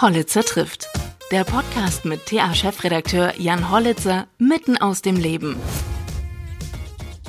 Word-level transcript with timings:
Hollitzer 0.00 0.44
trifft. 0.44 0.88
Der 1.32 1.42
Podcast 1.42 2.04
mit 2.04 2.24
TA-Chefredakteur 2.26 3.32
Jan 3.36 3.68
Hollitzer 3.72 4.28
mitten 4.38 4.76
aus 4.76 5.02
dem 5.02 5.16
Leben. 5.16 5.56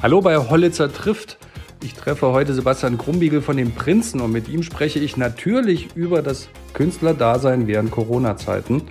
Hallo 0.03 0.21
bei 0.21 0.37
Hollitzer 0.37 0.93
trifft. 0.93 1.39
Ich 1.83 1.95
treffe 1.95 2.27
heute 2.27 2.53
Sebastian 2.53 2.99
Krumbiegel 2.99 3.41
von 3.41 3.57
den 3.57 3.73
Prinzen 3.73 4.21
und 4.21 4.31
mit 4.31 4.47
ihm 4.49 4.61
spreche 4.61 4.99
ich 4.99 5.17
natürlich 5.17 5.95
über 5.95 6.21
das 6.21 6.49
Künstlerdasein 6.73 7.65
während 7.65 7.89
Corona-Zeiten. 7.89 8.83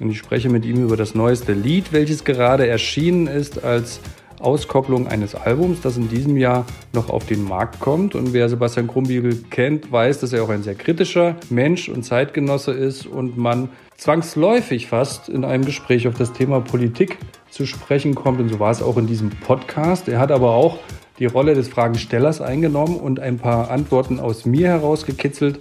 Und 0.00 0.10
ich 0.10 0.18
spreche 0.18 0.50
mit 0.50 0.66
ihm 0.66 0.84
über 0.84 0.98
das 0.98 1.14
neueste 1.14 1.54
Lied, 1.54 1.94
welches 1.94 2.24
gerade 2.24 2.66
erschienen 2.66 3.26
ist 3.26 3.64
als 3.64 4.00
Auskopplung 4.40 5.06
eines 5.08 5.34
Albums, 5.34 5.80
das 5.80 5.96
in 5.96 6.08
diesem 6.08 6.36
Jahr 6.36 6.64
noch 6.92 7.10
auf 7.10 7.26
den 7.26 7.44
Markt 7.44 7.80
kommt. 7.80 8.14
Und 8.14 8.32
wer 8.32 8.48
Sebastian 8.48 8.86
Krumbiegel 8.86 9.44
kennt, 9.50 9.90
weiß, 9.90 10.20
dass 10.20 10.32
er 10.32 10.42
auch 10.42 10.48
ein 10.48 10.62
sehr 10.62 10.74
kritischer 10.74 11.36
Mensch 11.50 11.88
und 11.88 12.04
Zeitgenosse 12.04 12.72
ist 12.72 13.06
und 13.06 13.36
man 13.36 13.68
zwangsläufig 13.96 14.86
fast 14.86 15.28
in 15.28 15.44
einem 15.44 15.64
Gespräch 15.64 16.06
auf 16.08 16.14
das 16.14 16.32
Thema 16.32 16.60
Politik 16.60 17.18
zu 17.50 17.66
sprechen 17.66 18.14
kommt. 18.14 18.40
Und 18.40 18.48
so 18.48 18.60
war 18.60 18.70
es 18.70 18.82
auch 18.82 18.96
in 18.96 19.06
diesem 19.06 19.30
Podcast. 19.30 20.08
Er 20.08 20.18
hat 20.20 20.30
aber 20.30 20.52
auch 20.52 20.78
die 21.18 21.26
Rolle 21.26 21.54
des 21.54 21.68
Fragenstellers 21.68 22.40
eingenommen 22.40 22.96
und 22.96 23.20
ein 23.20 23.38
paar 23.38 23.70
Antworten 23.70 24.20
aus 24.20 24.46
mir 24.46 24.68
herausgekitzelt. 24.68 25.58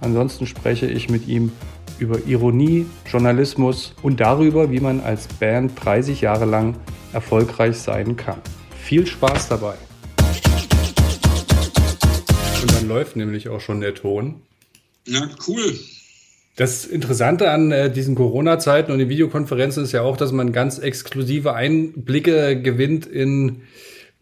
Ansonsten 0.00 0.46
spreche 0.46 0.86
ich 0.86 1.08
mit 1.08 1.28
ihm 1.28 1.52
über 1.98 2.18
Ironie, 2.26 2.86
Journalismus 3.10 3.94
und 4.02 4.20
darüber, 4.20 4.70
wie 4.70 4.80
man 4.80 5.00
als 5.00 5.28
Band 5.28 5.72
30 5.82 6.20
Jahre 6.20 6.44
lang 6.44 6.74
erfolgreich 7.16 7.78
sein 7.78 8.16
kann. 8.16 8.42
Viel 8.84 9.06
Spaß 9.06 9.48
dabei. 9.48 9.74
Und 12.62 12.72
dann 12.74 12.88
läuft 12.88 13.16
nämlich 13.16 13.48
auch 13.48 13.60
schon 13.60 13.80
der 13.80 13.94
Ton. 13.94 14.42
Ja, 15.06 15.28
cool. 15.48 15.78
Das 16.56 16.84
Interessante 16.84 17.50
an 17.50 17.72
äh, 17.72 17.90
diesen 17.90 18.14
Corona-Zeiten 18.14 18.92
und 18.92 18.98
den 18.98 19.08
Videokonferenzen 19.08 19.84
ist 19.84 19.92
ja 19.92 20.02
auch, 20.02 20.18
dass 20.18 20.32
man 20.32 20.52
ganz 20.52 20.78
exklusive 20.78 21.54
Einblicke 21.54 22.60
gewinnt 22.60 23.06
in 23.06 23.62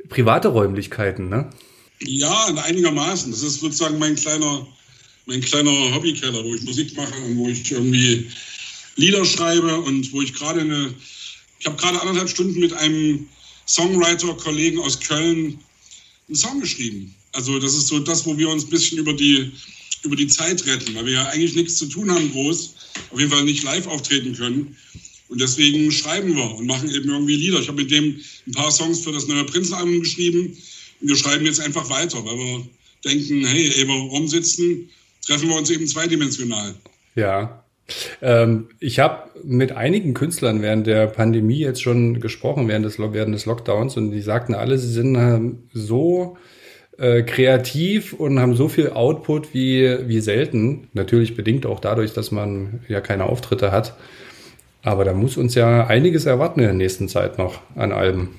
private 0.08 0.48
Räumlichkeiten, 0.48 1.28
ne? 1.28 1.50
Ja, 2.00 2.46
einigermaßen. 2.64 3.32
Das 3.32 3.42
ist 3.42 3.60
sozusagen 3.60 3.98
mein 3.98 4.14
kleiner, 4.14 4.66
mein 5.26 5.40
kleiner 5.40 5.94
Hobbykeller, 5.94 6.44
wo 6.44 6.54
ich 6.54 6.62
Musik 6.62 6.96
mache 6.96 7.14
und 7.24 7.38
wo 7.38 7.48
ich 7.48 7.72
irgendwie 7.72 8.28
Lieder 8.96 9.24
schreibe 9.24 9.80
und 9.80 10.12
wo 10.12 10.22
ich 10.22 10.34
gerade 10.34 10.60
eine, 10.60 10.94
ich 11.64 11.70
habe 11.70 11.80
gerade 11.80 11.98
anderthalb 11.98 12.28
Stunden 12.28 12.60
mit 12.60 12.74
einem 12.74 13.26
Songwriter-Kollegen 13.66 14.80
aus 14.80 15.00
Köln 15.00 15.58
einen 16.28 16.36
Song 16.36 16.60
geschrieben. 16.60 17.14
Also 17.32 17.58
das 17.58 17.72
ist 17.72 17.88
so 17.88 17.98
das, 18.00 18.26
wo 18.26 18.36
wir 18.36 18.50
uns 18.50 18.64
ein 18.64 18.70
bisschen 18.70 18.98
über 18.98 19.14
die, 19.14 19.50
über 20.02 20.14
die 20.14 20.26
Zeit 20.26 20.66
retten, 20.66 20.94
weil 20.94 21.06
wir 21.06 21.14
ja 21.14 21.24
eigentlich 21.28 21.54
nichts 21.54 21.76
zu 21.76 21.86
tun 21.86 22.10
haben 22.10 22.30
groß, 22.32 22.74
auf 23.10 23.18
jeden 23.18 23.32
Fall 23.32 23.44
nicht 23.44 23.62
live 23.62 23.86
auftreten 23.86 24.36
können. 24.36 24.76
Und 25.30 25.40
deswegen 25.40 25.90
schreiben 25.90 26.36
wir 26.36 26.54
und 26.54 26.66
machen 26.66 26.90
eben 26.90 27.08
irgendwie 27.08 27.36
Lieder. 27.36 27.60
Ich 27.60 27.68
habe 27.68 27.80
mit 27.80 27.90
dem 27.90 28.20
ein 28.46 28.52
paar 28.52 28.70
Songs 28.70 29.00
für 29.00 29.12
das 29.12 29.26
neue 29.26 29.44
Prinzenalbum 29.44 30.00
geschrieben. 30.00 30.54
Und 31.00 31.08
wir 31.08 31.16
schreiben 31.16 31.46
jetzt 31.46 31.60
einfach 31.60 31.88
weiter, 31.88 32.22
weil 32.26 32.36
wir 32.36 32.68
denken, 33.06 33.42
hey, 33.46 33.72
wir 33.88 33.94
rumsitzen, 33.94 34.90
treffen 35.26 35.48
wir 35.48 35.56
uns 35.56 35.70
eben 35.70 35.88
zweidimensional. 35.88 36.74
Ja. 37.14 37.63
Ähm, 38.22 38.68
ich 38.80 38.98
habe 38.98 39.30
mit 39.42 39.72
einigen 39.72 40.14
Künstlern 40.14 40.62
während 40.62 40.86
der 40.86 41.06
Pandemie 41.06 41.58
jetzt 41.58 41.82
schon 41.82 42.20
gesprochen, 42.20 42.68
während 42.68 42.84
des, 42.84 42.98
während 42.98 43.34
des 43.34 43.46
Lockdowns, 43.46 43.96
und 43.96 44.10
die 44.10 44.22
sagten 44.22 44.54
alle, 44.54 44.78
sie 44.78 44.92
sind 44.92 45.14
ähm, 45.16 45.64
so 45.72 46.36
äh, 46.98 47.22
kreativ 47.22 48.12
und 48.12 48.38
haben 48.38 48.54
so 48.54 48.68
viel 48.68 48.90
Output 48.90 49.52
wie, 49.52 50.08
wie 50.08 50.20
selten. 50.20 50.88
Natürlich 50.92 51.36
bedingt 51.36 51.66
auch 51.66 51.80
dadurch, 51.80 52.12
dass 52.12 52.30
man 52.30 52.80
ja 52.88 53.00
keine 53.00 53.24
Auftritte 53.24 53.72
hat. 53.72 53.94
Aber 54.82 55.04
da 55.04 55.14
muss 55.14 55.36
uns 55.36 55.54
ja 55.54 55.86
einiges 55.86 56.26
erwarten 56.26 56.60
in 56.60 56.66
der 56.66 56.74
nächsten 56.74 57.08
Zeit 57.08 57.38
noch 57.38 57.60
an 57.74 57.90
Alben. 57.90 58.36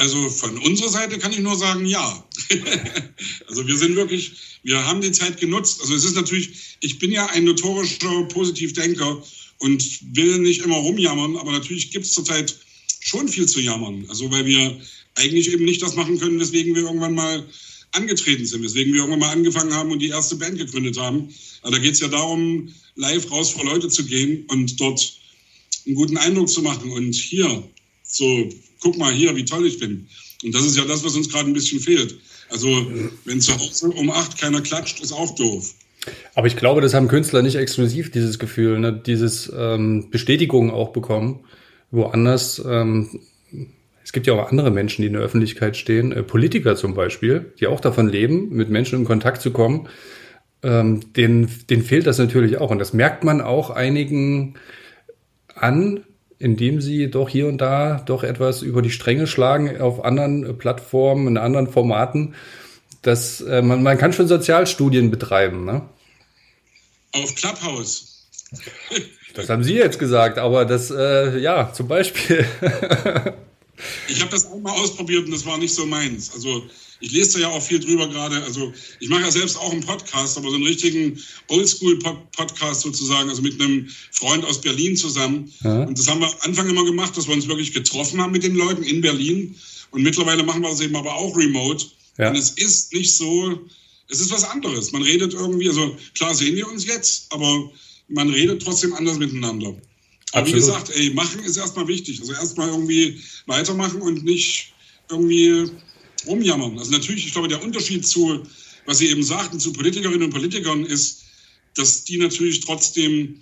Also 0.00 0.30
von 0.30 0.56
unserer 0.56 0.88
Seite 0.88 1.18
kann 1.18 1.30
ich 1.30 1.40
nur 1.40 1.56
sagen, 1.56 1.84
ja. 1.84 2.26
also 3.48 3.66
wir 3.66 3.76
sind 3.76 3.96
wirklich, 3.96 4.32
wir 4.62 4.82
haben 4.86 5.02
die 5.02 5.12
Zeit 5.12 5.38
genutzt. 5.38 5.82
Also 5.82 5.94
es 5.94 6.04
ist 6.04 6.14
natürlich, 6.14 6.52
ich 6.80 6.98
bin 6.98 7.12
ja 7.12 7.26
ein 7.26 7.44
notorischer 7.44 8.24
Positivdenker 8.24 9.22
und 9.58 10.16
will 10.16 10.38
nicht 10.38 10.62
immer 10.62 10.76
rumjammern, 10.76 11.36
aber 11.36 11.52
natürlich 11.52 11.90
gibt 11.90 12.06
es 12.06 12.14
zurzeit 12.14 12.58
schon 13.00 13.28
viel 13.28 13.46
zu 13.46 13.60
jammern. 13.60 14.06
Also 14.08 14.30
weil 14.30 14.46
wir 14.46 14.80
eigentlich 15.16 15.52
eben 15.52 15.66
nicht 15.66 15.82
das 15.82 15.96
machen 15.96 16.18
können, 16.18 16.40
weswegen 16.40 16.74
wir 16.74 16.84
irgendwann 16.84 17.14
mal 17.14 17.46
angetreten 17.92 18.46
sind, 18.46 18.62
weswegen 18.62 18.94
wir 18.94 19.00
irgendwann 19.00 19.20
mal 19.20 19.32
angefangen 19.32 19.74
haben 19.74 19.90
und 19.90 19.98
die 19.98 20.08
erste 20.08 20.36
Band 20.36 20.56
gegründet 20.56 20.96
haben. 20.96 21.28
Aber 21.60 21.72
da 21.72 21.78
geht 21.78 21.92
es 21.92 22.00
ja 22.00 22.08
darum, 22.08 22.72
live 22.94 23.30
raus 23.30 23.50
vor 23.50 23.66
Leute 23.66 23.90
zu 23.90 24.06
gehen 24.06 24.46
und 24.48 24.80
dort 24.80 25.20
einen 25.84 25.94
guten 25.94 26.16
Eindruck 26.16 26.48
zu 26.48 26.62
machen. 26.62 26.90
Und 26.90 27.14
hier, 27.14 27.68
so, 28.10 28.48
guck 28.80 28.98
mal 28.98 29.12
hier, 29.12 29.34
wie 29.36 29.44
toll 29.44 29.66
ich 29.66 29.78
bin. 29.78 30.08
Und 30.44 30.54
das 30.54 30.64
ist 30.64 30.76
ja 30.76 30.84
das, 30.84 31.04
was 31.04 31.16
uns 31.16 31.30
gerade 31.30 31.48
ein 31.48 31.52
bisschen 31.52 31.80
fehlt. 31.80 32.18
Also, 32.50 32.68
wenn 33.24 33.40
zu 33.40 33.56
Hause 33.58 33.90
um 33.90 34.10
acht 34.10 34.38
keiner 34.38 34.60
klatscht, 34.60 35.00
ist 35.00 35.12
auch 35.12 35.34
doof. 35.34 35.74
Aber 36.34 36.46
ich 36.46 36.56
glaube, 36.56 36.80
das 36.80 36.94
haben 36.94 37.08
Künstler 37.08 37.42
nicht 37.42 37.56
exklusiv, 37.56 38.10
dieses 38.10 38.38
Gefühl, 38.38 38.78
ne? 38.78 38.92
dieses 38.92 39.52
ähm, 39.54 40.08
Bestätigung 40.10 40.70
auch 40.70 40.90
bekommen. 40.90 41.40
Woanders, 41.90 42.62
ähm, 42.64 43.20
es 44.02 44.12
gibt 44.12 44.26
ja 44.26 44.32
auch 44.32 44.50
andere 44.50 44.70
Menschen, 44.70 45.02
die 45.02 45.08
in 45.08 45.12
der 45.12 45.22
Öffentlichkeit 45.22 45.76
stehen, 45.76 46.12
äh, 46.12 46.22
Politiker 46.22 46.74
zum 46.74 46.94
Beispiel, 46.94 47.52
die 47.60 47.66
auch 47.66 47.80
davon 47.80 48.08
leben, 48.08 48.48
mit 48.50 48.70
Menschen 48.70 49.00
in 49.00 49.04
Kontakt 49.04 49.42
zu 49.42 49.50
kommen. 49.50 49.88
Ähm, 50.62 51.12
denen, 51.14 51.50
denen 51.68 51.82
fehlt 51.82 52.06
das 52.06 52.18
natürlich 52.18 52.58
auch. 52.58 52.70
Und 52.70 52.78
das 52.78 52.92
merkt 52.92 53.24
man 53.24 53.40
auch 53.40 53.70
einigen 53.70 54.54
an, 55.54 56.04
indem 56.40 56.80
sie 56.80 57.10
doch 57.10 57.28
hier 57.28 57.46
und 57.46 57.58
da 57.58 58.02
doch 58.06 58.24
etwas 58.24 58.62
über 58.62 58.82
die 58.82 58.90
Stränge 58.90 59.26
schlagen 59.26 59.80
auf 59.80 60.04
anderen 60.04 60.58
Plattformen, 60.58 61.28
in 61.28 61.36
anderen 61.36 61.68
Formaten. 61.68 62.34
Das, 63.02 63.42
äh, 63.42 63.62
man, 63.62 63.82
man 63.82 63.98
kann 63.98 64.12
schon 64.12 64.26
Sozialstudien 64.26 65.10
betreiben. 65.10 65.64
Ne? 65.64 65.82
Auf 67.12 67.34
Clubhouse. 67.34 68.26
Das 69.34 69.48
haben 69.48 69.62
Sie 69.62 69.74
jetzt 69.74 69.98
gesagt, 69.98 70.38
aber 70.38 70.64
das, 70.64 70.90
äh, 70.90 71.38
ja, 71.38 71.72
zum 71.72 71.86
Beispiel. 71.86 72.44
ich 74.08 74.20
habe 74.20 74.30
das 74.30 74.46
auch 74.46 74.60
mal 74.60 74.72
ausprobiert 74.72 75.26
und 75.26 75.32
das 75.32 75.46
war 75.46 75.58
nicht 75.58 75.74
so 75.74 75.86
meins. 75.86 76.32
Also 76.32 76.64
ich 77.00 77.12
lese 77.12 77.34
da 77.34 77.38
ja 77.40 77.48
auch 77.48 77.62
viel 77.62 77.80
drüber 77.80 78.08
gerade. 78.08 78.42
Also 78.42 78.72
ich 79.00 79.08
mache 79.08 79.22
ja 79.22 79.30
selbst 79.30 79.56
auch 79.56 79.72
einen 79.72 79.84
Podcast, 79.84 80.36
aber 80.36 80.50
so 80.50 80.56
einen 80.56 80.66
richtigen 80.66 81.18
Oldschool-Podcast 81.48 82.82
sozusagen, 82.82 83.28
also 83.28 83.42
mit 83.42 83.60
einem 83.60 83.88
Freund 84.12 84.44
aus 84.44 84.60
Berlin 84.60 84.96
zusammen. 84.96 85.52
Ja. 85.64 85.84
Und 85.84 85.98
das 85.98 86.06
haben 86.08 86.20
wir 86.20 86.28
am 86.28 86.34
Anfang 86.42 86.68
immer 86.68 86.84
gemacht, 86.84 87.16
dass 87.16 87.26
wir 87.26 87.34
uns 87.34 87.48
wirklich 87.48 87.72
getroffen 87.72 88.20
haben 88.20 88.32
mit 88.32 88.42
den 88.42 88.54
Leuten 88.54 88.82
in 88.82 89.00
Berlin. 89.00 89.54
Und 89.90 90.02
mittlerweile 90.02 90.42
machen 90.42 90.62
wir 90.62 90.70
das 90.70 90.80
eben 90.80 90.94
aber 90.94 91.14
auch 91.14 91.36
remote. 91.36 91.86
Ja. 92.18 92.28
Und 92.30 92.36
es 92.36 92.50
ist 92.50 92.92
nicht 92.92 93.16
so, 93.16 93.58
es 94.08 94.20
ist 94.20 94.30
was 94.30 94.44
anderes. 94.44 94.92
Man 94.92 95.02
redet 95.02 95.32
irgendwie, 95.32 95.68
also 95.68 95.96
klar 96.14 96.34
sehen 96.34 96.54
wir 96.54 96.68
uns 96.68 96.86
jetzt, 96.86 97.32
aber 97.32 97.70
man 98.08 98.28
redet 98.28 98.62
trotzdem 98.62 98.92
anders 98.92 99.18
miteinander. 99.18 99.74
Aber 100.32 100.42
Absolut. 100.42 100.62
wie 100.62 100.66
gesagt, 100.66 100.90
ey, 100.90 101.10
machen 101.10 101.42
ist 101.42 101.56
erstmal 101.56 101.88
wichtig. 101.88 102.20
Also 102.20 102.32
erstmal 102.32 102.68
irgendwie 102.68 103.20
weitermachen 103.46 104.00
und 104.00 104.24
nicht 104.24 104.72
irgendwie 105.10 105.70
rumjammern. 106.26 106.78
Also 106.78 106.92
natürlich, 106.92 107.26
ich 107.26 107.32
glaube, 107.32 107.48
der 107.48 107.62
Unterschied 107.62 108.06
zu, 108.06 108.42
was 108.86 108.98
Sie 108.98 109.08
eben 109.08 109.22
sagten, 109.22 109.58
zu 109.58 109.72
Politikerinnen 109.72 110.24
und 110.24 110.30
Politikern 110.30 110.84
ist, 110.84 111.22
dass 111.74 112.04
die 112.04 112.18
natürlich 112.18 112.60
trotzdem 112.60 113.40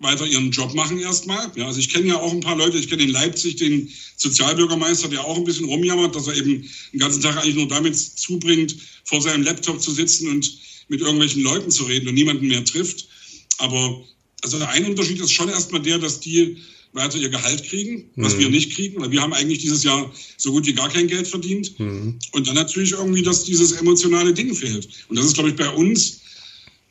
weiter 0.00 0.26
ihren 0.26 0.50
Job 0.50 0.74
machen 0.74 0.98
erstmal. 0.98 1.52
Ja, 1.56 1.66
also 1.66 1.78
ich 1.78 1.90
kenne 1.90 2.08
ja 2.08 2.16
auch 2.16 2.32
ein 2.32 2.40
paar 2.40 2.56
Leute, 2.56 2.78
ich 2.78 2.88
kenne 2.88 3.02
in 3.02 3.10
Leipzig 3.10 3.56
den 3.56 3.90
Sozialbürgermeister, 4.16 5.08
der 5.08 5.24
auch 5.24 5.36
ein 5.36 5.44
bisschen 5.44 5.66
rumjammert, 5.66 6.16
dass 6.16 6.26
er 6.26 6.36
eben 6.36 6.68
den 6.92 7.00
ganzen 7.00 7.22
Tag 7.22 7.36
eigentlich 7.36 7.56
nur 7.56 7.68
damit 7.68 7.96
zubringt, 7.96 8.76
vor 9.04 9.20
seinem 9.20 9.42
Laptop 9.42 9.80
zu 9.80 9.92
sitzen 9.92 10.28
und 10.28 10.58
mit 10.88 11.00
irgendwelchen 11.00 11.42
Leuten 11.42 11.70
zu 11.70 11.84
reden 11.84 12.08
und 12.08 12.14
niemanden 12.14 12.48
mehr 12.48 12.64
trifft. 12.64 13.08
Aber 13.58 14.02
also 14.42 14.58
der 14.58 14.68
eine 14.70 14.86
Unterschied 14.86 15.20
ist 15.20 15.32
schon 15.32 15.48
erstmal 15.48 15.82
der, 15.82 15.98
dass 15.98 16.20
die 16.20 16.58
weiter 16.92 17.18
ihr 17.18 17.28
Gehalt 17.28 17.62
kriegen, 17.64 18.10
was 18.16 18.34
mhm. 18.34 18.40
wir 18.40 18.50
nicht 18.50 18.74
kriegen, 18.74 19.00
weil 19.00 19.10
wir 19.10 19.22
haben 19.22 19.32
eigentlich 19.32 19.58
dieses 19.60 19.84
Jahr 19.84 20.12
so 20.36 20.50
gut 20.50 20.66
wie 20.66 20.72
gar 20.72 20.88
kein 20.88 21.06
Geld 21.06 21.28
verdient. 21.28 21.78
Mhm. 21.78 22.18
Und 22.32 22.48
dann 22.48 22.56
natürlich 22.56 22.92
irgendwie, 22.92 23.22
dass 23.22 23.44
dieses 23.44 23.72
emotionale 23.72 24.34
Ding 24.34 24.54
fehlt. 24.54 24.88
Und 25.08 25.16
das 25.16 25.26
ist, 25.26 25.34
glaube 25.34 25.50
ich, 25.50 25.56
bei 25.56 25.70
uns 25.70 26.20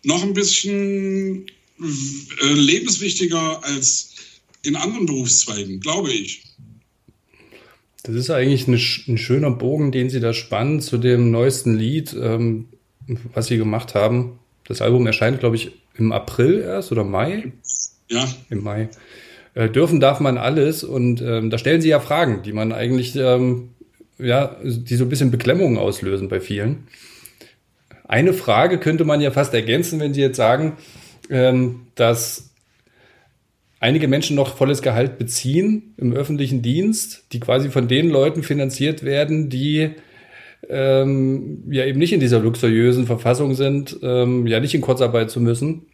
noch 0.04 0.24
ein 0.24 0.34
bisschen 0.34 1.48
äh, 1.80 2.54
lebenswichtiger 2.54 3.64
als 3.64 4.12
in 4.64 4.76
anderen 4.76 5.06
Berufszweigen, 5.06 5.80
glaube 5.80 6.12
ich. 6.12 6.44
Das 8.04 8.16
ist 8.16 8.30
eigentlich 8.30 8.68
ein 8.68 9.18
schöner 9.18 9.52
Bogen, 9.52 9.92
den 9.92 10.10
Sie 10.10 10.22
da 10.22 10.34
spannen 10.34 10.82
zu 10.82 10.98
dem 10.98 11.32
neuesten 11.32 11.78
Lied, 11.78 12.14
ähm, 12.14 12.70
was 13.34 13.48
Sie 13.48 13.58
gemacht 13.58 13.94
haben. 13.94 14.40
Das 14.66 14.82
Album 14.82 15.06
erscheint, 15.06 15.40
glaube 15.40 15.58
ich, 15.58 15.72
im 16.00 16.12
April 16.12 16.62
erst 16.62 16.92
oder 16.92 17.04
Mai? 17.04 17.52
Ja. 18.10 18.28
Im 18.50 18.64
Mai. 18.64 18.90
Äh, 19.54 19.70
dürfen 19.70 20.00
darf 20.00 20.20
man 20.20 20.38
alles 20.38 20.84
und 20.84 21.22
ähm, 21.22 21.50
da 21.50 21.58
stellen 21.58 21.82
sie 21.82 21.90
ja 21.90 22.00
Fragen, 22.00 22.44
die 22.44 22.54
man 22.54 22.72
eigentlich, 22.72 23.16
ähm, 23.16 23.70
ja, 24.18 24.56
die 24.64 24.96
so 24.96 25.06
ein 25.06 25.10
bisschen 25.10 25.32
Beklemmungen 25.32 25.78
auslösen 25.78 26.30
bei 26.30 26.40
vielen. 26.40 26.88
Eine 28.08 28.34
Frage 28.34 28.80
könnte 28.80 29.06
man 29.06 29.22
ja 29.22 29.32
fast 29.32 29.54
ergänzen, 29.54 30.00
wenn 30.00 30.16
Sie 30.16 30.22
jetzt 30.22 30.38
sagen, 30.38 30.78
ähm, 31.30 31.82
dass 31.94 32.50
einige 33.80 34.08
Menschen 34.08 34.36
noch 34.36 34.58
volles 34.58 34.82
Gehalt 34.82 35.20
beziehen 35.20 35.94
im 35.98 36.14
öffentlichen 36.14 36.62
Dienst, 36.62 37.26
die 37.32 37.40
quasi 37.40 37.70
von 37.70 37.88
den 37.88 38.10
Leuten 38.10 38.42
finanziert 38.42 39.04
werden, 39.04 39.50
die 39.50 39.92
ähm, 40.68 41.64
ja 41.70 41.86
eben 41.86 42.00
nicht 42.00 42.14
in 42.14 42.20
dieser 42.20 42.40
luxuriösen 42.40 43.06
Verfassung 43.06 43.54
sind, 43.54 43.98
ähm, 44.02 44.48
ja 44.48 44.60
nicht 44.60 44.74
in 44.74 44.82
Kurzarbeit 44.82 45.30
zu 45.30 45.40
müssen, 45.40 45.86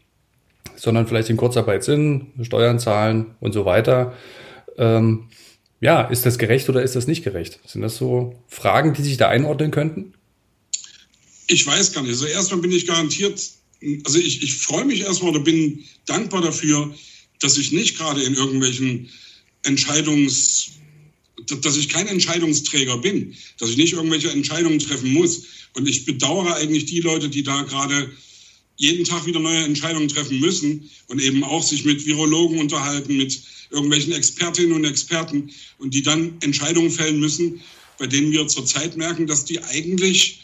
sondern 0.75 1.07
vielleicht 1.07 1.29
in 1.29 1.37
Kurzarbeit 1.37 1.83
sind, 1.83 2.31
Steuern 2.41 2.79
zahlen 2.79 3.35
und 3.39 3.53
so 3.53 3.65
weiter. 3.65 4.13
Ähm, 4.77 5.29
ja, 5.81 6.01
ist 6.03 6.25
das 6.25 6.37
gerecht 6.37 6.69
oder 6.69 6.83
ist 6.83 6.95
das 6.95 7.07
nicht 7.07 7.23
gerecht? 7.23 7.59
Sind 7.65 7.81
das 7.81 7.97
so 7.97 8.41
Fragen, 8.47 8.93
die 8.93 9.03
sich 9.03 9.17
da 9.17 9.29
einordnen 9.29 9.71
könnten? 9.71 10.13
Ich 11.47 11.65
weiß 11.65 11.93
gar 11.93 12.01
nicht. 12.01 12.11
Also 12.11 12.25
erstmal 12.25 12.61
bin 12.61 12.71
ich 12.71 12.87
garantiert, 12.87 13.39
also 14.03 14.17
ich, 14.17 14.41
ich 14.41 14.55
freue 14.55 14.85
mich 14.85 15.01
erstmal 15.01 15.31
oder 15.31 15.41
bin 15.41 15.83
dankbar 16.05 16.41
dafür, 16.41 16.93
dass 17.39 17.57
ich 17.57 17.71
nicht 17.71 17.97
gerade 17.97 18.23
in 18.23 18.33
irgendwelchen 18.33 19.09
Entscheidungs, 19.63 20.71
dass 21.61 21.77
ich 21.77 21.89
kein 21.89 22.07
Entscheidungsträger 22.07 22.97
bin, 22.97 23.35
dass 23.59 23.69
ich 23.69 23.77
nicht 23.77 23.93
irgendwelche 23.93 24.31
Entscheidungen 24.31 24.79
treffen 24.79 25.13
muss. 25.13 25.43
Und 25.73 25.87
ich 25.87 26.05
bedauere 26.05 26.55
eigentlich 26.55 26.85
die 26.85 27.01
Leute, 27.01 27.29
die 27.29 27.43
da 27.43 27.63
gerade 27.63 28.11
jeden 28.77 29.05
Tag 29.05 29.25
wieder 29.25 29.39
neue 29.39 29.63
Entscheidungen 29.63 30.07
treffen 30.07 30.39
müssen 30.39 30.89
und 31.07 31.21
eben 31.21 31.43
auch 31.43 31.63
sich 31.63 31.85
mit 31.85 32.05
Virologen 32.05 32.59
unterhalten, 32.59 33.17
mit 33.17 33.41
irgendwelchen 33.69 34.13
Expertinnen 34.13 34.73
und 34.73 34.85
Experten 34.85 35.49
und 35.77 35.93
die 35.93 36.01
dann 36.01 36.37
Entscheidungen 36.41 36.91
fällen 36.91 37.19
müssen, 37.19 37.61
bei 37.97 38.07
denen 38.07 38.31
wir 38.31 38.47
zurzeit 38.47 38.97
merken, 38.97 39.27
dass 39.27 39.45
die 39.45 39.61
eigentlich 39.63 40.41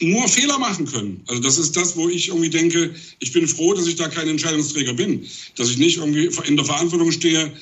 nur 0.00 0.26
Fehler 0.28 0.58
machen 0.58 0.86
können. 0.86 1.22
Also 1.26 1.42
das 1.42 1.58
ist 1.58 1.76
das, 1.76 1.96
wo 1.96 2.08
ich 2.08 2.28
irgendwie 2.28 2.50
denke, 2.50 2.94
ich 3.18 3.32
bin 3.32 3.46
froh, 3.46 3.74
dass 3.74 3.86
ich 3.86 3.96
da 3.96 4.08
kein 4.08 4.28
Entscheidungsträger 4.28 4.94
bin, 4.94 5.26
dass 5.56 5.70
ich 5.70 5.78
nicht 5.78 5.98
irgendwie 5.98 6.30
in 6.46 6.56
der 6.56 6.64
Verantwortung 6.64 7.12
stehe, 7.12 7.52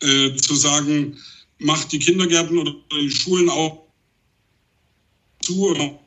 äh, 0.00 0.34
zu 0.36 0.54
sagen, 0.54 1.16
macht 1.58 1.92
die 1.92 1.98
Kindergärten 1.98 2.58
oder 2.58 2.74
die 2.92 3.10
Schulen 3.10 3.48
auch 3.48 3.86
zu 5.42 5.68
oder 5.68 5.98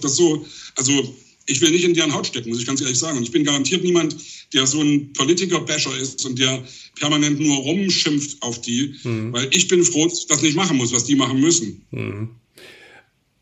das 0.00 0.16
so. 0.16 0.46
Also 0.76 1.16
ich 1.48 1.60
will 1.60 1.70
nicht 1.70 1.84
in 1.84 1.94
deren 1.94 2.14
Haut 2.14 2.26
stecken, 2.26 2.50
muss 2.50 2.60
ich 2.60 2.66
ganz 2.66 2.80
ehrlich 2.80 2.98
sagen. 2.98 3.16
Und 3.16 3.24
ich 3.24 3.32
bin 3.32 3.42
garantiert 3.42 3.82
niemand, 3.82 4.16
der 4.52 4.66
so 4.66 4.80
ein 4.82 5.12
Politiker-Basher 5.14 5.96
ist 5.96 6.24
und 6.26 6.38
der 6.38 6.62
permanent 6.96 7.40
nur 7.40 7.56
rumschimpft 7.56 8.40
auf 8.42 8.60
die, 8.60 8.94
mhm. 9.02 9.32
weil 9.32 9.48
ich 9.50 9.66
bin 9.66 9.82
froh, 9.82 10.06
dass 10.06 10.20
ich 10.20 10.26
das 10.26 10.42
nicht 10.42 10.56
machen 10.56 10.76
muss, 10.76 10.92
was 10.92 11.04
die 11.04 11.14
machen 11.14 11.40
müssen. 11.40 11.82
Mhm. 11.90 12.28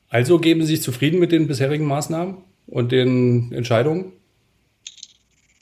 Also 0.09 0.39
geben 0.39 0.63
Sie 0.63 0.77
sich 0.77 0.83
zufrieden 0.83 1.19
mit 1.19 1.33
den 1.33 1.49
bisherigen 1.49 1.85
Maßnahmen 1.85 2.37
und 2.67 2.93
den 2.93 3.53
Entscheidungen? 3.53 4.13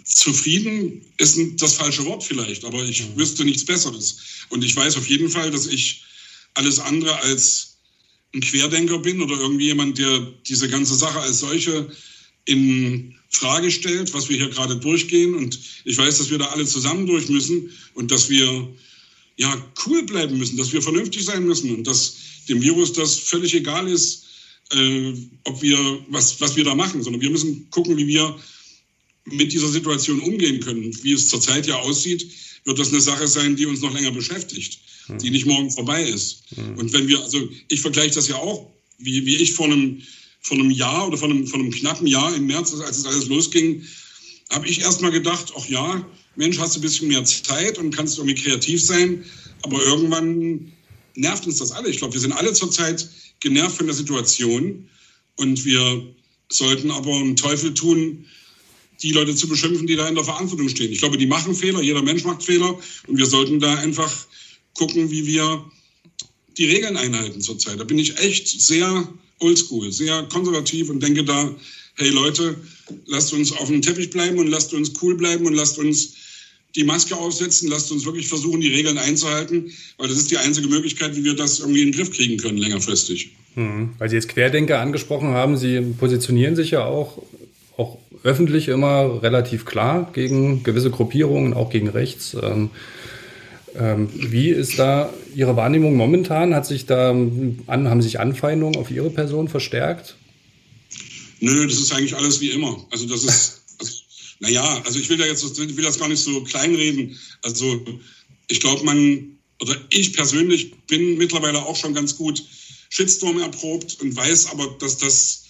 Zufrieden 0.05 1.01
ist 1.17 1.39
das 1.57 1.75
falsche 1.75 2.05
Wort 2.05 2.23
vielleicht, 2.23 2.65
aber 2.67 2.85
ich 2.85 3.09
mhm. 3.09 3.17
wüsste 3.19 3.45
nichts 3.45 3.65
Besseres. 3.65 4.19
Und 4.51 4.63
ich 4.63 4.77
weiß 4.77 4.99
auf 4.99 5.09
jeden 5.09 5.31
Fall, 5.31 5.51
dass 5.51 5.67
ich 5.67 6.05
alles 6.53 6.79
andere 6.79 7.19
als 7.23 7.79
ein 8.35 8.41
Querdenker 8.41 8.99
bin 8.99 9.23
oder 9.23 9.39
irgendwie 9.41 9.67
jemand, 9.67 9.97
der 9.97 10.21
diese 10.47 10.69
ganze 10.69 10.95
Sache 10.95 11.21
als 11.21 11.39
solche 11.39 11.89
in 12.45 13.15
Frage 13.31 13.71
stellt, 13.71 14.13
was 14.15 14.29
wir 14.29 14.37
hier 14.37 14.49
gerade 14.49 14.77
durchgehen. 14.77 15.35
Und 15.35 15.59
ich 15.85 15.99
weiß, 15.99 16.19
dass 16.19 16.31
wir 16.31 16.39
da 16.39 16.47
alle 16.47 16.67
zusammen 16.67 17.07
durch 17.07 17.29
müssen 17.29 17.71
und 17.95 18.11
dass 18.11 18.29
wir 18.29 18.69
ja 19.37 19.73
cool 19.87 20.05
bleiben 20.05 20.39
müssen, 20.39 20.57
dass 20.57 20.73
wir 20.73 20.83
vernünftig 20.83 21.25
sein 21.25 21.45
müssen 21.45 21.75
und 21.75 21.87
dass 21.87 22.17
dem 22.49 22.63
Virus 22.63 22.93
das 22.93 23.19
völlig 23.19 23.55
egal 23.55 23.89
ist, 23.89 24.27
äh, 24.73 25.13
ob 25.45 25.61
wir 25.63 25.79
was, 26.09 26.41
was 26.41 26.57
wir 26.57 26.65
da 26.65 26.75
machen, 26.75 27.03
sondern 27.03 27.23
wir 27.23 27.31
müssen 27.31 27.69
gucken, 27.71 27.97
wie 27.97 28.07
wir 28.07 28.39
mit 29.27 29.53
dieser 29.53 29.69
Situation 29.69 30.21
umgehen 30.21 30.61
können. 30.61 30.97
Wie 31.03 31.13
es 31.13 31.29
zurzeit 31.29 31.67
ja 31.67 31.77
aussieht, 31.77 32.27
wird 32.65 32.79
das 32.79 32.89
eine 32.89 33.01
Sache 33.01 33.27
sein, 33.27 33.57
die 33.57 33.67
uns 33.67 33.81
noch 33.81 33.93
länger 33.93 34.13
beschäftigt, 34.13 34.79
hm. 35.07 35.19
die 35.19 35.31
nicht 35.31 35.47
morgen 35.47 35.71
vorbei 35.71 36.03
ist. 36.03 36.45
Hm. 36.55 36.79
Und 36.79 36.93
wenn 36.93 37.09
wir, 37.09 37.21
also 37.23 37.49
ich 37.69 37.81
vergleiche 37.81 38.15
das 38.15 38.29
ja 38.29 38.37
auch, 38.37 38.71
wie, 38.99 39.25
wie 39.27 39.37
ich 39.37 39.53
vor 39.53 39.67
einem 39.67 40.03
vor 40.45 40.59
einem 40.59 40.71
Jahr 40.71 41.09
oder 41.09 41.17
vor 41.17 41.29
einem, 41.29 41.47
vor 41.47 41.59
einem 41.59 41.71
knappen 41.71 42.07
Jahr 42.07 42.35
im 42.37 42.47
März, 42.47 42.73
als 42.75 42.99
es 42.99 43.07
alles 43.07 43.27
losging, 43.27 43.83
habe 44.51 44.69
ich 44.69 44.81
erst 44.81 45.01
mal 45.01 45.11
gedacht, 45.11 45.53
ach 45.59 45.67
ja, 45.67 46.07
Mensch, 46.37 46.59
hast 46.59 46.77
du 46.77 46.81
ein 46.81 46.83
bisschen 46.83 47.09
mehr 47.09 47.25
Zeit 47.25 47.79
und 47.79 47.95
kannst 47.95 48.19
irgendwie 48.19 48.41
kreativ 48.41 48.83
sein. 48.83 49.25
Aber 49.63 49.83
irgendwann 49.83 50.73
nervt 51.15 51.47
uns 51.47 51.59
das 51.59 51.73
alle. 51.73 51.89
Ich 51.89 51.99
glaube, 51.99 52.13
wir 52.13 52.21
sind 52.21 52.33
alle 52.33 52.53
zurzeit 52.53 53.09
genervt 53.41 53.79
von 53.79 53.87
der 53.87 53.95
Situation 53.95 54.89
und 55.37 55.65
wir 55.65 56.15
sollten 56.51 56.91
aber 56.91 57.15
einen 57.17 57.37
Teufel 57.37 57.73
tun, 57.73 58.27
die 59.03 59.13
Leute 59.13 59.35
zu 59.35 59.49
beschimpfen, 59.49 59.87
die 59.87 59.97
da 59.97 60.07
in 60.09 60.15
der 60.15 60.25
Verantwortung 60.25 60.69
stehen. 60.69 60.93
Ich 60.93 60.99
glaube, 60.99 61.17
die 61.17 61.27
machen 61.27 61.55
Fehler, 61.55 61.81
jeder 61.81 62.03
Mensch 62.03 62.25
macht 62.25 62.43
Fehler 62.43 62.79
und 63.07 63.17
wir 63.17 63.27
sollten 63.27 63.61
da 63.61 63.75
einfach 63.77 64.27
gucken, 64.75 65.11
wie 65.11 65.27
wir 65.27 65.65
die 66.59 66.67
Regeln 66.67 66.97
einhalten 66.97 67.41
zurzeit. 67.41 67.81
Da 67.81 67.85
bin 67.85 67.99
ich 67.99 68.19
echt 68.19 68.49
sehr 68.49 69.09
oldschool, 69.41 69.93
sehr 69.93 70.23
konservativ 70.25 70.91
und 70.91 71.03
denke 71.03 71.25
da, 71.25 71.55
hey 71.97 72.11
Leute, 72.11 72.57
lasst 73.07 73.33
uns 73.33 73.53
auf 73.53 73.69
dem 73.69 73.83
Teppich 73.83 74.11
bleiben 74.11 74.39
und 74.39 74.49
lasst 74.49 74.75
uns 74.75 74.93
cool 75.03 75.17
bleiben 75.17 75.47
und 75.47 75.55
lasst 75.55 75.79
uns 75.79 76.15
die 76.75 76.85
Maske 76.85 77.17
aufsetzen, 77.17 77.69
lasst 77.69 77.93
uns 77.93 78.05
wirklich 78.05 78.29
versuchen, 78.29 78.61
die 78.61 78.73
Regeln 78.75 78.99
einzuhalten, 78.99 79.71
weil 79.97 80.09
das 80.09 80.19
ist 80.19 80.31
die 80.31 80.39
einzige 80.39 80.67
Möglichkeit, 80.69 81.15
wie 81.17 81.25
wir 81.25 81.37
das 81.37 81.61
irgendwie 81.61 81.83
in 81.83 81.93
den 81.93 81.97
Griff 81.97 82.11
kriegen 82.11 82.37
können, 82.37 82.59
längerfristig. 82.59 83.31
Hm. 83.55 83.91
Weil 83.99 84.09
Sie 84.09 84.17
jetzt 84.17 84.29
Querdenker 84.29 84.81
angesprochen 84.81 85.29
haben, 85.29 85.57
Sie 85.57 85.81
positionieren 85.81 86.57
sich 86.57 86.73
ja 86.73 86.85
auch, 86.85 87.23
auch 87.77 87.99
öffentlich 88.25 88.69
immer 88.69 89.23
relativ 89.23 89.65
klar 89.65 90.11
gegen 90.13 90.65
gewisse 90.65 90.91
Gruppierungen, 90.91 91.55
auch 91.55 91.71
gegen 91.71 91.89
rechts. 91.89 92.37
Ähm, 92.43 92.71
wie 93.75 94.51
ist 94.51 94.79
da 94.79 95.13
Ihre 95.35 95.57
Wahrnehmung 95.57 95.97
momentan? 95.97 96.55
Hat 96.55 96.67
sich 96.67 96.87
da 96.87 97.11
an, 97.11 97.67
haben 97.67 98.03
sich 98.03 98.21
Anfeindungen 98.21 98.77
auf 98.77 98.91
Ihre 98.91 99.11
Person 99.11 99.49
verstärkt? 99.49 100.17
Nö, 101.41 101.67
das 101.67 101.79
ist 101.79 101.93
eigentlich 101.93 102.17
alles 102.17 102.41
wie 102.41 102.51
immer. 102.51 102.87
Also 102.91 103.07
das 103.07 103.25
ist, 103.25 103.63
also, 103.79 103.93
naja, 104.41 104.83
also 104.85 104.99
ich 104.99 105.09
will 105.09 105.17
da 105.17 105.27
jetzt, 105.27 105.59
will 105.59 105.85
das 105.85 105.99
gar 105.99 106.09
nicht 106.09 106.23
so 106.23 106.43
kleinreden. 106.45 107.19
Also 107.43 107.85
ich 108.49 108.61
glaube, 108.61 108.85
man, 108.85 109.39
oder 109.61 109.77
ich 109.91 110.13
persönlich 110.13 110.73
bin 110.87 111.19
mittlerweile 111.19 111.65
auch 111.65 111.77
schon 111.77 111.95
ganz 111.95 112.17
gut 112.17 112.45
Shitstorm 112.91 113.41
erprobt 113.41 114.01
und 114.01 114.15
weiß 114.15 114.53
aber, 114.53 114.77
dass 114.79 114.99
das, 114.99 115.45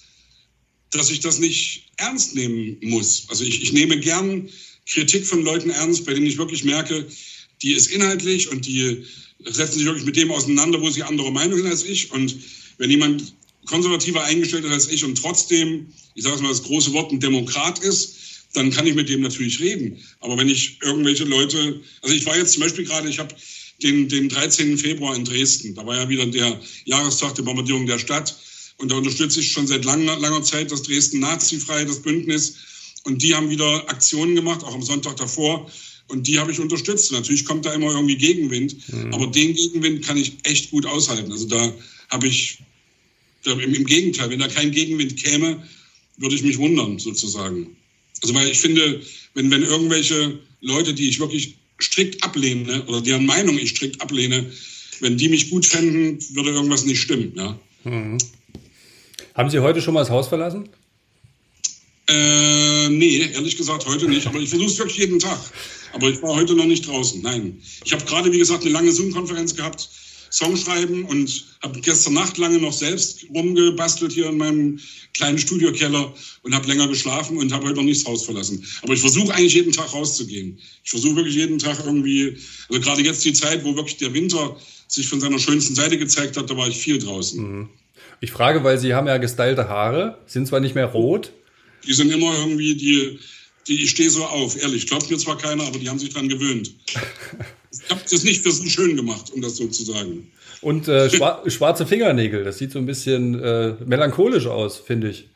dass 0.90 1.10
ich 1.10 1.20
das 1.20 1.38
nicht 1.38 1.90
ernst 1.96 2.34
nehmen 2.34 2.78
muss. 2.80 3.26
Also 3.28 3.44
ich, 3.44 3.62
ich 3.62 3.72
nehme 3.72 3.98
gern 3.98 4.48
Kritik 4.86 5.26
von 5.26 5.42
Leuten 5.42 5.70
ernst, 5.70 6.06
bei 6.06 6.14
denen 6.14 6.26
ich 6.26 6.38
wirklich 6.38 6.64
merke, 6.64 7.06
die 7.64 7.72
ist 7.72 7.86
inhaltlich 7.88 8.50
und 8.50 8.66
die 8.66 9.04
setzen 9.44 9.78
sich 9.78 9.86
wirklich 9.86 10.04
mit 10.04 10.16
dem 10.16 10.30
auseinander, 10.30 10.80
wo 10.80 10.90
sie 10.90 11.02
andere 11.02 11.32
Meinung 11.32 11.58
sind 11.58 11.66
als 11.66 11.82
ich. 11.82 12.12
Und 12.12 12.36
wenn 12.78 12.90
jemand 12.90 13.34
konservativer 13.64 14.22
eingestellt 14.22 14.64
ist 14.64 14.72
als 14.72 14.88
ich 14.88 15.04
und 15.04 15.16
trotzdem, 15.16 15.88
ich 16.14 16.22
sage 16.22 16.36
es 16.36 16.42
mal 16.42 16.50
das 16.50 16.62
große 16.62 16.92
Wort, 16.92 17.10
ein 17.10 17.20
Demokrat 17.20 17.78
ist, 17.78 18.16
dann 18.52 18.70
kann 18.70 18.86
ich 18.86 18.94
mit 18.94 19.08
dem 19.08 19.22
natürlich 19.22 19.58
reden. 19.60 19.98
Aber 20.20 20.36
wenn 20.36 20.48
ich 20.48 20.78
irgendwelche 20.82 21.24
Leute, 21.24 21.80
also 22.02 22.14
ich 22.14 22.24
war 22.26 22.36
jetzt 22.36 22.52
zum 22.52 22.62
Beispiel 22.62 22.84
gerade, 22.84 23.08
ich 23.08 23.18
habe 23.18 23.34
den, 23.82 24.08
den 24.08 24.28
13. 24.28 24.78
Februar 24.78 25.16
in 25.16 25.24
Dresden, 25.24 25.74
da 25.74 25.84
war 25.86 25.96
ja 25.96 26.08
wieder 26.08 26.26
der 26.26 26.60
Jahrestag 26.84 27.34
der 27.34 27.42
Bombardierung 27.42 27.86
der 27.86 27.98
Stadt. 27.98 28.36
Und 28.76 28.90
da 28.90 28.96
unterstütze 28.96 29.40
ich 29.40 29.50
schon 29.50 29.66
seit 29.66 29.84
langer, 29.84 30.18
langer 30.18 30.42
Zeit 30.42 30.70
das 30.70 30.82
Dresden 30.82 31.20
Nazi-frei, 31.20 31.84
das 31.84 32.02
Bündnis. 32.02 32.56
Und 33.04 33.22
die 33.22 33.34
haben 33.34 33.50
wieder 33.50 33.88
Aktionen 33.88 34.34
gemacht, 34.34 34.62
auch 34.64 34.74
am 34.74 34.82
Sonntag 34.82 35.16
davor, 35.16 35.70
und 36.08 36.26
die 36.26 36.38
habe 36.38 36.52
ich 36.52 36.60
unterstützt. 36.60 37.12
Natürlich 37.12 37.44
kommt 37.44 37.64
da 37.64 37.72
immer 37.72 37.92
irgendwie 37.92 38.16
Gegenwind, 38.16 38.76
mhm. 38.88 39.14
aber 39.14 39.26
den 39.26 39.54
Gegenwind 39.54 40.04
kann 40.04 40.16
ich 40.16 40.34
echt 40.42 40.70
gut 40.70 40.86
aushalten. 40.86 41.32
Also 41.32 41.46
da 41.46 41.72
habe 42.10 42.26
ich, 42.26 42.58
da, 43.44 43.52
im, 43.52 43.74
im, 43.74 43.84
Gegenteil, 43.84 44.30
wenn 44.30 44.38
da 44.38 44.48
kein 44.48 44.70
Gegenwind 44.70 45.22
käme, 45.22 45.62
würde 46.16 46.34
ich 46.34 46.42
mich 46.42 46.58
wundern, 46.58 46.98
sozusagen. 46.98 47.76
Also 48.22 48.34
weil 48.34 48.48
ich 48.48 48.58
finde, 48.58 49.00
wenn, 49.34 49.50
wenn 49.50 49.62
irgendwelche 49.62 50.38
Leute, 50.60 50.94
die 50.94 51.08
ich 51.08 51.18
wirklich 51.18 51.56
strikt 51.80 52.22
ablehne 52.22 52.84
oder 52.86 53.00
deren 53.00 53.26
Meinung 53.26 53.58
ich 53.58 53.70
strikt 53.70 54.00
ablehne, 54.00 54.50
wenn 55.00 55.16
die 55.16 55.28
mich 55.28 55.50
gut 55.50 55.66
fänden, 55.66 56.18
würde 56.34 56.50
irgendwas 56.50 56.84
nicht 56.84 57.00
stimmen. 57.00 57.32
Ja. 57.36 57.58
Mhm. 57.84 58.18
Haben 59.34 59.50
Sie 59.50 59.58
heute 59.58 59.82
schon 59.82 59.94
mal 59.94 60.00
das 60.00 60.10
Haus 60.10 60.28
verlassen? 60.28 60.68
Äh, 62.08 62.88
nee, 62.90 63.30
ehrlich 63.32 63.56
gesagt 63.56 63.86
heute 63.86 64.08
nicht. 64.08 64.26
Aber 64.26 64.38
ich 64.38 64.50
versuche 64.50 64.70
es 64.70 64.78
wirklich 64.78 64.98
jeden 64.98 65.18
Tag. 65.18 65.38
Aber 65.92 66.08
ich 66.08 66.20
war 66.22 66.34
heute 66.34 66.54
noch 66.54 66.66
nicht 66.66 66.86
draußen. 66.86 67.22
Nein. 67.22 67.60
Ich 67.84 67.92
habe 67.92 68.04
gerade, 68.04 68.32
wie 68.32 68.38
gesagt, 68.38 68.62
eine 68.62 68.72
lange 68.72 68.92
Zoom-Konferenz 68.92 69.54
gehabt, 69.54 69.88
Song 70.30 70.56
schreiben 70.56 71.04
und 71.04 71.44
habe 71.62 71.80
gestern 71.80 72.14
Nacht 72.14 72.38
lange 72.38 72.58
noch 72.58 72.72
selbst 72.72 73.24
rumgebastelt 73.32 74.12
hier 74.12 74.28
in 74.28 74.36
meinem 74.36 74.80
kleinen 75.16 75.38
Studiokeller 75.38 76.12
und 76.42 76.54
habe 76.54 76.66
länger 76.66 76.88
geschlafen 76.88 77.36
und 77.36 77.52
habe 77.52 77.66
heute 77.66 77.76
noch 77.76 77.84
nicht 77.84 78.00
das 78.00 78.10
Haus 78.10 78.24
verlassen. 78.24 78.66
Aber 78.82 78.94
ich 78.94 79.00
versuche 79.00 79.32
eigentlich 79.32 79.54
jeden 79.54 79.72
Tag 79.72 79.94
rauszugehen. 79.94 80.58
Ich 80.82 80.90
versuche 80.90 81.14
wirklich 81.14 81.36
jeden 81.36 81.60
Tag 81.60 81.78
irgendwie, 81.84 82.36
also 82.68 82.80
gerade 82.80 83.02
jetzt 83.02 83.24
die 83.24 83.32
Zeit, 83.32 83.64
wo 83.64 83.76
wirklich 83.76 83.98
der 83.98 84.12
Winter 84.12 84.56
sich 84.88 85.08
von 85.08 85.20
seiner 85.20 85.38
schönsten 85.38 85.76
Seite 85.76 85.98
gezeigt 85.98 86.36
hat, 86.36 86.50
da 86.50 86.56
war 86.56 86.66
ich 86.66 86.78
viel 86.78 86.98
draußen. 86.98 87.40
Mhm. 87.40 87.68
Ich 88.20 88.32
frage, 88.32 88.64
weil 88.64 88.78
Sie 88.78 88.94
haben 88.94 89.06
ja 89.06 89.18
gestylte 89.18 89.68
Haare, 89.68 90.18
sind 90.26 90.48
zwar 90.48 90.58
nicht 90.58 90.74
mehr 90.74 90.86
rot. 90.86 91.32
Die 91.86 91.92
sind 91.92 92.10
immer 92.10 92.36
irgendwie, 92.38 92.74
die 92.74 93.18
die, 93.66 93.82
ich 93.82 93.90
stehe 93.90 94.10
so 94.10 94.24
auf, 94.24 94.60
ehrlich. 94.60 94.86
Glaubt 94.86 95.10
mir 95.10 95.18
zwar 95.18 95.38
keiner, 95.38 95.64
aber 95.64 95.78
die 95.78 95.88
haben 95.88 95.98
sich 95.98 96.10
dran 96.10 96.28
gewöhnt. 96.28 96.74
Ich 97.70 97.90
habe 97.90 98.00
das 98.08 98.24
nicht 98.24 98.42
für 98.42 98.52
so 98.52 98.64
schön 98.66 98.96
gemacht, 98.96 99.32
um 99.32 99.40
das 99.40 99.56
so 99.56 99.66
zu 99.66 99.84
sagen. 99.84 100.30
Und 100.60 100.88
äh, 100.88 101.10
schwarze 101.50 101.86
Fingernägel, 101.86 102.44
das 102.44 102.58
sieht 102.58 102.72
so 102.72 102.78
ein 102.78 102.86
bisschen 102.86 103.38
äh, 103.40 103.74
melancholisch 103.84 104.46
aus, 104.46 104.78
finde 104.78 105.10
ich. 105.10 105.28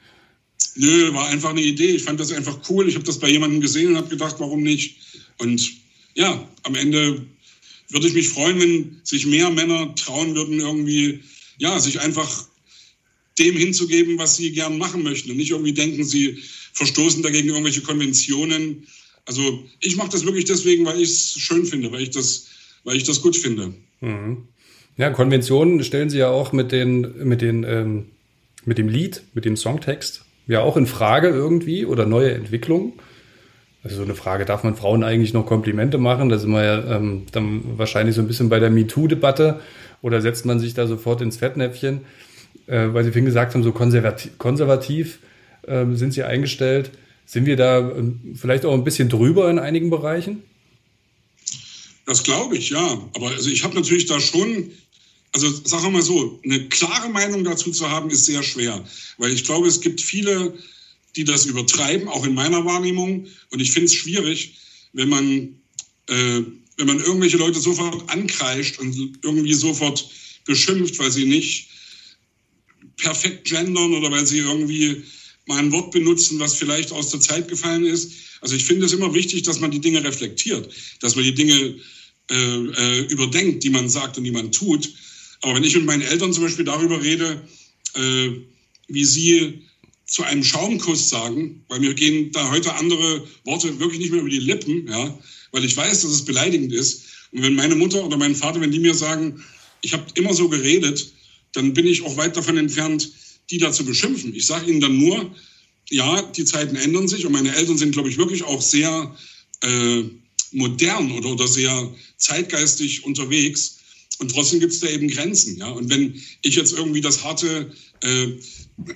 Nö, 0.76 1.12
war 1.12 1.28
einfach 1.28 1.50
eine 1.50 1.60
Idee. 1.60 1.90
Ich 1.90 2.04
fand 2.04 2.20
das 2.20 2.32
einfach 2.32 2.58
cool. 2.70 2.88
Ich 2.88 2.94
habe 2.94 3.04
das 3.04 3.18
bei 3.18 3.28
jemandem 3.28 3.60
gesehen 3.60 3.88
und 3.88 3.96
habe 3.96 4.08
gedacht, 4.08 4.36
warum 4.38 4.62
nicht? 4.62 4.96
Und 5.38 5.68
ja, 6.14 6.48
am 6.62 6.74
Ende 6.74 7.26
würde 7.88 8.06
ich 8.06 8.14
mich 8.14 8.28
freuen, 8.28 8.60
wenn 8.60 9.00
sich 9.02 9.26
mehr 9.26 9.50
Männer 9.50 9.94
trauen 9.94 10.34
würden, 10.34 10.60
irgendwie, 10.60 11.20
ja, 11.58 11.78
sich 11.80 12.00
einfach 12.00 12.47
dem 13.38 13.56
hinzugeben, 13.56 14.18
was 14.18 14.36
sie 14.36 14.52
gern 14.52 14.78
machen 14.78 15.02
möchten 15.02 15.30
und 15.30 15.36
nicht 15.36 15.50
irgendwie 15.50 15.72
denken, 15.72 16.04
sie 16.04 16.38
verstoßen 16.72 17.22
dagegen 17.22 17.48
irgendwelche 17.48 17.82
Konventionen. 17.82 18.86
Also 19.24 19.64
ich 19.80 19.96
mache 19.96 20.10
das 20.10 20.24
wirklich 20.24 20.44
deswegen, 20.44 20.84
weil 20.86 21.00
ich 21.00 21.10
es 21.10 21.34
schön 21.38 21.64
finde, 21.64 21.92
weil 21.92 22.02
ich 22.02 22.10
das, 22.10 22.48
weil 22.84 22.96
ich 22.96 23.04
das 23.04 23.22
gut 23.22 23.36
finde. 23.36 23.74
Mhm. 24.00 24.48
Ja, 24.96 25.10
Konventionen 25.10 25.82
stellen 25.84 26.10
Sie 26.10 26.18
ja 26.18 26.28
auch 26.28 26.52
mit 26.52 26.72
den, 26.72 27.26
mit 27.28 27.40
den, 27.40 27.62
ähm, 27.64 28.06
mit 28.64 28.78
dem 28.78 28.88
Lied, 28.88 29.22
mit 29.34 29.44
dem 29.44 29.56
Songtext 29.56 30.24
ja 30.48 30.60
auch 30.60 30.76
in 30.76 30.86
Frage 30.86 31.28
irgendwie 31.28 31.86
oder 31.86 32.06
neue 32.06 32.32
Entwicklungen. 32.32 32.94
Also 33.84 33.96
so 33.96 34.02
eine 34.02 34.16
Frage, 34.16 34.44
darf 34.44 34.64
man 34.64 34.74
Frauen 34.74 35.04
eigentlich 35.04 35.32
noch 35.32 35.46
Komplimente 35.46 35.98
machen? 35.98 36.28
Da 36.28 36.38
sind 36.38 36.50
wir 36.50 36.64
ja 36.64 36.96
ähm, 36.96 37.26
dann 37.30 37.78
wahrscheinlich 37.78 38.16
so 38.16 38.22
ein 38.22 38.26
bisschen 38.26 38.48
bei 38.48 38.58
der 38.58 38.70
MeToo-Debatte 38.70 39.60
oder 40.02 40.20
setzt 40.20 40.46
man 40.46 40.58
sich 40.58 40.74
da 40.74 40.86
sofort 40.86 41.20
ins 41.20 41.36
Fettnäpfchen, 41.36 42.00
äh, 42.68 42.92
weil 42.92 43.04
Sie 43.04 43.10
vorhin 43.10 43.24
gesagt 43.24 43.54
haben, 43.54 43.62
so 43.62 43.72
konservativ, 43.72 44.38
konservativ 44.38 45.18
äh, 45.62 45.84
sind 45.94 46.12
Sie 46.12 46.22
eingestellt. 46.22 46.90
Sind 47.26 47.46
wir 47.46 47.56
da 47.56 47.90
äh, 47.90 48.12
vielleicht 48.34 48.64
auch 48.64 48.74
ein 48.74 48.84
bisschen 48.84 49.08
drüber 49.08 49.50
in 49.50 49.58
einigen 49.58 49.90
Bereichen? 49.90 50.42
Das 52.06 52.22
glaube 52.22 52.56
ich, 52.56 52.70
ja. 52.70 53.02
Aber 53.14 53.28
also 53.28 53.50
ich 53.50 53.64
habe 53.64 53.74
natürlich 53.74 54.06
da 54.06 54.20
schon 54.20 54.70
also 55.32 55.50
sagen 55.64 55.84
wir 55.84 55.90
mal 55.90 56.02
so, 56.02 56.40
eine 56.44 56.68
klare 56.68 57.08
Meinung 57.08 57.44
dazu 57.44 57.70
zu 57.70 57.88
haben, 57.88 58.10
ist 58.10 58.24
sehr 58.24 58.42
schwer, 58.42 58.84
weil 59.18 59.32
ich 59.32 59.44
glaube, 59.44 59.68
es 59.68 59.80
gibt 59.80 60.00
viele, 60.00 60.56
die 61.16 61.24
das 61.24 61.46
übertreiben, 61.46 62.08
auch 62.08 62.24
in 62.24 62.34
meiner 62.34 62.64
Wahrnehmung. 62.64 63.26
Und 63.50 63.60
ich 63.60 63.72
finde 63.72 63.86
es 63.86 63.94
schwierig, 63.94 64.54
wenn 64.92 65.08
man, 65.08 65.60
äh, 66.08 66.42
wenn 66.76 66.86
man 66.86 67.00
irgendwelche 67.00 67.36
Leute 67.36 67.60
sofort 67.60 68.08
ankreischt 68.10 68.78
und 68.78 69.18
irgendwie 69.22 69.54
sofort 69.54 70.08
beschimpft, 70.44 70.98
weil 70.98 71.10
sie 71.10 71.26
nicht 71.26 71.67
perfekt 72.98 73.48
gendern 73.48 73.94
oder 73.94 74.10
weil 74.10 74.26
sie 74.26 74.38
irgendwie 74.38 75.02
mal 75.46 75.58
ein 75.58 75.72
Wort 75.72 75.92
benutzen, 75.92 76.38
was 76.38 76.54
vielleicht 76.54 76.92
aus 76.92 77.10
der 77.10 77.20
Zeit 77.20 77.48
gefallen 77.48 77.86
ist. 77.86 78.12
Also 78.40 78.54
ich 78.54 78.64
finde 78.64 78.86
es 78.86 78.92
immer 78.92 79.14
wichtig, 79.14 79.42
dass 79.42 79.60
man 79.60 79.70
die 79.70 79.80
Dinge 79.80 80.04
reflektiert, 80.04 80.68
dass 81.00 81.16
man 81.16 81.24
die 81.24 81.34
Dinge 81.34 81.74
äh, 82.30 82.34
äh, 82.34 83.00
überdenkt, 83.06 83.64
die 83.64 83.70
man 83.70 83.88
sagt 83.88 84.18
und 84.18 84.24
die 84.24 84.30
man 84.30 84.52
tut 84.52 84.88
aber 85.42 85.54
wenn 85.54 85.64
ich 85.64 85.74
mit 85.74 85.84
meinen 85.84 86.02
Eltern 86.02 86.32
zum 86.32 86.44
Beispiel 86.44 86.64
darüber 86.64 87.02
rede, 87.02 87.42
äh, 87.94 88.30
wie 88.88 89.04
sie 89.04 89.62
zu 90.06 90.22
einem 90.22 90.42
Schaumkuss 90.42 91.08
sagen, 91.08 91.62
weil 91.68 91.80
mir 91.80 91.94
gehen 91.94 92.32
da 92.32 92.50
heute 92.50 92.74
andere 92.74 93.26
Worte 93.44 93.78
wirklich 93.78 94.00
nicht 94.00 94.10
mehr 94.10 94.20
über 94.20 94.30
die 94.30 94.38
Lippen, 94.38 94.88
ja, 94.88 95.18
weil 95.52 95.64
ich 95.64 95.76
weiß, 95.76 96.02
dass 96.02 96.10
es 96.10 96.24
beleidigend 96.24 96.72
ist. 96.72 97.02
Und 97.32 97.42
wenn 97.42 97.54
meine 97.54 97.74
Mutter 97.74 98.04
oder 98.04 98.16
mein 98.16 98.34
Vater, 98.34 98.60
wenn 98.60 98.72
die 98.72 98.78
mir 98.78 98.94
sagen, 98.94 99.44
ich 99.82 99.92
habe 99.92 100.04
immer 100.14 100.32
so 100.32 100.48
geredet, 100.48 101.12
dann 101.52 101.74
bin 101.74 101.86
ich 101.86 102.02
auch 102.02 102.16
weit 102.16 102.36
davon 102.36 102.56
entfernt, 102.56 103.10
die 103.50 103.58
da 103.58 103.72
zu 103.72 103.84
beschimpfen. 103.84 104.34
Ich 104.34 104.46
sage 104.46 104.70
ihnen 104.70 104.80
dann 104.80 104.98
nur, 104.98 105.34
ja, 105.90 106.22
die 106.22 106.44
Zeiten 106.44 106.76
ändern 106.76 107.08
sich 107.08 107.24
und 107.24 107.32
meine 107.32 107.54
Eltern 107.54 107.78
sind, 107.78 107.92
glaube 107.92 108.10
ich, 108.10 108.18
wirklich 108.18 108.44
auch 108.44 108.60
sehr 108.60 109.16
äh, 109.62 110.02
modern 110.52 111.12
oder, 111.12 111.30
oder 111.30 111.48
sehr 111.48 111.94
zeitgeistig 112.16 113.04
unterwegs. 113.04 113.78
Und 114.18 114.30
trotzdem 114.30 114.60
gibt 114.60 114.72
es 114.72 114.80
da 114.80 114.88
eben 114.88 115.08
Grenzen. 115.08 115.56
Ja? 115.58 115.70
Und 115.70 115.88
wenn 115.90 116.20
ich 116.42 116.56
jetzt 116.56 116.72
irgendwie 116.72 117.00
das 117.00 117.22
harte 117.22 117.72
äh, 118.02 118.28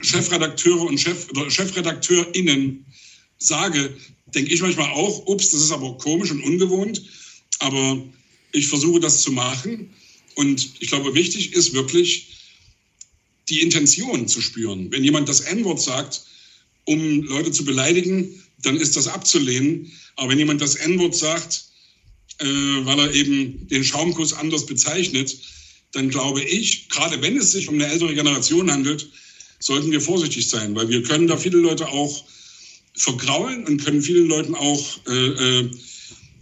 Chefredakteure 0.00 0.82
und 0.82 0.98
Chef, 0.98 1.30
oder 1.30 1.50
ChefredakteurInnen 1.50 2.84
sage, 3.38 3.96
denke 4.34 4.52
ich 4.52 4.60
manchmal 4.60 4.90
auch, 4.90 5.26
ups, 5.26 5.50
das 5.50 5.62
ist 5.62 5.72
aber 5.72 5.96
komisch 5.98 6.30
und 6.30 6.42
ungewohnt. 6.42 7.02
Aber 7.58 8.02
ich 8.52 8.66
versuche 8.66 9.00
das 9.00 9.22
zu 9.22 9.32
machen. 9.32 9.90
Und 10.34 10.70
ich 10.80 10.88
glaube, 10.88 11.14
wichtig 11.14 11.52
ist 11.52 11.72
wirklich, 11.72 12.28
die 13.48 13.60
Intention 13.60 14.28
zu 14.28 14.40
spüren. 14.40 14.90
Wenn 14.90 15.04
jemand 15.04 15.28
das 15.28 15.40
N-Wort 15.40 15.80
sagt, 15.80 16.24
um 16.84 17.22
Leute 17.22 17.52
zu 17.52 17.64
beleidigen, 17.64 18.42
dann 18.62 18.76
ist 18.76 18.96
das 18.96 19.08
abzulehnen. 19.08 19.90
Aber 20.16 20.30
wenn 20.30 20.38
jemand 20.38 20.60
das 20.60 20.76
N-Wort 20.76 21.14
sagt, 21.14 21.64
äh, 22.38 22.46
weil 22.46 22.98
er 22.98 23.14
eben 23.14 23.66
den 23.68 23.84
Schaumkuss 23.84 24.32
anders 24.32 24.66
bezeichnet, 24.66 25.36
dann 25.92 26.08
glaube 26.08 26.42
ich, 26.42 26.88
gerade 26.88 27.20
wenn 27.22 27.36
es 27.36 27.52
sich 27.52 27.68
um 27.68 27.74
eine 27.74 27.86
ältere 27.86 28.14
Generation 28.14 28.70
handelt, 28.70 29.10
sollten 29.58 29.90
wir 29.92 30.00
vorsichtig 30.00 30.48
sein, 30.48 30.74
weil 30.74 30.88
wir 30.88 31.02
können 31.02 31.28
da 31.28 31.36
viele 31.36 31.58
Leute 31.58 31.88
auch 31.88 32.24
vergraulen 32.94 33.64
und 33.66 33.84
können 33.84 34.02
vielen 34.02 34.26
Leuten 34.26 34.54
auch, 34.54 35.00
äh, 35.08 35.60
äh, 35.60 35.70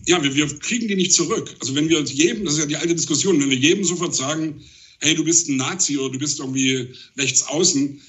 ja, 0.07 0.23
wir, 0.23 0.35
wir 0.35 0.59
kriegen 0.59 0.88
die 0.88 0.97
nicht 0.97 1.12
zurück. 1.12 1.54
Also 1.61 1.75
wenn 1.75 1.88
wir 1.88 2.00
jedem, 2.02 2.45
das 2.45 2.54
ist 2.54 2.61
ja 2.61 2.66
die 2.66 2.76
alte 2.76 2.95
Diskussion, 2.95 3.40
wenn 3.40 3.50
wir 3.50 3.57
jedem 3.57 3.85
sofort 3.85 4.14
sagen, 4.14 4.62
hey, 5.00 5.14
du 5.14 5.25
bist 5.25 5.49
ein 5.49 5.57
Nazi 5.57 5.99
oder 5.99 6.12
du 6.12 6.19
bist 6.19 6.38
irgendwie 6.38 6.88
rechts 7.16 7.42
außen, 7.42 8.00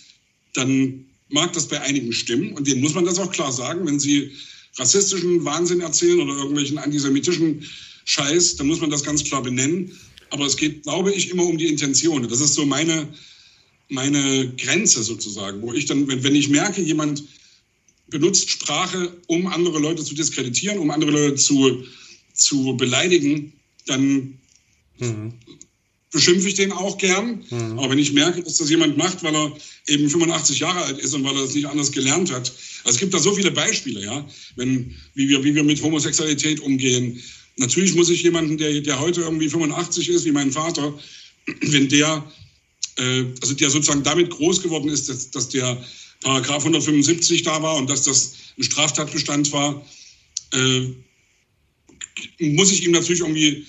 dann 0.53 1.05
mag 1.29 1.53
das 1.53 1.67
bei 1.67 1.79
einigen 1.81 2.11
stimmen 2.11 2.53
und 2.53 2.67
denen 2.67 2.81
muss 2.81 2.93
man 2.93 3.05
das 3.05 3.19
auch 3.19 3.31
klar 3.31 3.51
sagen, 3.51 3.85
wenn 3.87 3.99
sie 3.99 4.31
rassistischen 4.77 5.43
Wahnsinn 5.45 5.81
erzählen 5.81 6.19
oder 6.19 6.35
irgendwelchen 6.35 6.77
antisemitischen 6.77 7.65
Scheiß, 8.05 8.57
dann 8.57 8.67
muss 8.67 8.81
man 8.81 8.89
das 8.89 9.03
ganz 9.03 9.23
klar 9.23 9.41
benennen. 9.41 9.97
Aber 10.29 10.45
es 10.45 10.55
geht, 10.55 10.83
glaube 10.83 11.11
ich, 11.13 11.29
immer 11.29 11.45
um 11.45 11.57
die 11.57 11.67
Intention. 11.67 12.27
Das 12.27 12.39
ist 12.39 12.53
so 12.53 12.65
meine, 12.65 13.07
meine 13.89 14.53
Grenze 14.55 15.03
sozusagen, 15.03 15.61
wo 15.61 15.73
ich 15.73 15.85
dann, 15.85 16.07
wenn, 16.07 16.23
wenn 16.23 16.35
ich 16.35 16.49
merke, 16.49 16.81
jemand 16.81 17.23
benutzt 18.09 18.49
Sprache, 18.49 19.17
um 19.27 19.47
andere 19.47 19.79
Leute 19.79 20.03
zu 20.03 20.15
diskreditieren, 20.15 20.79
um 20.79 20.89
andere 20.89 21.11
Leute 21.11 21.35
zu, 21.35 21.83
zu 22.33 22.75
beleidigen, 22.77 23.53
dann 23.85 24.39
mhm 24.99 25.33
beschimpfe 26.11 26.49
ich 26.49 26.55
den 26.55 26.71
auch 26.71 26.97
gern. 26.97 27.43
Mhm. 27.49 27.79
Aber 27.79 27.89
wenn 27.89 27.99
ich 27.99 28.13
merke, 28.13 28.43
dass 28.43 28.57
das 28.57 28.69
jemand 28.69 28.97
macht, 28.97 29.23
weil 29.23 29.35
er 29.35 29.53
eben 29.87 30.09
85 30.09 30.59
Jahre 30.59 30.83
alt 30.83 30.99
ist 30.99 31.13
und 31.13 31.23
weil 31.23 31.35
er 31.35 31.43
das 31.43 31.55
nicht 31.55 31.65
anders 31.65 31.91
gelernt 31.91 32.31
hat. 32.31 32.51
Also 32.83 32.95
es 32.95 32.97
gibt 32.97 33.13
da 33.13 33.19
so 33.19 33.33
viele 33.33 33.51
Beispiele, 33.51 34.03
ja, 34.03 34.27
wenn, 34.55 34.95
wie, 35.15 35.29
wir, 35.29 35.43
wie 35.43 35.55
wir 35.55 35.63
mit 35.63 35.81
Homosexualität 35.81 36.59
umgehen. 36.59 37.21
Natürlich 37.57 37.95
muss 37.95 38.09
ich 38.09 38.23
jemanden, 38.23 38.57
der, 38.57 38.81
der 38.81 38.99
heute 38.99 39.21
irgendwie 39.21 39.49
85 39.49 40.09
ist, 40.09 40.25
wie 40.25 40.31
mein 40.31 40.51
Vater, 40.51 40.97
wenn 41.61 41.87
der, 41.89 42.31
äh, 42.97 43.23
also 43.41 43.53
der 43.53 43.69
sozusagen 43.69 44.03
damit 44.03 44.29
groß 44.29 44.61
geworden 44.61 44.89
ist, 44.89 45.09
dass, 45.09 45.31
dass 45.31 45.49
der 45.49 45.81
Paragraph 46.21 46.63
175 46.63 47.43
da 47.43 47.61
war 47.61 47.77
und 47.77 47.89
dass 47.89 48.03
das 48.03 48.33
ein 48.57 48.63
Straftatbestand 48.63 49.51
war, 49.51 49.85
äh, 50.53 50.87
muss 52.39 52.71
ich 52.71 52.83
ihm 52.85 52.91
natürlich 52.91 53.21
irgendwie 53.21 53.65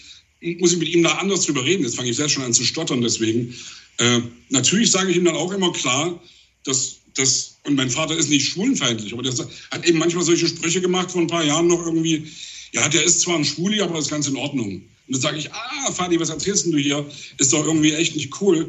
muss 0.59 0.73
ich 0.73 0.79
mit 0.79 0.89
ihm 0.89 1.03
da 1.03 1.15
anders 1.15 1.47
drüber 1.47 1.65
reden. 1.65 1.85
Jetzt 1.85 1.97
fange 1.97 2.11
ich 2.11 2.17
selbst 2.17 2.33
schon 2.33 2.45
an 2.45 2.53
zu 2.53 2.65
stottern 2.65 3.01
deswegen. 3.01 3.55
Äh, 3.99 4.21
natürlich 4.51 4.91
sage 4.91 5.11
ich 5.11 5.17
ihm 5.17 5.25
dann 5.25 5.37
auch 5.37 5.53
immer 5.53 5.73
klar, 5.73 6.21
dass 6.65 6.97
das, 7.15 7.59
und 7.65 7.77
mein 7.77 7.91
Vater 7.91 8.17
ist 8.17 8.31
nicht 8.31 8.49
schwulenfeindlich, 8.49 9.13
aber 9.13 9.23
der 9.23 9.35
hat 9.71 9.87
eben 9.87 9.99
manchmal 9.99 10.25
solche 10.25 10.49
Sprüche 10.49 10.81
gemacht 10.81 11.11
vor 11.11 11.21
ein 11.21 11.27
paar 11.27 11.45
Jahren 11.45 11.67
noch 11.67 11.85
irgendwie, 11.85 12.27
ja, 12.73 12.89
der 12.89 13.05
ist 13.05 13.21
zwar 13.21 13.37
ein 13.37 13.45
Schwuli, 13.45 13.81
aber 13.81 13.95
das 13.95 14.07
ist 14.07 14.11
ganz 14.11 14.27
in 14.29 14.37
Ordnung. 14.37 14.77
Und 14.77 14.83
dann 15.09 15.21
sage 15.21 15.39
ich, 15.39 15.53
ah, 15.53 15.93
Vati, 15.93 16.19
was 16.19 16.31
erzählst 16.31 16.67
du 16.67 16.77
hier? 16.77 17.05
Ist 17.39 17.53
doch 17.53 17.65
irgendwie 17.67 17.93
echt 17.93 18.17
nicht 18.17 18.41
cool. 18.41 18.69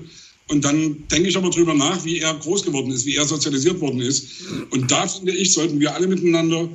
Und 0.50 0.66
dann 0.66 1.08
denke 1.08 1.30
ich 1.30 1.38
aber 1.38 1.50
drüber 1.50 1.74
nach, 1.74 2.04
wie 2.04 2.20
er 2.20 2.34
groß 2.34 2.64
geworden 2.64 2.92
ist, 2.92 3.06
wie 3.06 3.16
er 3.16 3.26
sozialisiert 3.26 3.80
worden 3.80 4.02
ist. 4.02 4.28
Und 4.72 4.92
da 4.92 5.08
finde 5.08 5.32
ich, 5.32 5.54
sollten 5.54 5.80
wir 5.80 5.96
alle 5.96 6.08
miteinander 6.08 6.70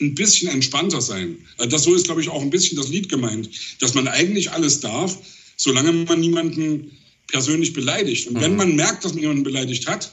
ein 0.00 0.14
bisschen 0.14 0.48
entspannter 0.48 1.00
sein. 1.00 1.38
Äh, 1.58 1.68
das 1.68 1.84
so 1.84 1.94
ist, 1.94 2.06
glaube 2.06 2.20
ich, 2.20 2.28
auch 2.28 2.42
ein 2.42 2.50
bisschen 2.50 2.76
das 2.76 2.88
Lied 2.88 3.08
gemeint, 3.08 3.50
dass 3.80 3.94
man 3.94 4.08
eigentlich 4.08 4.50
alles 4.50 4.80
darf, 4.80 5.18
solange 5.56 5.92
man 5.92 6.20
niemanden 6.20 6.90
persönlich 7.28 7.72
beleidigt. 7.72 8.28
Und 8.28 8.34
mhm. 8.34 8.40
wenn 8.40 8.56
man 8.56 8.76
merkt, 8.76 9.04
dass 9.04 9.14
man 9.14 9.22
jemanden 9.22 9.44
beleidigt 9.44 9.86
hat, 9.86 10.12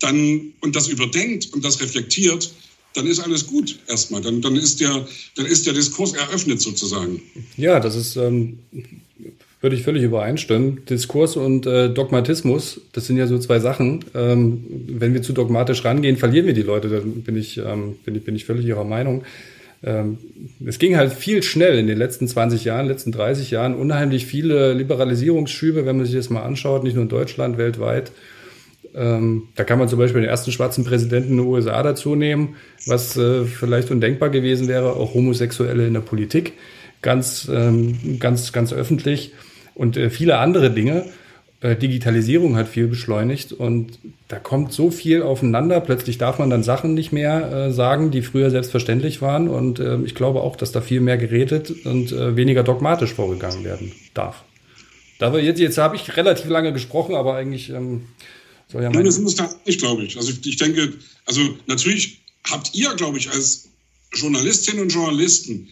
dann 0.00 0.52
und 0.60 0.74
das 0.74 0.88
überdenkt 0.88 1.52
und 1.52 1.64
das 1.64 1.80
reflektiert, 1.80 2.50
dann 2.94 3.06
ist 3.06 3.20
alles 3.20 3.46
gut 3.46 3.78
erstmal. 3.86 4.20
Dann, 4.20 4.40
dann, 4.40 4.56
ist 4.56 4.80
der, 4.80 5.06
dann 5.36 5.46
ist 5.46 5.66
der 5.66 5.74
Diskurs 5.74 6.12
eröffnet 6.14 6.60
sozusagen. 6.60 7.22
Ja, 7.56 7.78
das 7.78 7.94
ist 7.94 8.16
ähm, 8.16 8.58
würde 9.60 9.76
ich 9.76 9.82
völlig 9.82 10.02
übereinstimmen. 10.02 10.84
Diskurs 10.88 11.36
und 11.36 11.66
äh, 11.66 11.90
Dogmatismus, 11.90 12.80
das 12.92 13.06
sind 13.06 13.18
ja 13.18 13.26
so 13.26 13.38
zwei 13.38 13.58
Sachen. 13.58 14.04
Ähm, 14.14 14.64
wenn 14.88 15.12
wir 15.12 15.22
zu 15.22 15.32
dogmatisch 15.32 15.84
rangehen, 15.84 16.16
verlieren 16.16 16.46
wir 16.46 16.54
die 16.54 16.62
Leute. 16.62 16.88
Da 16.88 17.00
bin 17.04 17.36
ich, 17.36 17.58
ähm, 17.58 17.96
bin 18.04 18.14
ich, 18.14 18.24
bin 18.24 18.34
ich 18.36 18.46
völlig 18.46 18.64
Ihrer 18.64 18.84
Meinung. 18.84 19.24
Ähm, 19.82 20.18
es 20.66 20.78
ging 20.78 20.96
halt 20.96 21.12
viel 21.12 21.42
schnell 21.42 21.78
in 21.78 21.86
den 21.86 21.98
letzten 21.98 22.26
20 22.26 22.64
Jahren, 22.64 22.86
letzten 22.86 23.12
30 23.12 23.50
Jahren, 23.50 23.74
unheimlich 23.74 24.26
viele 24.26 24.72
Liberalisierungsschübe, 24.72 25.86
wenn 25.86 25.96
man 25.96 26.06
sich 26.06 26.14
das 26.14 26.30
mal 26.30 26.42
anschaut, 26.42 26.84
nicht 26.84 26.94
nur 26.94 27.02
in 27.02 27.08
Deutschland, 27.08 27.58
weltweit. 27.58 28.12
Ähm, 28.94 29.44
da 29.54 29.64
kann 29.64 29.78
man 29.78 29.88
zum 29.88 29.98
Beispiel 29.98 30.22
den 30.22 30.30
ersten 30.30 30.52
schwarzen 30.52 30.84
Präsidenten 30.84 31.32
in 31.32 31.36
den 31.36 31.46
USA 31.46 31.82
dazu 31.82 32.14
nehmen, 32.14 32.56
was 32.86 33.16
äh, 33.16 33.44
vielleicht 33.44 33.90
undenkbar 33.90 34.30
gewesen 34.30 34.68
wäre, 34.68 34.94
auch 34.94 35.14
Homosexuelle 35.14 35.86
in 35.86 35.94
der 35.94 36.00
Politik, 36.00 36.54
ganz, 37.00 37.48
ähm, 37.52 38.18
ganz, 38.18 38.52
ganz 38.52 38.72
öffentlich 38.72 39.32
und 39.80 39.96
äh, 39.96 40.10
viele 40.10 40.36
andere 40.36 40.70
Dinge. 40.70 41.06
Äh, 41.62 41.74
Digitalisierung 41.74 42.54
hat 42.56 42.68
viel 42.68 42.86
beschleunigt 42.86 43.54
und 43.54 43.98
da 44.28 44.38
kommt 44.38 44.74
so 44.74 44.90
viel 44.90 45.22
aufeinander. 45.22 45.80
Plötzlich 45.80 46.18
darf 46.18 46.38
man 46.38 46.50
dann 46.50 46.62
Sachen 46.62 46.92
nicht 46.92 47.12
mehr 47.12 47.50
äh, 47.50 47.72
sagen, 47.72 48.10
die 48.10 48.20
früher 48.20 48.50
selbstverständlich 48.50 49.22
waren. 49.22 49.48
Und 49.48 49.78
äh, 49.78 49.96
ich 50.02 50.14
glaube 50.14 50.42
auch, 50.42 50.56
dass 50.56 50.70
da 50.70 50.82
viel 50.82 51.00
mehr 51.00 51.16
geredet 51.16 51.86
und 51.86 52.12
äh, 52.12 52.36
weniger 52.36 52.62
dogmatisch 52.62 53.14
vorgegangen 53.14 53.64
werden 53.64 53.92
darf. 54.12 54.44
Da 55.18 55.32
wir 55.32 55.42
jetzt, 55.42 55.60
jetzt 55.60 55.78
habe 55.78 55.96
ich 55.96 56.14
relativ 56.14 56.50
lange 56.50 56.74
gesprochen, 56.74 57.14
aber 57.14 57.36
eigentlich 57.36 57.70
ähm, 57.70 58.02
soll 58.68 58.82
ja 58.82 58.90
mein... 58.90 59.06
Das 59.06 59.16
ist 59.16 59.40
das 59.40 59.56
nicht, 59.64 59.80
glaube 59.80 60.04
ich. 60.04 60.18
Also 60.18 60.30
ich 60.44 60.56
denke, 60.58 60.92
also 61.24 61.40
natürlich 61.66 62.20
habt 62.50 62.74
ihr, 62.74 62.92
glaube 62.96 63.16
ich, 63.16 63.30
als 63.30 63.70
Journalistinnen 64.12 64.82
und 64.82 64.92
Journalisten 64.92 65.70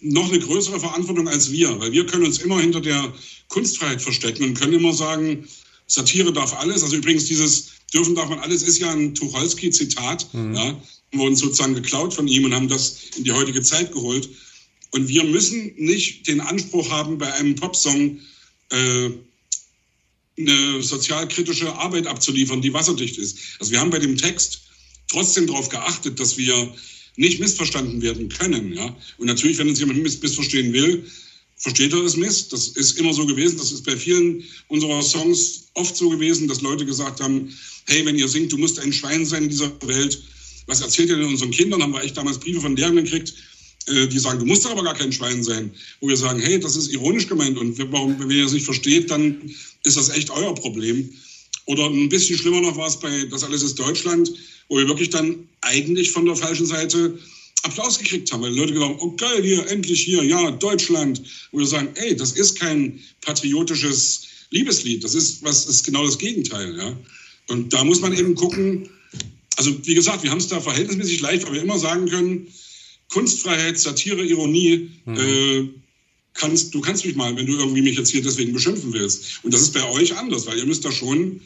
noch 0.00 0.28
eine 0.28 0.38
größere 0.38 0.80
Verantwortung 0.80 1.28
als 1.28 1.52
wir, 1.52 1.78
weil 1.80 1.92
wir 1.92 2.06
können 2.06 2.24
uns 2.24 2.38
immer 2.38 2.60
hinter 2.60 2.80
der 2.80 3.12
Kunstfreiheit 3.48 4.02
verstecken 4.02 4.44
und 4.44 4.54
können 4.54 4.74
immer 4.74 4.92
sagen, 4.92 5.48
Satire 5.86 6.32
darf 6.32 6.52
alles. 6.54 6.82
Also 6.82 6.96
übrigens 6.96 7.24
dieses 7.26 7.70
dürfen 7.92 8.14
darf 8.14 8.28
man 8.28 8.40
alles 8.40 8.62
ist 8.62 8.78
ja 8.78 8.90
ein 8.90 9.14
Tucholsky-Zitat. 9.14 10.32
Mhm. 10.34 10.54
Ja, 10.54 10.64
haben 10.64 10.82
wir 11.12 11.24
uns 11.24 11.40
sozusagen 11.40 11.74
geklaut 11.74 12.12
von 12.12 12.28
ihm 12.28 12.44
und 12.44 12.54
haben 12.54 12.68
das 12.68 12.98
in 13.16 13.24
die 13.24 13.32
heutige 13.32 13.62
Zeit 13.62 13.92
geholt. 13.92 14.28
Und 14.90 15.08
wir 15.08 15.24
müssen 15.24 15.74
nicht 15.76 16.26
den 16.26 16.40
Anspruch 16.40 16.90
haben, 16.90 17.18
bei 17.18 17.32
einem 17.34 17.54
Popsong 17.54 18.18
äh, 18.70 19.10
eine 20.38 20.82
sozialkritische 20.82 21.74
Arbeit 21.74 22.06
abzuliefern, 22.06 22.62
die 22.62 22.72
wasserdicht 22.72 23.18
ist. 23.18 23.38
Also 23.58 23.72
wir 23.72 23.80
haben 23.80 23.90
bei 23.90 23.98
dem 23.98 24.16
Text 24.16 24.62
trotzdem 25.08 25.46
darauf 25.46 25.68
geachtet, 25.68 26.20
dass 26.20 26.36
wir 26.36 26.74
nicht 27.18 27.40
missverstanden 27.40 28.00
werden 28.00 28.28
können. 28.28 28.72
Ja? 28.72 28.96
Und 29.18 29.26
natürlich, 29.26 29.58
wenn 29.58 29.68
uns 29.68 29.80
jemand 29.80 30.02
missverstehen 30.02 30.72
will, 30.72 31.04
versteht 31.56 31.92
er 31.92 32.04
es 32.04 32.16
miss. 32.16 32.48
Das 32.48 32.68
ist 32.68 32.98
immer 32.98 33.12
so 33.12 33.26
gewesen. 33.26 33.58
Das 33.58 33.72
ist 33.72 33.84
bei 33.84 33.96
vielen 33.96 34.44
unserer 34.68 35.02
Songs 35.02 35.64
oft 35.74 35.96
so 35.96 36.08
gewesen, 36.08 36.46
dass 36.46 36.60
Leute 36.60 36.86
gesagt 36.86 37.20
haben, 37.20 37.52
hey, 37.86 38.06
wenn 38.06 38.16
ihr 38.16 38.28
singt, 38.28 38.52
du 38.52 38.56
musst 38.56 38.78
ein 38.78 38.92
Schwein 38.92 39.26
sein 39.26 39.44
in 39.44 39.48
dieser 39.48 39.72
Welt. 39.86 40.22
Was 40.66 40.80
erzählt 40.80 41.08
ihr 41.08 41.16
denn 41.16 41.26
unseren 41.26 41.50
Kindern? 41.50 41.82
Haben 41.82 41.92
wir 41.92 42.02
echt 42.02 42.16
damals 42.16 42.38
Briefe 42.38 42.60
von 42.60 42.76
Lehrern 42.76 42.96
gekriegt, 42.96 43.34
äh, 43.86 44.06
die 44.06 44.18
sagen, 44.18 44.38
du 44.38 44.44
musst 44.44 44.64
aber 44.66 44.84
gar 44.84 44.94
kein 44.94 45.12
Schwein 45.12 45.42
sein. 45.42 45.72
Wo 46.00 46.06
wir 46.06 46.16
sagen, 46.16 46.38
hey, 46.38 46.60
das 46.60 46.76
ist 46.76 46.92
ironisch 46.92 47.26
gemeint 47.26 47.58
und 47.58 47.76
warum, 47.90 48.16
wenn 48.18 48.30
ihr 48.30 48.46
es 48.46 48.52
nicht 48.52 48.64
versteht, 48.64 49.10
dann 49.10 49.50
ist 49.84 49.96
das 49.96 50.10
echt 50.10 50.30
euer 50.30 50.54
Problem. 50.54 51.12
Oder 51.64 51.86
ein 51.86 52.08
bisschen 52.08 52.38
schlimmer 52.38 52.60
noch 52.60 52.76
war 52.76 52.86
es 52.86 53.00
bei 53.00 53.24
Das 53.24 53.42
alles 53.42 53.62
ist 53.62 53.78
Deutschland, 53.78 54.30
wo 54.68 54.78
wir 54.78 54.88
wirklich 54.88 55.10
dann 55.10 55.48
eigentlich 55.62 56.10
von 56.10 56.26
der 56.26 56.36
falschen 56.36 56.66
Seite 56.66 57.18
Applaus 57.62 57.98
gekriegt 57.98 58.32
haben, 58.32 58.42
weil 58.42 58.52
die 58.52 58.58
Leute 58.58 58.72
gesagt 58.72 58.92
haben, 58.92 59.00
oh 59.00 59.16
geil, 59.16 59.42
hier, 59.42 59.66
endlich 59.68 60.02
hier, 60.02 60.22
ja, 60.22 60.50
Deutschland. 60.52 61.22
Wo 61.50 61.58
wir 61.58 61.66
sagen, 61.66 61.88
ey, 61.96 62.14
das 62.16 62.32
ist 62.32 62.58
kein 62.58 63.00
patriotisches 63.20 64.28
Liebeslied, 64.50 65.02
das 65.04 65.14
ist, 65.14 65.42
was 65.42 65.66
ist 65.66 65.84
genau 65.84 66.04
das 66.04 66.18
Gegenteil, 66.18 66.76
ja. 66.76 66.96
Und 67.48 67.72
da 67.72 67.82
muss 67.82 68.00
man 68.00 68.12
eben 68.12 68.34
gucken, 68.34 68.88
also 69.56 69.74
wie 69.84 69.94
gesagt, 69.94 70.22
wir 70.22 70.30
haben 70.30 70.38
es 70.38 70.48
da 70.48 70.60
verhältnismäßig 70.60 71.20
leicht, 71.20 71.46
weil 71.46 71.54
wir 71.54 71.62
immer 71.62 71.78
sagen 71.78 72.08
können, 72.08 72.46
Kunstfreiheit, 73.08 73.78
Satire, 73.78 74.24
Ironie, 74.24 74.90
mhm. 75.04 75.16
äh, 75.16 75.68
kannst, 76.34 76.74
du 76.74 76.80
kannst 76.80 77.04
mich 77.04 77.16
mal, 77.16 77.34
wenn 77.36 77.46
du 77.46 77.56
irgendwie 77.56 77.82
mich 77.82 77.96
jetzt 77.96 78.10
hier 78.10 78.22
deswegen 78.22 78.52
beschimpfen 78.52 78.92
willst. 78.92 79.40
Und 79.42 79.52
das 79.52 79.62
ist 79.62 79.72
bei 79.72 79.82
euch 79.90 80.16
anders, 80.16 80.46
weil 80.46 80.58
ihr 80.58 80.66
müsst 80.66 80.84
da 80.84 80.92
schon 80.92 81.40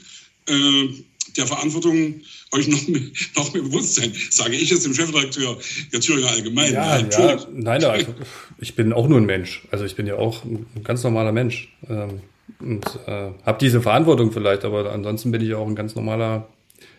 äh, 0.47 0.89
der 1.37 1.47
Verantwortung 1.47 2.21
euch 2.53 2.69
noch 2.69 2.87
mehr, 2.89 3.03
noch 3.37 3.53
mehr 3.53 3.63
bewusst 3.63 3.95
sein, 3.95 4.13
sage 4.31 4.57
ich 4.57 4.71
jetzt 4.71 4.85
dem 4.85 4.95
Chefredakteur 4.95 5.59
der 5.93 6.01
Thüringer 6.01 6.31
Allgemein. 6.31 6.73
Ja, 6.73 6.99
ja, 6.99 7.47
nein, 7.53 7.85
also 7.85 8.15
ich 8.59 8.75
bin 8.75 8.93
auch 8.93 9.09
nur 9.09 9.19
ein 9.19 9.27
Mensch. 9.27 9.67
Also 9.71 9.85
ich 9.85 9.97
bin 9.97 10.07
ja 10.07 10.17
auch 10.17 10.45
ein 10.45 10.67
ganz 10.85 11.03
normaler 11.03 11.33
Mensch. 11.33 11.69
Ähm, 11.89 12.21
und 12.59 12.85
äh, 13.07 13.31
habe 13.45 13.59
diese 13.61 13.81
Verantwortung 13.81 14.33
vielleicht, 14.33 14.65
aber 14.65 14.93
ansonsten 14.93 15.31
bin 15.33 15.41
ich 15.41 15.55
auch 15.55 15.67
ein 15.67 15.75
ganz 15.75 15.95
normaler, 15.95 16.49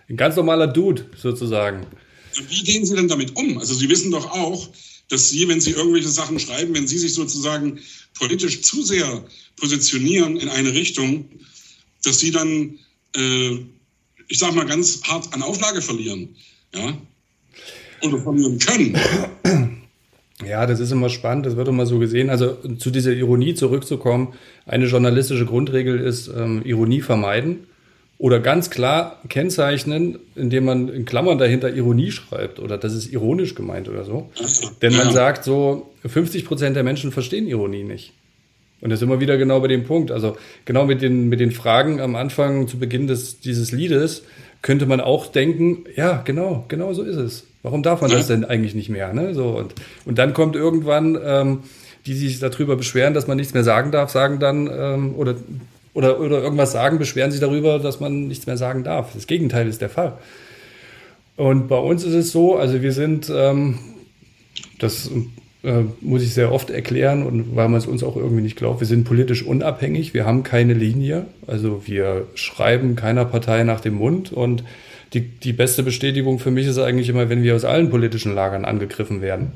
ein 0.10 0.18
ganz 0.18 0.36
normaler 0.36 0.68
Dude 0.68 1.06
sozusagen. 1.18 1.86
Wie 2.50 2.64
gehen 2.64 2.86
Sie 2.86 2.96
denn 2.96 3.08
damit 3.08 3.36
um? 3.36 3.58
Also 3.58 3.74
Sie 3.74 3.90
wissen 3.90 4.12
doch 4.12 4.32
auch, 4.32 4.70
dass 5.10 5.30
Sie, 5.30 5.48
wenn 5.48 5.62
Sie 5.62 5.72
irgendwelche 5.72 6.10
Sachen 6.10 6.40
schreiben, 6.40 6.74
wenn 6.74 6.88
Sie 6.88 6.98
sich 6.98 7.14
sozusagen 7.14 7.80
politisch 8.16 8.62
zu 8.62 8.84
sehr 8.84 9.24
positionieren 9.56 10.38
in 10.38 10.50
eine 10.50 10.74
Richtung, 10.74 11.30
dass 12.04 12.20
Sie 12.20 12.32
dann 12.32 12.80
äh, 13.16 13.60
ich 14.28 14.40
sage 14.40 14.56
mal 14.56 14.66
ganz 14.66 15.02
hart, 15.04 15.34
an 15.34 15.42
Auflage 15.42 15.82
verlieren. 15.82 16.36
Ja? 16.74 16.94
Oder 18.02 18.20
verlieren 18.20 18.60
können. 18.60 19.00
Ja, 20.46 20.66
das 20.66 20.80
ist 20.80 20.92
immer 20.92 21.10
spannend, 21.10 21.46
das 21.46 21.56
wird 21.56 21.68
immer 21.68 21.86
so 21.86 22.00
gesehen. 22.00 22.30
Also 22.30 22.58
zu 22.78 22.92
dieser 22.92 23.14
Ironie 23.14 23.54
zurückzukommen, 23.54 24.34
eine 24.66 24.88
journalistische 24.88 25.46
Grundregel 25.46 26.00
ist 26.00 26.28
ähm, 26.28 26.62
Ironie 26.66 27.02
vermeiden 27.02 27.68
oder 28.18 28.40
ganz 28.40 28.70
klar 28.70 29.22
kennzeichnen, 29.30 30.20
indem 30.36 30.66
man 30.66 30.90
in 30.90 31.06
Klammern 31.06 31.38
dahinter 31.38 31.74
Ironie 31.74 32.12
schreibt 32.12 32.60
oder 32.60 32.78
das 32.78 32.94
ist 32.94 33.12
ironisch 33.12 33.56
gemeint 33.56 33.90
oder 33.90 34.06
so. 34.06 34.30
Denn 34.82 34.96
man 34.96 35.12
sagt 35.12 35.44
so, 35.44 35.92
50 36.06 36.46
Prozent 36.46 36.76
der 36.76 36.84
Menschen 36.84 37.12
verstehen 37.12 37.48
Ironie 37.48 37.84
nicht. 37.84 38.14
Und 38.84 38.90
das 38.90 39.00
ist 39.00 39.04
immer 39.04 39.22
wieder 39.22 39.38
genau 39.38 39.62
bei 39.62 39.70
dem 39.70 39.86
Punkt. 39.86 40.12
Also 40.12 40.36
genau 40.66 40.86
mit 40.86 41.02
den, 41.02 41.30
mit 41.30 41.40
den 41.40 41.52
Fragen 41.52 42.02
am 42.02 42.18
Anfang, 42.18 42.68
zu 42.68 42.78
Beginn 42.78 43.08
des, 43.08 43.40
dieses 43.40 43.72
Liedes, 43.72 44.24
könnte 44.62 44.86
man 44.86 45.00
auch 45.00 45.28
denken, 45.28 45.86
ja, 45.96 46.22
genau, 46.26 46.66
genau 46.68 46.92
so 46.92 47.02
ist 47.02 47.16
es. 47.16 47.46
Warum 47.62 47.82
darf 47.82 48.02
man 48.02 48.12
ja. 48.12 48.18
das 48.18 48.28
denn 48.28 48.44
eigentlich 48.44 48.76
nicht 48.76 48.90
mehr? 48.90 49.14
Ne? 49.14 49.34
So, 49.34 49.58
und, 49.58 49.74
und 50.04 50.18
dann 50.18 50.34
kommt 50.34 50.58
irgendwann, 50.58 51.18
ähm, 51.24 51.60
die 52.06 52.14
sich 52.14 52.40
darüber 52.40 52.76
beschweren, 52.76 53.14
dass 53.14 53.26
man 53.26 53.38
nichts 53.38 53.54
mehr 53.54 53.64
sagen 53.64 53.92
darf, 53.92 54.12
sagen 54.12 54.40
dann, 54.40 54.70
ähm, 54.70 55.16
oder, 55.16 55.36
oder, 55.94 56.20
oder 56.20 56.44
irgendwas 56.44 56.74
sagen, 56.74 57.00
beschweren 57.00 57.32
sich 57.32 57.40
darüber, 57.40 57.80
dass 57.80 58.02
man 58.02 58.28
nichts 58.28 58.48
mehr 58.48 58.58
sagen 58.58 58.84
darf. 58.84 59.14
Das 59.14 59.28
Gegenteil 59.28 59.66
ist 59.70 59.80
der 59.80 59.90
Fall. 59.90 60.18
Und 61.38 61.70
bei 61.70 61.78
uns 61.78 62.04
ist 62.04 62.16
es 62.16 62.34
so, 62.34 62.58
also 62.58 62.82
wir 62.82 62.92
sind, 62.92 63.32
ähm, 63.34 63.80
das 64.78 65.10
äh, 65.64 65.84
muss 66.02 66.24
ich 66.24 66.34
sehr 66.34 66.52
oft 66.52 66.70
erklären 66.70 67.24
und 67.24 67.56
weil 67.56 67.70
man 67.70 67.78
es 67.78 67.86
uns 67.86 68.04
auch 68.04 68.16
irgendwie 68.16 68.42
nicht 68.42 68.58
glaubt, 68.58 68.80
wir 68.80 68.88
sind 68.88 69.06
politisch 69.06 69.44
unabhängig, 69.44 70.14
wir 70.14 70.26
haben 70.26 70.44
keine 70.44 70.74
Linie, 70.74 71.26
also 71.48 71.84
wir 71.86 72.28
schreiben 72.36 72.96
keiner 72.96 73.26
Partei 73.26 73.64
nach 73.64 73.80
dem 73.80 73.96
Mund 73.96 74.32
und 74.32 74.64
die, 75.14 75.22
die 75.22 75.54
beste 75.54 75.84
Bestätigung 75.84 76.40
für 76.40 76.52
mich 76.52 76.68
ist 76.68 76.80
eigentlich 76.80 77.10
immer, 77.10 77.30
wenn 77.30 77.44
wir 77.44 77.56
aus 77.56 77.66
allen 77.66 77.90
politischen 77.90 78.34
Lagern 78.34 78.66
angegriffen 78.66 79.22
werden 79.22 79.54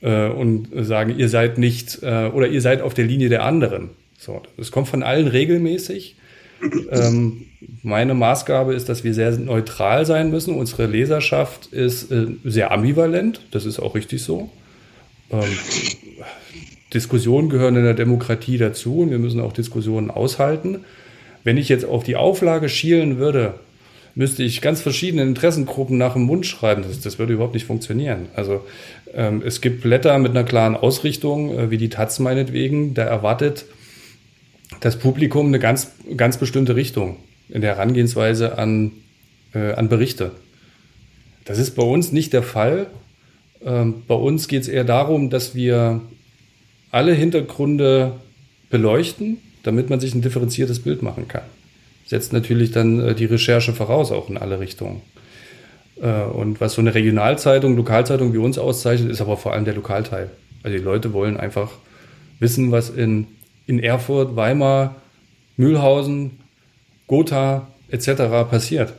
äh, 0.00 0.28
und 0.28 0.68
sagen, 0.74 1.18
ihr 1.18 1.28
seid 1.28 1.58
nicht 1.58 2.02
äh, 2.02 2.26
oder 2.26 2.48
ihr 2.48 2.60
seid 2.60 2.82
auf 2.82 2.94
der 2.94 3.04
Linie 3.04 3.28
der 3.28 3.44
anderen. 3.44 3.90
So, 4.18 4.42
das 4.56 4.70
kommt 4.70 4.88
von 4.88 5.02
allen 5.02 5.26
regelmäßig. 5.26 6.16
Ähm, 6.92 7.46
meine 7.82 8.14
Maßgabe 8.14 8.74
ist, 8.74 8.90
dass 8.90 9.02
wir 9.02 9.14
sehr 9.14 9.32
neutral 9.38 10.04
sein 10.04 10.30
müssen. 10.30 10.54
Unsere 10.54 10.86
Leserschaft 10.86 11.68
ist 11.72 12.12
äh, 12.12 12.26
sehr 12.44 12.70
ambivalent. 12.70 13.40
Das 13.50 13.64
ist 13.64 13.80
auch 13.80 13.94
richtig 13.94 14.22
so. 14.22 14.50
Ähm, 15.30 15.58
Diskussionen 16.92 17.48
gehören 17.48 17.76
in 17.76 17.84
der 17.84 17.94
Demokratie 17.94 18.58
dazu 18.58 19.00
und 19.00 19.10
wir 19.10 19.18
müssen 19.18 19.40
auch 19.40 19.52
Diskussionen 19.52 20.10
aushalten. 20.10 20.84
Wenn 21.44 21.56
ich 21.56 21.68
jetzt 21.68 21.84
auf 21.84 22.02
die 22.02 22.16
Auflage 22.16 22.68
schielen 22.68 23.18
würde, 23.18 23.54
müsste 24.14 24.42
ich 24.42 24.60
ganz 24.60 24.80
verschiedene 24.80 25.22
Interessengruppen 25.22 25.96
nach 25.96 26.14
dem 26.14 26.22
Mund 26.22 26.46
schreiben. 26.46 26.82
Das, 26.82 27.00
das 27.00 27.18
würde 27.18 27.32
überhaupt 27.32 27.54
nicht 27.54 27.66
funktionieren. 27.66 28.26
Also 28.34 28.64
ähm, 29.14 29.42
es 29.44 29.60
gibt 29.60 29.82
Blätter 29.82 30.18
mit 30.18 30.32
einer 30.32 30.44
klaren 30.44 30.76
Ausrichtung, 30.76 31.56
äh, 31.56 31.70
wie 31.70 31.78
die 31.78 31.88
Taz 31.88 32.18
meinetwegen, 32.18 32.94
da 32.94 33.04
erwartet 33.04 33.66
das 34.80 34.98
Publikum 34.98 35.46
eine 35.46 35.58
ganz, 35.58 35.92
ganz 36.16 36.38
bestimmte 36.38 36.76
Richtung 36.76 37.16
in 37.48 37.60
der 37.60 37.76
Herangehensweise 37.76 38.58
an, 38.58 38.92
äh, 39.54 39.72
an 39.72 39.88
Berichte. 39.88 40.32
Das 41.44 41.58
ist 41.58 41.74
bei 41.74 41.82
uns 41.82 42.12
nicht 42.12 42.32
der 42.32 42.42
Fall. 42.42 42.86
Ähm, 43.64 44.02
bei 44.06 44.14
uns 44.14 44.48
geht 44.48 44.62
es 44.62 44.68
eher 44.68 44.84
darum, 44.84 45.30
dass 45.30 45.54
wir 45.54 46.00
alle 46.90 47.12
Hintergründe 47.12 48.12
beleuchten, 48.70 49.38
damit 49.62 49.90
man 49.90 50.00
sich 50.00 50.14
ein 50.14 50.22
differenziertes 50.22 50.80
Bild 50.80 51.02
machen 51.02 51.28
kann. 51.28 51.42
Setzt 52.06 52.32
natürlich 52.32 52.70
dann 52.70 53.00
äh, 53.00 53.14
die 53.14 53.26
Recherche 53.26 53.72
voraus, 53.72 54.10
auch 54.12 54.28
in 54.28 54.38
alle 54.38 54.60
Richtungen. 54.60 55.02
Äh, 56.00 56.22
und 56.22 56.60
was 56.60 56.74
so 56.74 56.80
eine 56.80 56.94
Regionalzeitung, 56.94 57.76
Lokalzeitung 57.76 58.32
wie 58.32 58.38
uns 58.38 58.58
auszeichnet, 58.58 59.10
ist 59.10 59.20
aber 59.20 59.36
vor 59.36 59.52
allem 59.52 59.64
der 59.64 59.74
Lokalteil. 59.74 60.30
Also 60.62 60.76
die 60.76 60.82
Leute 60.82 61.12
wollen 61.12 61.36
einfach 61.36 61.70
wissen, 62.38 62.72
was 62.72 62.90
in, 62.90 63.26
in 63.66 63.78
Erfurt, 63.78 64.36
Weimar, 64.36 64.96
Mühlhausen, 65.56 66.38
Gotha 67.06 67.68
etc. 67.88 68.08
passiert. 68.48 68.94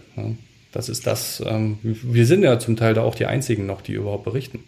Das 0.72 0.90
ist 0.90 1.06
das, 1.06 1.42
ähm, 1.46 1.78
wir 1.84 2.26
sind 2.26 2.44
ja 2.44 2.60
zum 2.60 2.78
Teil 2.78 2.94
da 2.94 3.04
auch 3.04 3.16
die 3.16 3.26
Einzigen 3.26 3.66
noch, 3.66 3.82
die 3.82 3.94
überhaupt 3.94 4.24
berichten. 4.24 4.64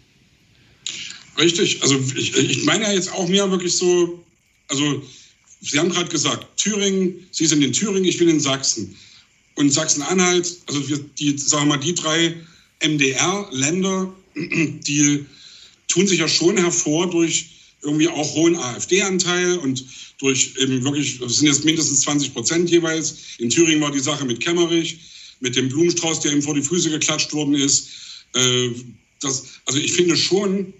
Richtig, 1.38 1.82
also 1.82 1.98
ich, 2.14 2.36
ich 2.36 2.64
meine 2.64 2.84
ja 2.84 2.92
jetzt 2.92 3.12
auch 3.12 3.26
mehr 3.28 3.50
wirklich 3.50 3.76
so, 3.76 4.22
also 4.68 5.02
Sie 5.60 5.78
haben 5.78 5.88
gerade 5.88 6.10
gesagt, 6.10 6.58
Thüringen, 6.58 7.26
Sie 7.30 7.46
sind 7.46 7.62
in 7.62 7.72
Thüringen, 7.72 8.04
ich 8.04 8.18
bin 8.18 8.28
in 8.28 8.38
Sachsen. 8.38 8.96
und 9.54 9.72
Sachsen-Anhalt, 9.72 10.58
also 10.66 10.88
wir, 10.88 10.98
die, 11.18 11.38
sagen 11.38 11.64
wir 11.64 11.76
mal, 11.76 11.82
die 11.82 11.94
drei 11.94 12.34
MDR-Länder, 12.84 14.14
die 14.34 15.24
tun 15.88 16.06
sich 16.06 16.18
ja 16.18 16.28
schon 16.28 16.58
hervor 16.58 17.08
durch 17.08 17.50
irgendwie 17.82 18.08
auch 18.08 18.34
hohen 18.34 18.56
AfD-Anteil 18.56 19.58
und 19.58 19.84
durch 20.18 20.54
eben 20.58 20.84
wirklich, 20.84 21.18
das 21.18 21.36
sind 21.36 21.48
jetzt 21.48 21.64
mindestens 21.64 22.02
20 22.02 22.32
Prozent 22.32 22.70
jeweils. 22.70 23.16
In 23.38 23.50
Thüringen 23.50 23.82
war 23.82 23.90
die 23.90 24.00
Sache 24.00 24.24
mit 24.24 24.40
Kemmerich, 24.40 24.98
mit 25.44 25.54
dem 25.56 25.68
Blumenstrauß, 25.68 26.20
der 26.20 26.32
ihm 26.32 26.40
vor 26.40 26.54
die 26.54 26.62
Füße 26.62 26.88
geklatscht 26.88 27.32
worden 27.34 27.54
ist. 27.54 27.88
Äh, 28.34 28.70
das, 29.20 29.44
also 29.66 29.78
ich 29.78 29.92
finde 29.92 30.16
schon, 30.16 30.72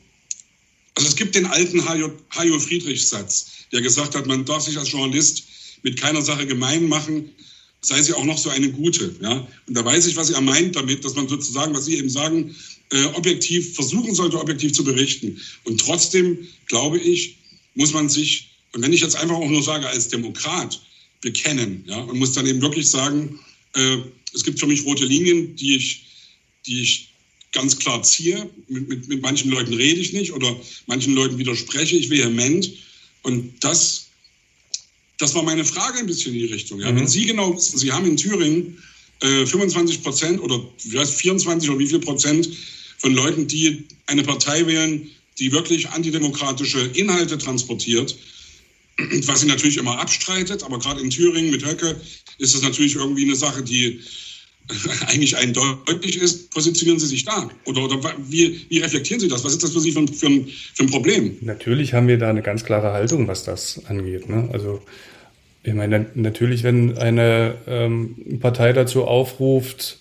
also 0.94 1.06
es 1.06 1.14
gibt 1.14 1.34
den 1.34 1.44
alten 1.44 1.86
Hajo 1.86 2.58
Friedrich-Satz, 2.58 3.46
der 3.72 3.82
gesagt 3.82 4.14
hat, 4.14 4.26
man 4.26 4.46
darf 4.46 4.64
sich 4.64 4.78
als 4.78 4.90
Journalist 4.90 5.44
mit 5.82 6.00
keiner 6.00 6.22
Sache 6.22 6.46
gemein 6.46 6.88
machen, 6.88 7.30
sei 7.82 8.00
sie 8.00 8.14
auch 8.14 8.24
noch 8.24 8.38
so 8.38 8.48
eine 8.48 8.70
gute. 8.70 9.14
Ja? 9.20 9.46
Und 9.66 9.76
da 9.76 9.84
weiß 9.84 10.06
ich, 10.06 10.16
was 10.16 10.30
er 10.30 10.40
meint 10.40 10.74
damit, 10.76 11.04
dass 11.04 11.14
man 11.14 11.28
sozusagen, 11.28 11.74
was 11.74 11.84
Sie 11.84 11.98
eben 11.98 12.08
sagen, 12.08 12.56
äh, 12.90 13.04
objektiv 13.12 13.74
versuchen 13.74 14.14
sollte, 14.14 14.40
objektiv 14.40 14.72
zu 14.72 14.82
berichten. 14.82 15.38
Und 15.64 15.78
trotzdem, 15.78 16.38
glaube 16.68 16.98
ich, 16.98 17.36
muss 17.74 17.92
man 17.92 18.08
sich, 18.08 18.48
und 18.72 18.80
wenn 18.80 18.94
ich 18.94 19.02
jetzt 19.02 19.16
einfach 19.16 19.36
auch 19.36 19.50
nur 19.50 19.62
sage, 19.62 19.86
als 19.86 20.08
Demokrat 20.08 20.80
bekennen, 21.20 21.84
ja, 21.86 21.98
und 21.98 22.18
muss 22.18 22.32
dann 22.32 22.46
eben 22.46 22.62
wirklich 22.62 22.88
sagen, 22.88 23.38
äh, 23.74 23.98
es 24.34 24.44
gibt 24.44 24.58
für 24.60 24.66
mich 24.66 24.84
rote 24.84 25.04
Linien, 25.04 25.56
die 25.56 25.76
ich, 25.76 26.06
die 26.66 26.82
ich 26.82 27.08
ganz 27.52 27.78
klar 27.78 28.02
ziehe. 28.02 28.50
Mit, 28.68 28.88
mit, 28.88 29.08
mit 29.08 29.22
manchen 29.22 29.50
Leuten 29.50 29.74
rede 29.74 30.00
ich 30.00 30.12
nicht 30.12 30.32
oder 30.32 30.54
manchen 30.86 31.14
Leuten 31.14 31.38
widerspreche 31.38 31.96
ich 31.96 32.10
vehement. 32.10 32.70
Und 33.22 33.52
das 33.60 34.04
das 35.18 35.34
war 35.34 35.42
meine 35.42 35.64
Frage 35.64 35.98
ein 35.98 36.06
bisschen 36.06 36.34
in 36.34 36.40
die 36.40 36.52
Richtung. 36.52 36.80
Ja. 36.80 36.90
Mhm. 36.90 36.96
Wenn 36.96 37.08
Sie 37.08 37.24
genau 37.26 37.56
wissen, 37.56 37.78
Sie 37.78 37.92
haben 37.92 38.06
in 38.06 38.16
Thüringen 38.16 38.82
äh, 39.20 39.46
25 39.46 40.02
Prozent 40.02 40.40
oder 40.40 40.60
wie 40.82 40.98
heißt 40.98 41.14
24 41.14 41.70
oder 41.70 41.78
wie 41.78 41.86
viel 41.86 42.00
Prozent 42.00 42.48
von 42.98 43.14
Leuten, 43.14 43.46
die 43.46 43.84
eine 44.06 44.22
Partei 44.22 44.66
wählen, 44.66 45.10
die 45.38 45.52
wirklich 45.52 45.88
antidemokratische 45.88 46.90
Inhalte 46.94 47.38
transportiert, 47.38 48.16
was 49.26 49.40
sie 49.40 49.46
natürlich 49.46 49.76
immer 49.76 49.98
abstreitet, 49.98 50.62
aber 50.62 50.78
gerade 50.78 51.00
in 51.00 51.10
Thüringen 51.10 51.50
mit 51.50 51.64
Höcke 51.64 52.00
ist 52.38 52.54
das 52.54 52.62
natürlich 52.62 52.94
irgendwie 52.94 53.24
eine 53.24 53.34
Sache, 53.34 53.62
die 53.62 54.00
eigentlich 55.08 55.36
eindeutig 55.36 56.20
ist, 56.20 56.50
positionieren 56.50 56.98
Sie 56.98 57.06
sich 57.06 57.24
da? 57.24 57.48
Oder, 57.66 57.84
oder 57.84 57.98
wie, 58.28 58.64
wie, 58.68 58.78
reflektieren 58.78 59.20
Sie 59.20 59.28
das? 59.28 59.44
Was 59.44 59.52
ist 59.52 59.62
das 59.62 59.72
für 59.72 59.80
Sie 59.80 59.92
für 59.92 60.00
ein, 60.00 60.08
für, 60.08 60.28
für 60.74 60.84
ein, 60.84 60.90
Problem? 60.90 61.36
Natürlich 61.42 61.92
haben 61.92 62.08
wir 62.08 62.18
da 62.18 62.30
eine 62.30 62.42
ganz 62.42 62.64
klare 62.64 62.92
Haltung, 62.92 63.28
was 63.28 63.44
das 63.44 63.82
angeht. 63.86 64.28
Ne? 64.28 64.48
Also 64.52 64.80
ich 65.62 65.74
meine, 65.74 66.06
natürlich, 66.14 66.62
wenn 66.62 66.96
eine 66.96 67.56
ähm, 67.66 68.38
Partei 68.40 68.72
dazu 68.72 69.04
aufruft, 69.04 69.98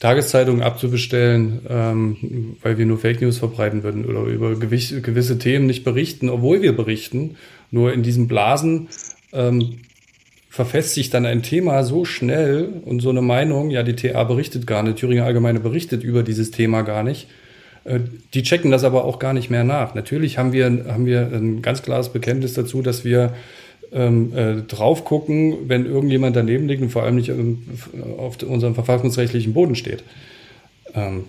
Tageszeitungen 0.00 0.62
abzubestellen, 0.62 1.60
ähm, 1.68 2.56
weil 2.62 2.78
wir 2.78 2.86
nur 2.86 2.98
Fake 2.98 3.20
News 3.22 3.38
verbreiten 3.38 3.82
würden 3.82 4.04
oder 4.04 4.22
über 4.24 4.56
gewisse 4.56 5.38
Themen 5.38 5.66
nicht 5.66 5.84
berichten, 5.84 6.28
obwohl 6.28 6.60
wir 6.60 6.76
berichten, 6.76 7.36
nur 7.70 7.92
in 7.92 8.02
diesen 8.02 8.28
Blasen 8.28 8.88
ähm, 9.32 9.78
verfestigt 10.56 11.12
dann 11.12 11.26
ein 11.26 11.42
Thema 11.42 11.84
so 11.84 12.06
schnell 12.06 12.80
und 12.86 13.00
so 13.00 13.10
eine 13.10 13.20
Meinung, 13.20 13.70
ja, 13.70 13.82
die 13.82 13.94
TA 13.94 14.24
berichtet 14.24 14.66
gar 14.66 14.82
nicht, 14.82 14.96
Thüringer 14.96 15.26
Allgemeine 15.26 15.60
berichtet 15.60 16.02
über 16.02 16.22
dieses 16.22 16.50
Thema 16.50 16.80
gar 16.80 17.02
nicht. 17.02 17.28
Äh, 17.84 18.00
die 18.32 18.42
checken 18.42 18.70
das 18.70 18.82
aber 18.82 19.04
auch 19.04 19.18
gar 19.18 19.34
nicht 19.34 19.50
mehr 19.50 19.64
nach. 19.64 19.94
Natürlich 19.94 20.38
haben 20.38 20.52
wir, 20.52 20.86
haben 20.88 21.04
wir 21.04 21.30
ein 21.30 21.60
ganz 21.60 21.82
klares 21.82 22.08
Bekenntnis 22.08 22.54
dazu, 22.54 22.80
dass 22.80 23.04
wir 23.04 23.34
ähm, 23.92 24.32
äh, 24.34 24.62
drauf 24.62 25.04
gucken, 25.04 25.68
wenn 25.68 25.84
irgendjemand 25.84 26.34
daneben 26.34 26.66
liegt 26.68 26.80
und 26.80 26.88
vor 26.88 27.02
allem 27.02 27.16
nicht 27.16 27.28
ähm, 27.28 27.62
auf 28.16 28.42
unserem 28.42 28.74
verfassungsrechtlichen 28.74 29.52
Boden 29.52 29.74
steht. 29.74 30.04
Ähm, 30.94 31.24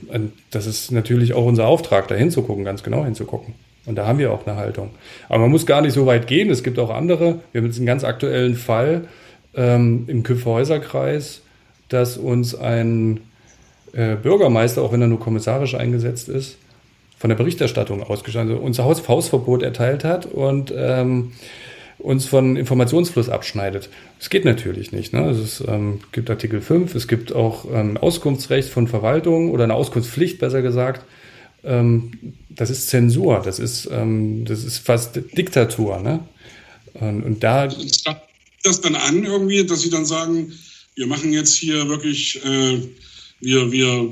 das 0.52 0.68
ist 0.68 0.94
natürlich 0.94 1.34
auch 1.34 1.46
unser 1.46 1.68
Auftrag, 1.68 2.08
da 2.08 2.16
hinzugucken, 2.16 2.64
ganz 2.64 2.82
genau 2.82 3.04
hinzugucken. 3.04 3.56
Und 3.88 3.96
da 3.96 4.06
haben 4.06 4.20
wir 4.20 4.32
auch 4.32 4.46
eine 4.46 4.58
Haltung. 4.58 4.92
Aber 5.30 5.40
man 5.40 5.50
muss 5.50 5.66
gar 5.66 5.82
nicht 5.82 5.94
so 5.94 6.06
weit 6.06 6.28
gehen. 6.28 6.50
Es 6.52 6.62
gibt 6.62 6.78
auch 6.78 6.90
andere. 6.90 7.40
Wir 7.52 7.62
haben 7.62 7.68
jetzt 7.68 7.78
einen 7.78 7.86
ganz 7.86 8.04
aktuellen 8.04 8.56
Fall 8.56 9.08
ähm, 9.56 10.04
im 10.08 10.24
Küffhäuserkreis, 10.24 11.42
dass 11.88 12.18
uns 12.18 12.54
ein 12.54 13.22
äh, 13.94 14.16
Bürgermeister, 14.16 14.82
auch 14.82 14.92
wenn 14.92 15.02
er 15.02 15.08
nur 15.08 15.22
kommissarisch 15.22 15.74
eingesetzt 15.74 16.28
ist, 16.28 16.58
von 17.18 17.30
der 17.30 17.38
Berichterstattung 17.38 18.04
also 18.04 18.58
unser 18.58 18.84
Haus 18.84 19.08
Hausverbot 19.08 19.64
erteilt 19.64 20.04
hat 20.04 20.26
und 20.26 20.72
ähm, 20.76 21.32
uns 21.98 22.26
von 22.26 22.58
Informationsfluss 22.58 23.30
abschneidet. 23.30 23.90
Das 24.20 24.30
geht 24.30 24.46
natürlich 24.46 24.92
nicht. 24.92 25.14
Ne? 25.14 25.24
Also 25.24 25.42
es 25.42 25.64
ähm, 25.68 26.02
gibt 26.12 26.30
Artikel 26.30 26.62
5, 26.62 26.94
es 26.94 27.08
gibt 27.08 27.34
auch 27.34 27.66
ein 27.66 27.92
ähm, 27.92 27.98
Auskunftsrecht 27.98 28.70
von 28.70 28.88
Verwaltung 28.88 29.50
oder 29.50 29.64
eine 29.64 29.74
Auskunftspflicht, 29.74 30.40
besser 30.40 30.62
gesagt. 30.62 31.06
Ähm, 31.68 32.12
das 32.50 32.70
ist 32.70 32.88
Zensur, 32.90 33.42
das 33.44 33.60
ist, 33.60 33.88
ähm, 33.92 34.46
das 34.46 34.64
ist 34.64 34.80
fast 34.80 35.20
Diktatur. 35.38 36.00
Ne? 36.00 36.22
Und, 36.94 37.24
und 37.24 37.44
da. 37.44 37.70
Das 38.64 38.82
dann 38.82 38.96
an 38.96 39.24
irgendwie, 39.24 39.66
dass 39.66 39.82
sie 39.82 39.90
dann 39.90 40.06
sagen, 40.06 40.52
wir 40.96 41.08
machen 41.08 41.32
jetzt 41.32 41.56
hier 41.56 41.88
wirklich, 41.88 42.44
äh, 42.44 42.80
wir, 43.40 43.72
wir 43.72 44.10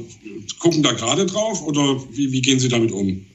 gucken 0.60 0.84
da 0.84 0.92
gerade 0.92 1.26
drauf 1.26 1.64
oder 1.64 2.00
wie, 2.12 2.32
wie 2.32 2.42
gehen 2.42 2.60
Sie 2.60 2.70
damit 2.70 2.92
um? 2.92 3.26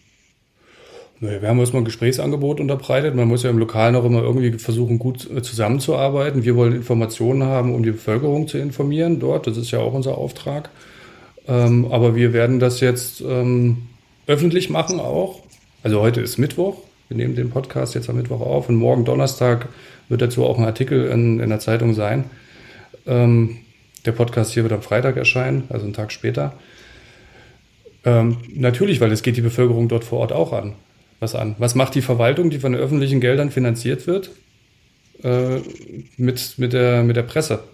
wir 1.20 1.46
haben 1.46 1.58
uns 1.58 1.74
mal 1.74 1.80
ein 1.80 1.84
Gesprächsangebot 1.84 2.60
unterbreitet. 2.60 3.14
Man 3.14 3.28
muss 3.28 3.42
ja 3.42 3.50
im 3.50 3.58
Lokalen 3.58 3.94
auch 3.94 4.06
immer 4.06 4.22
irgendwie 4.22 4.58
versuchen, 4.58 4.98
gut 4.98 5.28
äh, 5.30 5.42
zusammenzuarbeiten. 5.42 6.44
Wir 6.44 6.56
wollen 6.56 6.74
Informationen 6.74 7.42
haben, 7.42 7.74
um 7.74 7.82
die 7.82 7.90
Bevölkerung 7.90 8.48
zu 8.48 8.56
informieren 8.56 9.20
dort. 9.20 9.46
Das 9.46 9.58
ist 9.58 9.70
ja 9.70 9.80
auch 9.80 9.92
unser 9.92 10.16
Auftrag. 10.16 10.70
Ähm, 11.46 11.86
aber 11.90 12.16
wir 12.16 12.32
werden 12.32 12.58
das 12.58 12.80
jetzt 12.80 13.20
ähm, 13.20 13.89
öffentlich 14.30 14.70
machen 14.70 15.00
auch. 15.00 15.42
Also 15.82 16.00
heute 16.00 16.20
ist 16.20 16.38
Mittwoch. 16.38 16.78
Wir 17.08 17.16
nehmen 17.16 17.34
den 17.34 17.50
Podcast 17.50 17.96
jetzt 17.96 18.08
am 18.08 18.16
Mittwoch 18.16 18.40
auf 18.40 18.68
und 18.68 18.76
morgen 18.76 19.04
Donnerstag 19.04 19.68
wird 20.08 20.22
dazu 20.22 20.46
auch 20.46 20.56
ein 20.56 20.64
Artikel 20.64 21.08
in, 21.08 21.40
in 21.40 21.48
der 21.48 21.58
Zeitung 21.58 21.94
sein. 21.94 22.24
Ähm, 23.06 23.58
der 24.06 24.12
Podcast 24.12 24.52
hier 24.52 24.62
wird 24.62 24.72
am 24.72 24.82
Freitag 24.82 25.16
erscheinen, 25.16 25.64
also 25.68 25.84
einen 25.84 25.94
Tag 25.94 26.12
später. 26.12 26.54
Ähm, 28.04 28.36
natürlich, 28.54 29.00
weil 29.00 29.10
es 29.10 29.22
geht 29.22 29.36
die 29.36 29.40
Bevölkerung 29.40 29.88
dort 29.88 30.04
vor 30.04 30.20
Ort 30.20 30.32
auch 30.32 30.52
an. 30.52 30.74
Was 31.18 31.34
an? 31.34 31.56
Was 31.58 31.74
macht 31.74 31.96
die 31.96 32.02
Verwaltung, 32.02 32.50
die 32.50 32.60
von 32.60 32.76
öffentlichen 32.76 33.20
Geldern 33.20 33.50
finanziert 33.50 34.06
wird, 34.06 34.30
äh, 35.24 35.58
mit, 36.16 36.54
mit, 36.56 36.72
der, 36.72 37.02
mit 37.02 37.16
der 37.16 37.24
Presse? 37.24 37.64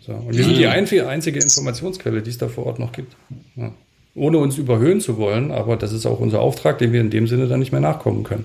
So. 0.00 0.12
Und 0.12 0.36
wir 0.36 0.42
sind 0.42 0.56
die 0.56 0.66
einzige, 0.66 1.06
einzige 1.06 1.38
Informationsquelle, 1.38 2.22
die 2.22 2.30
es 2.30 2.38
da 2.38 2.48
vor 2.48 2.64
Ort 2.64 2.78
noch 2.78 2.92
gibt. 2.92 3.14
Ja 3.56 3.74
ohne 4.14 4.38
uns 4.38 4.58
überhöhen 4.58 5.00
zu 5.00 5.16
wollen, 5.16 5.50
aber 5.50 5.76
das 5.76 5.92
ist 5.92 6.06
auch 6.06 6.20
unser 6.20 6.40
Auftrag, 6.40 6.78
den 6.78 6.92
wir 6.92 7.00
in 7.00 7.10
dem 7.10 7.26
Sinne 7.26 7.46
dann 7.46 7.60
nicht 7.60 7.72
mehr 7.72 7.80
nachkommen 7.80 8.24
können. 8.24 8.44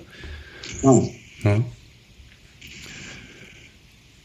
Oh. 0.83 1.07
Ja. 1.43 1.59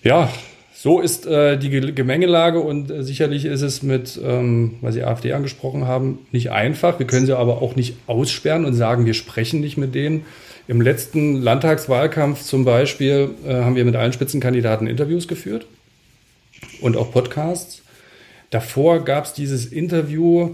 ja. 0.03 0.33
so 0.73 1.01
ist 1.01 1.27
äh, 1.27 1.59
die 1.59 1.71
Gemengelage 1.71 2.61
und 2.61 2.91
äh, 2.91 3.03
sicherlich 3.03 3.45
ist 3.45 3.63
es 3.63 3.83
mit, 3.83 4.21
ähm, 4.23 4.75
weil 4.81 4.93
Sie 4.93 5.03
AfD 5.03 5.33
angesprochen 5.33 5.87
haben, 5.87 6.19
nicht 6.31 6.51
einfach. 6.51 6.99
Wir 6.99 7.07
können 7.07 7.27
sie 7.27 7.37
aber 7.37 7.61
auch 7.61 7.77
nicht 7.77 7.97
aussperren 8.07 8.65
und 8.65 8.75
sagen, 8.75 9.07
wir 9.07 9.15
sprechen 9.15 9.61
nicht 9.61 9.77
mit 9.77 9.95
denen. 9.95 10.25
Im 10.69 10.81
letzten 10.81 11.43
Landtagswahlkampf 11.43 12.43
zum 12.43 12.65
Beispiel 12.65 13.31
äh, 13.45 13.55
haben 13.55 13.75
wir 13.75 13.85
mit 13.85 13.97
allen 13.97 14.13
Spitzenkandidaten 14.13 14.87
Interviews 14.87 15.27
geführt 15.27 15.67
und 16.81 16.97
auch 16.97 17.11
Podcasts. 17.13 17.83
Davor 18.51 19.05
gab 19.05 19.25
es 19.25 19.33
dieses 19.33 19.67
Interview 19.67 20.51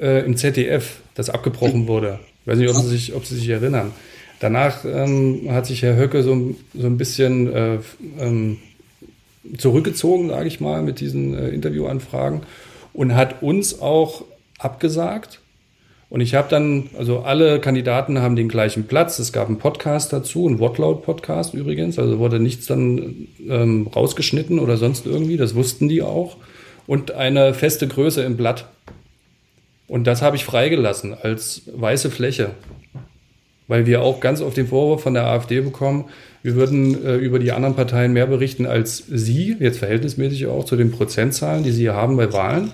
äh, 0.00 0.24
im 0.24 0.36
ZDF, 0.36 0.98
das 1.14 1.30
abgebrochen 1.30 1.86
wurde. 1.86 2.20
Ich 2.42 2.46
weiß 2.48 2.58
nicht, 2.58 2.70
ob 2.70 2.76
Sie 2.76 2.88
sich, 2.88 3.14
ob 3.14 3.24
Sie 3.24 3.36
sich 3.36 3.48
erinnern. 3.48 3.92
Danach 4.40 4.84
ähm, 4.84 5.48
hat 5.50 5.66
sich 5.66 5.82
Herr 5.82 5.96
Höcke 5.96 6.22
so, 6.22 6.54
so 6.74 6.86
ein 6.86 6.98
bisschen 6.98 7.52
äh, 7.52 7.78
ähm, 8.18 8.58
zurückgezogen, 9.56 10.28
sage 10.28 10.48
ich 10.48 10.60
mal, 10.60 10.82
mit 10.82 11.00
diesen 11.00 11.34
äh, 11.34 11.48
Interviewanfragen 11.48 12.42
und 12.92 13.14
hat 13.14 13.42
uns 13.42 13.80
auch 13.80 14.24
abgesagt. 14.58 15.40
Und 16.10 16.20
ich 16.20 16.34
habe 16.34 16.48
dann, 16.48 16.90
also 16.96 17.20
alle 17.20 17.60
Kandidaten 17.60 18.20
haben 18.20 18.36
den 18.36 18.48
gleichen 18.48 18.86
Platz. 18.86 19.18
Es 19.18 19.32
gab 19.32 19.48
einen 19.48 19.58
Podcast 19.58 20.12
dazu, 20.12 20.46
einen 20.46 20.58
Wortlaut-Podcast 20.60 21.54
übrigens. 21.54 21.98
Also 21.98 22.18
wurde 22.18 22.38
nichts 22.38 22.66
dann 22.66 23.26
ähm, 23.48 23.88
rausgeschnitten 23.88 24.58
oder 24.58 24.76
sonst 24.76 25.06
irgendwie. 25.06 25.36
Das 25.36 25.54
wussten 25.54 25.88
die 25.88 26.02
auch. 26.02 26.36
Und 26.86 27.12
eine 27.12 27.54
feste 27.54 27.88
Größe 27.88 28.22
im 28.22 28.36
Blatt. 28.36 28.66
Und 29.94 30.08
das 30.08 30.22
habe 30.22 30.34
ich 30.34 30.44
freigelassen 30.44 31.14
als 31.14 31.62
weiße 31.72 32.10
Fläche, 32.10 32.56
weil 33.68 33.86
wir 33.86 34.02
auch 34.02 34.18
ganz 34.18 34.40
oft 34.40 34.56
den 34.56 34.66
Vorwurf 34.66 35.04
von 35.04 35.14
der 35.14 35.24
AfD 35.28 35.60
bekommen, 35.60 36.06
wir 36.42 36.56
würden 36.56 37.04
äh, 37.04 37.14
über 37.14 37.38
die 37.38 37.52
anderen 37.52 37.76
Parteien 37.76 38.12
mehr 38.12 38.26
berichten 38.26 38.66
als 38.66 39.04
Sie, 39.08 39.54
jetzt 39.60 39.78
verhältnismäßig 39.78 40.46
auch 40.46 40.64
zu 40.64 40.74
den 40.74 40.90
Prozentzahlen, 40.90 41.62
die 41.62 41.70
Sie 41.70 41.82
hier 41.82 41.94
haben 41.94 42.16
bei 42.16 42.32
Wahlen. 42.32 42.72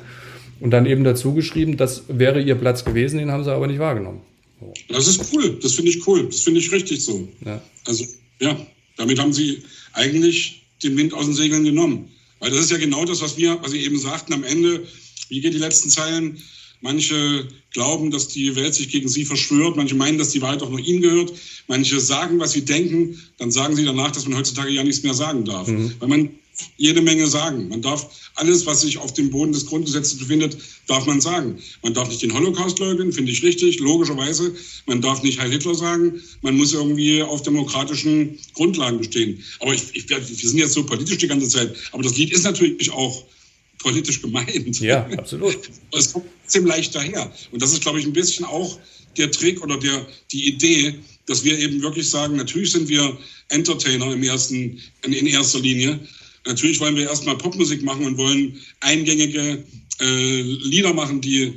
Und 0.60 0.70
dann 0.70 0.86
eben 0.86 1.04
dazu 1.04 1.34
geschrieben, 1.34 1.76
das 1.76 2.04
wäre 2.08 2.40
Ihr 2.40 2.54
Platz 2.54 2.86
gewesen, 2.86 3.18
den 3.18 3.30
haben 3.30 3.44
Sie 3.44 3.52
aber 3.52 3.66
nicht 3.66 3.80
wahrgenommen. 3.80 4.22
So. 4.58 4.72
Das 4.88 5.06
ist 5.06 5.30
cool, 5.34 5.58
das 5.62 5.74
finde 5.74 5.90
ich 5.90 6.06
cool, 6.06 6.24
das 6.24 6.40
finde 6.40 6.60
ich 6.60 6.72
richtig 6.72 7.04
so. 7.04 7.28
Ja. 7.44 7.60
Also 7.84 8.06
ja, 8.40 8.56
damit 8.96 9.18
haben 9.18 9.34
Sie 9.34 9.62
eigentlich 9.92 10.62
den 10.82 10.96
Wind 10.96 11.12
aus 11.12 11.26
den 11.26 11.34
Segeln 11.34 11.64
genommen. 11.64 12.08
Weil 12.38 12.48
das 12.48 12.60
ist 12.60 12.70
ja 12.70 12.78
genau 12.78 13.04
das, 13.04 13.20
was 13.20 13.36
wir, 13.36 13.58
was 13.60 13.72
Sie 13.72 13.84
eben 13.84 13.98
sagten 13.98 14.32
am 14.32 14.42
Ende. 14.42 14.84
Wie 15.28 15.42
geht 15.42 15.52
die 15.52 15.58
letzten 15.58 15.90
Zeilen? 15.90 16.38
Manche 16.80 17.46
glauben, 17.72 18.10
dass 18.10 18.28
die 18.28 18.56
Welt 18.56 18.74
sich 18.74 18.88
gegen 18.88 19.08
sie 19.08 19.24
verschwört. 19.24 19.76
Manche 19.76 19.94
meinen, 19.94 20.18
dass 20.18 20.30
die 20.30 20.42
Wahrheit 20.42 20.62
auch 20.62 20.70
nur 20.70 20.80
ihnen 20.80 21.02
gehört. 21.02 21.32
Manche 21.68 22.00
sagen, 22.00 22.38
was 22.38 22.52
sie 22.52 22.64
denken. 22.64 23.20
Dann 23.38 23.50
sagen 23.50 23.76
sie 23.76 23.84
danach, 23.84 24.10
dass 24.10 24.26
man 24.26 24.38
heutzutage 24.38 24.70
ja 24.70 24.82
nichts 24.82 25.02
mehr 25.02 25.14
sagen 25.14 25.44
darf. 25.44 25.68
Mhm. 25.68 25.92
Weil 25.98 26.08
man 26.08 26.30
jede 26.76 27.00
Menge 27.00 27.26
sagen. 27.26 27.68
Man 27.68 27.82
darf 27.82 28.30
alles, 28.34 28.66
was 28.66 28.82
sich 28.82 28.98
auf 28.98 29.12
dem 29.14 29.30
Boden 29.30 29.52
des 29.52 29.66
Grundgesetzes 29.66 30.18
befindet, 30.18 30.56
darf 30.86 31.06
man 31.06 31.20
sagen. 31.20 31.58
Man 31.82 31.94
darf 31.94 32.08
nicht 32.08 32.22
den 32.22 32.34
Holocaust 32.34 32.78
leugnen, 32.78 33.12
finde 33.12 33.32
ich 33.32 33.42
richtig, 33.42 33.78
logischerweise. 33.78 34.54
Man 34.86 35.00
darf 35.00 35.22
nicht 35.22 35.38
Heil 35.38 35.50
Hitler 35.50 35.74
sagen. 35.74 36.20
Man 36.42 36.56
muss 36.56 36.72
irgendwie 36.72 37.22
auf 37.22 37.42
demokratischen 37.42 38.38
Grundlagen 38.54 38.98
bestehen. 38.98 39.42
Aber 39.60 39.74
ich, 39.74 39.94
ich, 39.94 40.08
wir 40.08 40.48
sind 40.48 40.58
jetzt 40.58 40.74
so 40.74 40.84
politisch 40.84 41.18
die 41.18 41.28
ganze 41.28 41.48
Zeit. 41.48 41.74
Aber 41.92 42.02
das 42.02 42.16
Lied 42.16 42.32
ist 42.32 42.44
natürlich 42.44 42.90
auch 42.90 43.24
politisch 43.80 44.22
gemeint. 44.22 44.80
Ja, 44.80 45.06
absolut. 45.16 45.58
Es 45.92 46.12
kommt 46.12 46.26
trotzdem 46.50 46.66
leicht 46.66 46.94
daher. 46.94 47.32
Und 47.52 47.62
das 47.62 47.72
ist, 47.72 47.82
glaube 47.82 48.00
ich, 48.00 48.06
ein 48.06 48.12
bisschen 48.12 48.44
auch 48.44 48.78
der 49.16 49.30
Trick 49.30 49.62
oder 49.62 49.78
der, 49.78 50.06
die 50.32 50.48
Idee, 50.48 50.94
dass 51.26 51.44
wir 51.44 51.58
eben 51.58 51.82
wirklich 51.82 52.08
sagen, 52.08 52.36
natürlich 52.36 52.72
sind 52.72 52.88
wir 52.88 53.16
Entertainer 53.48 54.12
im 54.12 54.22
ersten, 54.22 54.80
in 55.04 55.26
erster 55.26 55.60
Linie. 55.60 56.00
Natürlich 56.46 56.80
wollen 56.80 56.96
wir 56.96 57.08
erstmal 57.08 57.36
Popmusik 57.36 57.82
machen 57.82 58.04
und 58.04 58.16
wollen 58.16 58.60
eingängige 58.80 59.64
äh, 60.00 60.40
Lieder 60.42 60.94
machen, 60.94 61.20
die 61.20 61.54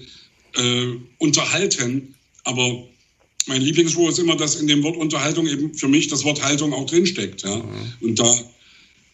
äh, 0.55 0.87
unterhalten. 1.19 2.13
Aber 2.43 2.87
mein 3.47 3.61
Lieblingsspruch 3.61 4.09
ist 4.09 4.19
immer, 4.19 4.35
dass 4.35 4.55
in 4.55 4.67
dem 4.67 4.83
Wort 4.83 4.97
Unterhaltung 4.97 5.47
eben 5.47 5.73
für 5.73 5.87
mich 5.87 6.07
das 6.07 6.23
Wort 6.23 6.43
Haltung 6.43 6.73
auch 6.73 6.85
drinsteckt. 6.85 7.43
Ja? 7.43 7.57
Mhm. 7.57 7.93
Und 8.01 8.19
da 8.19 8.25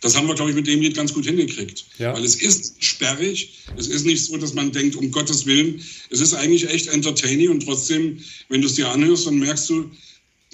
das 0.01 0.15
haben 0.15 0.27
wir, 0.27 0.35
glaube 0.35 0.51
ich, 0.51 0.55
mit 0.55 0.67
dem 0.67 0.79
Lied 0.79 0.95
ganz 0.95 1.13
gut 1.13 1.25
hingekriegt. 1.25 1.85
Ja. 1.97 2.13
Weil 2.13 2.23
es 2.23 2.35
ist 2.35 2.83
sperrig. 2.83 3.59
Es 3.77 3.87
ist 3.87 4.05
nicht 4.05 4.25
so, 4.25 4.37
dass 4.37 4.53
man 4.53 4.71
denkt, 4.71 4.95
um 4.95 5.11
Gottes 5.11 5.45
Willen. 5.45 5.81
Es 6.09 6.21
ist 6.21 6.33
eigentlich 6.33 6.69
echt 6.69 6.87
entertaining 6.87 7.49
und 7.49 7.65
trotzdem, 7.65 8.19
wenn 8.47 8.61
du 8.61 8.67
es 8.67 8.75
dir 8.75 8.89
anhörst, 8.89 9.27
dann 9.27 9.39
merkst 9.39 9.69
du, 9.69 9.91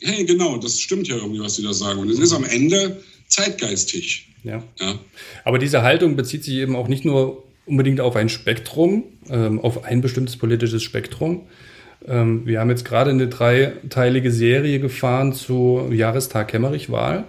hey, 0.02 0.26
genau, 0.26 0.58
das 0.58 0.80
stimmt 0.80 1.08
ja 1.08 1.16
irgendwie, 1.16 1.40
was 1.40 1.56
sie 1.56 1.64
da 1.64 1.74
sagen. 1.74 2.00
Und 2.00 2.10
es 2.10 2.20
ist 2.20 2.34
am 2.34 2.44
Ende 2.44 3.04
zeitgeistig. 3.28 4.28
Ja. 4.44 4.64
ja. 4.80 5.00
Aber 5.44 5.60
diese 5.60 5.84
Haltung 5.84 6.16
bezieht 6.16 6.44
sich 6.44 6.56
eben 6.56 6.76
auch 6.76 6.88
nicht 6.88 7.06
nur 7.06 7.44
unbedingt 7.68 8.00
auf 8.00 8.16
ein 8.16 8.30
Spektrum, 8.30 9.04
ähm, 9.30 9.60
auf 9.60 9.84
ein 9.84 10.02
bestimmtes 10.02 10.38
politisches 10.38 10.82
Spektrum. 10.82 11.48
Ähm, 12.08 12.46
wir 12.46 12.60
haben 12.60 12.70
jetzt 12.70 12.86
gerade 12.86 13.12
eine 13.12 13.28
dreiteilige 13.28 14.32
Serie 14.32 14.80
gefahren 14.80 15.34
zu 15.34 15.90
Jahrestag 15.92 16.48
Kemmerich-Wahl 16.48 17.26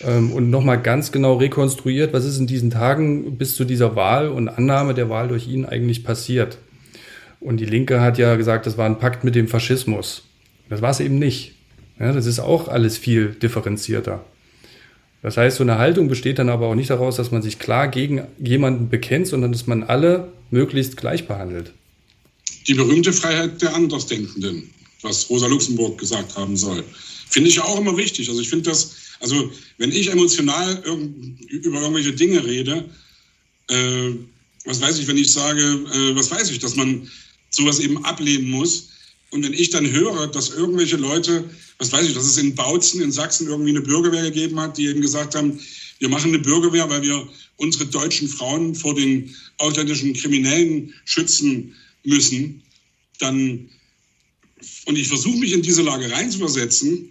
ähm, 0.00 0.32
und 0.32 0.50
nochmal 0.50 0.80
ganz 0.80 1.12
genau 1.12 1.34
rekonstruiert, 1.34 2.12
was 2.12 2.24
ist 2.24 2.38
in 2.38 2.46
diesen 2.46 2.70
Tagen 2.70 3.36
bis 3.36 3.56
zu 3.56 3.64
dieser 3.64 3.94
Wahl 3.96 4.28
und 4.28 4.48
Annahme 4.48 4.94
der 4.94 5.08
Wahl 5.08 5.28
durch 5.28 5.48
ihn 5.48 5.64
eigentlich 5.64 6.04
passiert. 6.04 6.58
Und 7.40 7.58
die 7.58 7.66
Linke 7.66 8.00
hat 8.00 8.18
ja 8.18 8.36
gesagt, 8.36 8.66
das 8.66 8.78
war 8.78 8.86
ein 8.86 8.98
Pakt 8.98 9.24
mit 9.24 9.34
dem 9.34 9.48
Faschismus. 9.48 10.22
Das 10.68 10.80
war 10.80 10.90
es 10.90 11.00
eben 11.00 11.18
nicht. 11.18 11.54
Ja, 11.98 12.12
das 12.12 12.26
ist 12.26 12.40
auch 12.40 12.68
alles 12.68 12.96
viel 12.96 13.28
differenzierter. 13.28 14.24
Das 15.22 15.36
heißt, 15.36 15.58
so 15.58 15.62
eine 15.62 15.78
Haltung 15.78 16.08
besteht 16.08 16.38
dann 16.38 16.48
aber 16.48 16.66
auch 16.66 16.74
nicht 16.74 16.90
daraus, 16.90 17.16
dass 17.16 17.30
man 17.30 17.42
sich 17.42 17.58
klar 17.58 17.88
gegen 17.88 18.22
jemanden 18.38 18.88
bekennt, 18.88 19.28
sondern 19.28 19.52
dass 19.52 19.66
man 19.66 19.84
alle 19.84 20.32
möglichst 20.50 20.96
gleich 20.96 21.28
behandelt. 21.28 21.72
Die 22.66 22.74
berühmte 22.74 23.12
Freiheit 23.12 23.62
der 23.62 23.74
Andersdenkenden, 23.74 24.70
was 25.02 25.30
Rosa 25.30 25.46
Luxemburg 25.46 25.98
gesagt 25.98 26.36
haben 26.36 26.56
soll, 26.56 26.82
finde 27.28 27.48
ich 27.48 27.60
auch 27.60 27.78
immer 27.78 27.96
wichtig. 27.96 28.28
Also 28.28 28.40
ich 28.40 28.48
finde 28.48 28.70
das 28.70 28.96
also 29.22 29.50
wenn 29.78 29.92
ich 29.92 30.10
emotional 30.10 30.82
über 31.48 31.80
irgendwelche 31.80 32.12
Dinge 32.12 32.44
rede, 32.44 32.90
äh, 33.68 34.10
was 34.64 34.80
weiß 34.80 34.98
ich, 34.98 35.06
wenn 35.06 35.16
ich 35.16 35.32
sage, 35.32 35.62
äh, 35.62 36.14
was 36.14 36.30
weiß 36.30 36.50
ich, 36.50 36.58
dass 36.58 36.76
man 36.76 37.08
sowas 37.50 37.78
eben 37.78 38.04
ablehnen 38.04 38.50
muss. 38.50 38.88
Und 39.30 39.44
wenn 39.44 39.54
ich 39.54 39.70
dann 39.70 39.90
höre, 39.90 40.26
dass 40.26 40.50
irgendwelche 40.50 40.96
Leute, 40.96 41.48
was 41.78 41.92
weiß 41.92 42.06
ich, 42.06 42.14
dass 42.14 42.26
es 42.26 42.36
in 42.36 42.54
Bautzen 42.54 43.00
in 43.00 43.12
Sachsen 43.12 43.46
irgendwie 43.46 43.70
eine 43.70 43.80
Bürgerwehr 43.80 44.22
gegeben 44.22 44.58
hat, 44.60 44.76
die 44.76 44.86
eben 44.86 45.00
gesagt 45.00 45.34
haben, 45.34 45.58
wir 46.00 46.08
machen 46.08 46.30
eine 46.30 46.40
Bürgerwehr, 46.40 46.90
weil 46.90 47.02
wir 47.02 47.28
unsere 47.56 47.86
deutschen 47.86 48.28
Frauen 48.28 48.74
vor 48.74 48.94
den 48.94 49.34
ausländischen 49.58 50.14
Kriminellen 50.14 50.92
schützen 51.04 51.74
müssen, 52.04 52.60
dann, 53.20 53.70
und 54.86 54.98
ich 54.98 55.06
versuche 55.06 55.38
mich 55.38 55.52
in 55.52 55.62
diese 55.62 55.82
Lage 55.82 56.10
reinzuversetzen, 56.10 57.08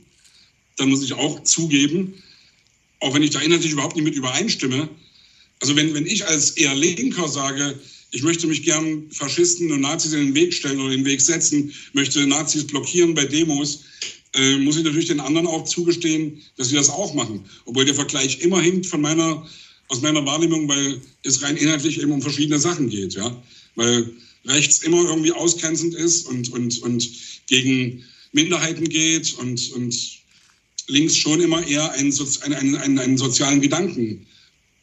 dann 0.82 0.90
muss 0.90 1.04
ich 1.04 1.14
auch 1.14 1.44
zugeben, 1.44 2.16
auch 3.00 3.14
wenn 3.14 3.22
ich 3.22 3.30
da 3.30 3.40
inhaltlich 3.40 3.72
überhaupt 3.72 3.96
nicht 3.96 4.06
mit 4.06 4.16
übereinstimme, 4.16 4.90
also 5.60 5.76
wenn, 5.76 5.94
wenn 5.94 6.08
ich 6.08 6.26
als 6.26 6.52
eher 6.52 6.74
Linker 6.74 7.28
sage, 7.28 7.80
ich 8.10 8.24
möchte 8.24 8.48
mich 8.48 8.64
gern 8.64 9.06
Faschisten 9.12 9.72
und 9.72 9.82
Nazis 9.82 10.14
in 10.14 10.26
den 10.26 10.36
Weg 10.36 10.54
stellen 10.54 10.80
oder 10.80 10.92
in 10.92 11.02
den 11.02 11.06
Weg 11.06 11.22
setzen, 11.22 11.72
möchte 11.94 12.26
Nazis 12.26 12.66
blockieren 12.66 13.14
bei 13.14 13.26
Demos, 13.26 13.82
äh, 14.34 14.58
muss 14.58 14.76
ich 14.76 14.84
natürlich 14.84 15.08
den 15.08 15.20
anderen 15.20 15.46
auch 15.46 15.66
zugestehen, 15.66 16.42
dass 16.58 16.70
sie 16.70 16.76
das 16.76 16.90
auch 16.90 17.14
machen. 17.14 17.46
Obwohl 17.66 17.86
der 17.86 17.96
Vergleich 17.96 18.40
immer 18.42 18.60
hinkt 18.60 18.88
von 18.88 19.02
meiner, 19.02 19.48
aus 19.88 20.02
meiner 20.02 20.26
Wahrnehmung, 20.26 20.68
weil 20.68 21.00
es 21.24 21.44
rein 21.44 21.58
inhaltlich 21.58 22.02
eben 22.02 22.12
um 22.12 22.24
verschiedene 22.24 22.60
Sachen 22.60 22.90
geht. 22.90 23.14
Ja? 23.14 23.42
Weil 23.76 24.12
rechts 24.46 24.80
immer 24.80 25.04
irgendwie 25.04 25.32
ausgrenzend 25.32 25.94
ist 25.94 26.26
und, 26.26 26.52
und, 26.52 26.82
und 26.82 27.08
gegen 27.48 28.04
Minderheiten 28.32 28.90
geht 28.90 29.36
und, 29.36 29.72
und 29.74 30.21
links 30.88 31.16
schon 31.16 31.42
immer 31.42 31.66
eher 31.66 31.92
einen, 31.94 32.14
einen, 32.44 32.76
einen, 32.78 33.00
einen 33.00 33.18
sozialen 33.18 33.62
Gedanken 33.62 34.26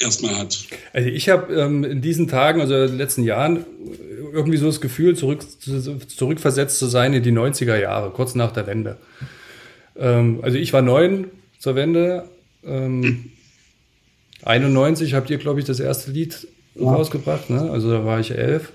erstmal 0.01 0.37
hat. 0.37 0.59
Also 0.93 1.09
ich 1.09 1.29
habe 1.29 1.53
ähm, 1.55 1.85
in 1.85 2.01
diesen 2.01 2.29
Tagen, 2.29 2.61
also 2.61 2.75
in 2.75 2.89
den 2.89 2.99
letzten 2.99 3.25
Jahren, 3.25 3.65
irgendwie 4.33 4.59
so 4.59 4.67
das 4.67 4.81
Gefühl, 4.81 5.17
zurück, 5.17 5.45
zurückversetzt 6.09 6.79
zu 6.79 6.87
sein 6.87 7.15
in 7.15 7.23
die 7.23 7.33
90er 7.33 7.79
Jahre, 7.79 8.11
kurz 8.11 8.35
nach 8.35 8.53
der 8.53 8.67
Wende. 8.67 8.99
Ähm, 9.97 10.41
also 10.43 10.59
ich 10.59 10.73
war 10.73 10.83
neun 10.83 11.29
zur 11.59 11.75
Wende. 11.75 12.29
Ähm, 12.65 13.03
hm. 13.03 13.33
91 14.45 15.15
habt 15.15 15.31
ihr, 15.31 15.39
glaube 15.39 15.61
ich, 15.61 15.67
das 15.67 15.81
erste 15.81 16.11
Lied 16.11 16.47
ja. 16.75 16.85
rausgebracht. 16.85 17.51
Ne? 17.51 17.71
Also 17.71 17.91
da 17.91 18.05
war 18.05 18.21
ich 18.21 18.31
elf. 18.31 18.73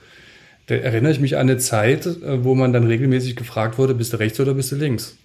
Da 0.67 0.75
erinnere 0.75 1.11
ich 1.11 1.19
mich 1.19 1.35
an 1.35 1.49
eine 1.49 1.57
Zeit, 1.57 2.05
äh, 2.05 2.43
wo 2.43 2.55
man 2.55 2.73
dann 2.73 2.85
regelmäßig 2.85 3.35
gefragt 3.35 3.77
wurde, 3.77 3.95
bist 3.95 4.13
du 4.13 4.17
rechts 4.17 4.39
oder 4.39 4.53
bist 4.53 4.71
du 4.71 4.75
links? 4.75 5.17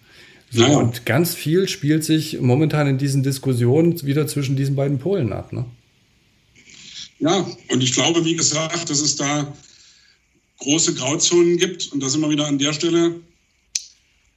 So, 0.51 0.63
naja. 0.63 0.79
Und 0.79 1.05
ganz 1.05 1.35
viel 1.35 1.69
spielt 1.69 2.05
sich 2.05 2.41
momentan 2.41 2.87
in 2.87 2.99
diesen 2.99 3.23
Diskussionen 3.23 4.01
wieder 4.07 4.27
zwischen 4.27 4.57
diesen 4.57 4.77
beiden 4.77 4.99
Polen 4.99 5.33
ab. 5.33 5.53
Ne? 5.53 5.67
Ja, 7.19 7.47
und 7.69 7.83
ich 7.83 7.93
glaube, 7.93 8.25
wie 8.25 8.37
gesagt, 8.37 8.89
dass 8.89 9.01
es 9.01 9.17
da 9.17 9.53
große 10.59 10.95
Grauzonen 10.95 11.59
gibt. 11.59 11.93
Und 11.93 12.03
das 12.03 12.15
immer 12.15 12.31
wieder 12.31 12.47
an 12.47 12.59
der 12.59 12.73
Stelle, 12.73 13.21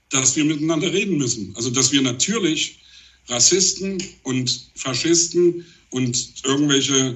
dass 0.09 0.35
wir 0.35 0.43
miteinander 0.43 0.91
reden 0.91 1.17
müssen. 1.17 1.53
Also, 1.55 1.69
dass 1.69 1.91
wir 1.91 2.01
natürlich 2.01 2.79
Rassisten 3.27 4.03
und 4.23 4.69
Faschisten 4.75 5.65
und 5.91 6.33
irgendwelche 6.43 7.15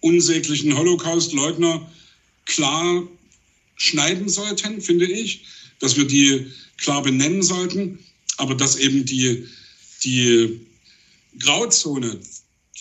unsäglichen 0.00 0.76
Holocaust-Leugner 0.76 1.90
klar 2.44 3.02
schneiden 3.76 4.28
sollten, 4.28 4.82
finde 4.82 5.06
ich. 5.06 5.46
Dass 5.78 5.96
wir 5.96 6.04
die 6.04 6.46
klar 6.76 7.02
benennen 7.02 7.42
sollten 7.42 7.98
aber 8.40 8.54
dass 8.54 8.76
eben 8.76 9.04
die, 9.04 9.46
die 10.02 10.60
Grauzone 11.38 12.18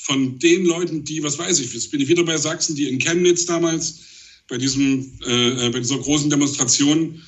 von 0.02 0.40
den 0.40 0.66
Leuten, 0.66 1.04
die, 1.04 1.22
was 1.22 1.38
weiß 1.38 1.60
ich, 1.60 1.74
jetzt 1.74 1.92
bin 1.92 2.02
ich 2.02 2.08
wieder 2.08 2.24
bei 2.24 2.38
Sachsen, 2.38 2.76
die 2.76 2.88
in 2.88 2.98
Chemnitz 2.98 3.46
damals 3.46 4.00
bei, 4.48 4.58
diesem, 4.58 5.12
äh, 5.28 5.68
äh 5.68 5.70
bei 5.70 5.80
dieser 5.80 6.00
großen 6.00 6.30
Demonstration, 6.30 7.22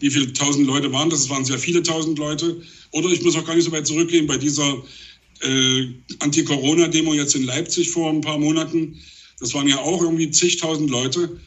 wie 0.00 0.10
viele 0.10 0.32
tausend 0.32 0.66
Leute 0.66 0.92
waren 0.92 1.08
das? 1.08 1.20
Es 1.20 1.30
waren 1.30 1.44
sehr 1.44 1.58
viele 1.58 1.82
tausend 1.82 2.18
Leute. 2.18 2.60
Oder 2.90 3.08
ich 3.10 3.22
muss 3.22 3.36
auch 3.36 3.46
gar 3.46 3.54
nicht 3.54 3.64
so 3.64 3.72
weit 3.72 3.86
zurückgehen, 3.86 4.26
bei 4.26 4.36
dieser 4.36 4.84
äh, 5.40 5.86
Anti-Corona-Demo 6.18 7.14
jetzt 7.14 7.34
in 7.34 7.44
Leipzig 7.44 7.90
vor 7.90 8.10
ein 8.10 8.20
paar 8.20 8.38
Monaten. 8.38 9.00
Das 9.38 9.54
waren 9.54 9.68
ja 9.68 9.78
auch 9.78 10.02
irgendwie 10.02 10.30
zigtausend 10.30 10.90
Leute. 10.90 11.40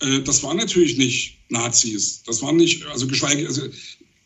Äh, 0.00 0.20
das 0.20 0.42
waren 0.42 0.58
natürlich 0.58 0.98
nicht 0.98 1.38
Nazis. 1.48 2.22
Das 2.26 2.42
waren 2.42 2.56
nicht, 2.56 2.86
also 2.86 3.08
geschweige, 3.08 3.46
also 3.48 3.62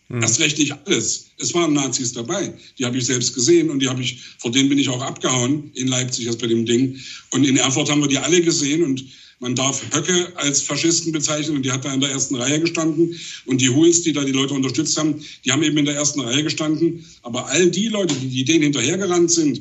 Mhm. 0.08 0.22
Erst 0.22 0.40
recht 0.40 0.58
nicht 0.58 0.74
alles. 0.86 1.26
Es 1.38 1.54
waren 1.54 1.72
Nazis 1.72 2.12
dabei. 2.12 2.52
Die 2.78 2.84
habe 2.84 2.98
ich 2.98 3.06
selbst 3.06 3.34
gesehen 3.34 3.70
und 3.70 3.80
die 3.80 3.88
habe 3.88 4.02
ich, 4.02 4.20
vor 4.38 4.50
denen 4.50 4.68
bin 4.68 4.78
ich 4.78 4.88
auch 4.88 5.02
abgehauen 5.02 5.70
in 5.74 5.88
Leipzig 5.88 6.26
erst 6.26 6.40
bei 6.40 6.46
dem 6.46 6.66
Ding. 6.66 6.98
Und 7.30 7.44
in 7.44 7.56
Erfurt 7.56 7.90
haben 7.90 8.00
wir 8.00 8.08
die 8.08 8.18
alle 8.18 8.40
gesehen 8.40 8.82
und 8.82 9.04
man 9.40 9.54
darf 9.54 9.82
Höcke 9.92 10.32
als 10.36 10.62
Faschisten 10.62 11.12
bezeichnen 11.12 11.56
und 11.56 11.64
die 11.64 11.72
hat 11.72 11.84
da 11.84 11.92
in 11.92 12.00
der 12.00 12.10
ersten 12.10 12.36
Reihe 12.36 12.60
gestanden. 12.60 13.18
Und 13.46 13.60
die 13.60 13.68
Huls, 13.68 14.02
die 14.02 14.12
da 14.12 14.24
die 14.24 14.32
Leute 14.32 14.54
unterstützt 14.54 14.96
haben, 14.96 15.22
die 15.44 15.52
haben 15.52 15.62
eben 15.62 15.76
in 15.76 15.84
der 15.84 15.96
ersten 15.96 16.20
Reihe 16.20 16.42
gestanden. 16.42 17.04
Aber 17.22 17.46
all 17.48 17.70
die 17.70 17.88
Leute, 17.88 18.14
die, 18.14 18.44
denen 18.44 18.62
hinterhergerannt 18.62 19.30
sind, 19.30 19.60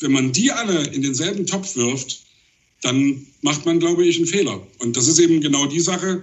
wenn 0.00 0.12
man 0.12 0.32
die 0.32 0.50
alle 0.52 0.86
in 0.88 1.02
denselben 1.02 1.46
Topf 1.46 1.76
wirft, 1.76 2.20
dann 2.82 3.26
macht 3.42 3.64
man, 3.66 3.80
glaube 3.80 4.06
ich, 4.06 4.16
einen 4.16 4.26
Fehler. 4.26 4.66
Und 4.78 4.96
das 4.96 5.08
ist 5.08 5.18
eben 5.18 5.40
genau 5.40 5.66
die 5.66 5.80
Sache. 5.80 6.22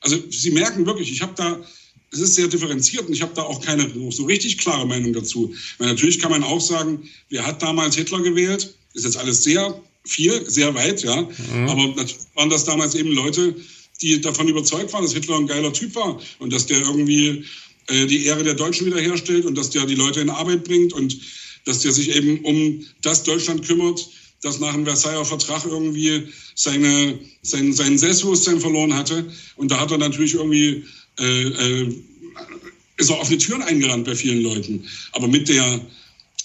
Also 0.00 0.16
Sie 0.30 0.50
merken 0.50 0.84
wirklich, 0.86 1.10
ich 1.10 1.22
habe 1.22 1.32
da, 1.36 1.64
es 2.12 2.20
ist 2.20 2.34
sehr 2.34 2.46
differenziert 2.46 3.06
und 3.06 3.12
ich 3.14 3.22
habe 3.22 3.32
da 3.34 3.42
auch 3.42 3.60
keine 3.64 3.90
so 4.10 4.24
richtig 4.24 4.58
klare 4.58 4.86
Meinung 4.86 5.12
dazu. 5.12 5.54
Weil 5.78 5.88
natürlich 5.88 6.18
kann 6.18 6.30
man 6.30 6.42
auch 6.42 6.60
sagen, 6.60 7.08
wer 7.30 7.46
hat 7.46 7.62
damals 7.62 7.96
Hitler 7.96 8.20
gewählt? 8.20 8.74
Ist 8.94 9.04
jetzt 9.04 9.16
alles 9.16 9.42
sehr 9.42 9.80
viel, 10.04 10.48
sehr 10.48 10.74
weit, 10.74 11.02
ja. 11.02 11.22
Mhm. 11.22 11.68
Aber 11.68 11.94
waren 12.34 12.50
das 12.50 12.64
damals 12.64 12.94
eben 12.94 13.12
Leute, 13.12 13.56
die 14.02 14.20
davon 14.20 14.48
überzeugt 14.48 14.92
waren, 14.92 15.02
dass 15.02 15.14
Hitler 15.14 15.38
ein 15.38 15.46
geiler 15.46 15.72
Typ 15.72 15.94
war 15.94 16.20
und 16.38 16.52
dass 16.52 16.66
der 16.66 16.80
irgendwie 16.80 17.44
äh, 17.86 18.06
die 18.06 18.26
Ehre 18.26 18.44
der 18.44 18.54
Deutschen 18.54 18.86
wiederherstellt 18.86 19.46
und 19.46 19.56
dass 19.56 19.70
der 19.70 19.86
die 19.86 19.94
Leute 19.94 20.20
in 20.20 20.30
Arbeit 20.30 20.64
bringt 20.64 20.92
und 20.92 21.16
dass 21.64 21.80
der 21.80 21.92
sich 21.92 22.14
eben 22.14 22.40
um 22.40 22.84
das 23.02 23.22
Deutschland 23.22 23.66
kümmert, 23.66 24.08
das 24.42 24.58
nach 24.58 24.72
dem 24.72 24.84
Versailler 24.84 25.24
Vertrag 25.24 25.64
irgendwie 25.64 26.28
seine, 26.54 27.18
sein, 27.42 27.72
sein 27.72 27.96
Selbstbewusstsein 27.96 28.60
verloren 28.60 28.92
hatte. 28.92 29.32
Und 29.56 29.70
da 29.70 29.78
hat 29.78 29.92
er 29.92 29.98
natürlich 29.98 30.34
irgendwie, 30.34 30.84
äh, 31.18 31.42
äh, 31.42 31.94
ist 32.96 33.10
er 33.10 33.18
offene 33.18 33.38
Türen 33.38 33.62
eingerannt 33.62 34.04
bei 34.04 34.14
vielen 34.14 34.42
Leuten. 34.42 34.84
Aber 35.12 35.28
mit 35.28 35.48
der, 35.48 35.80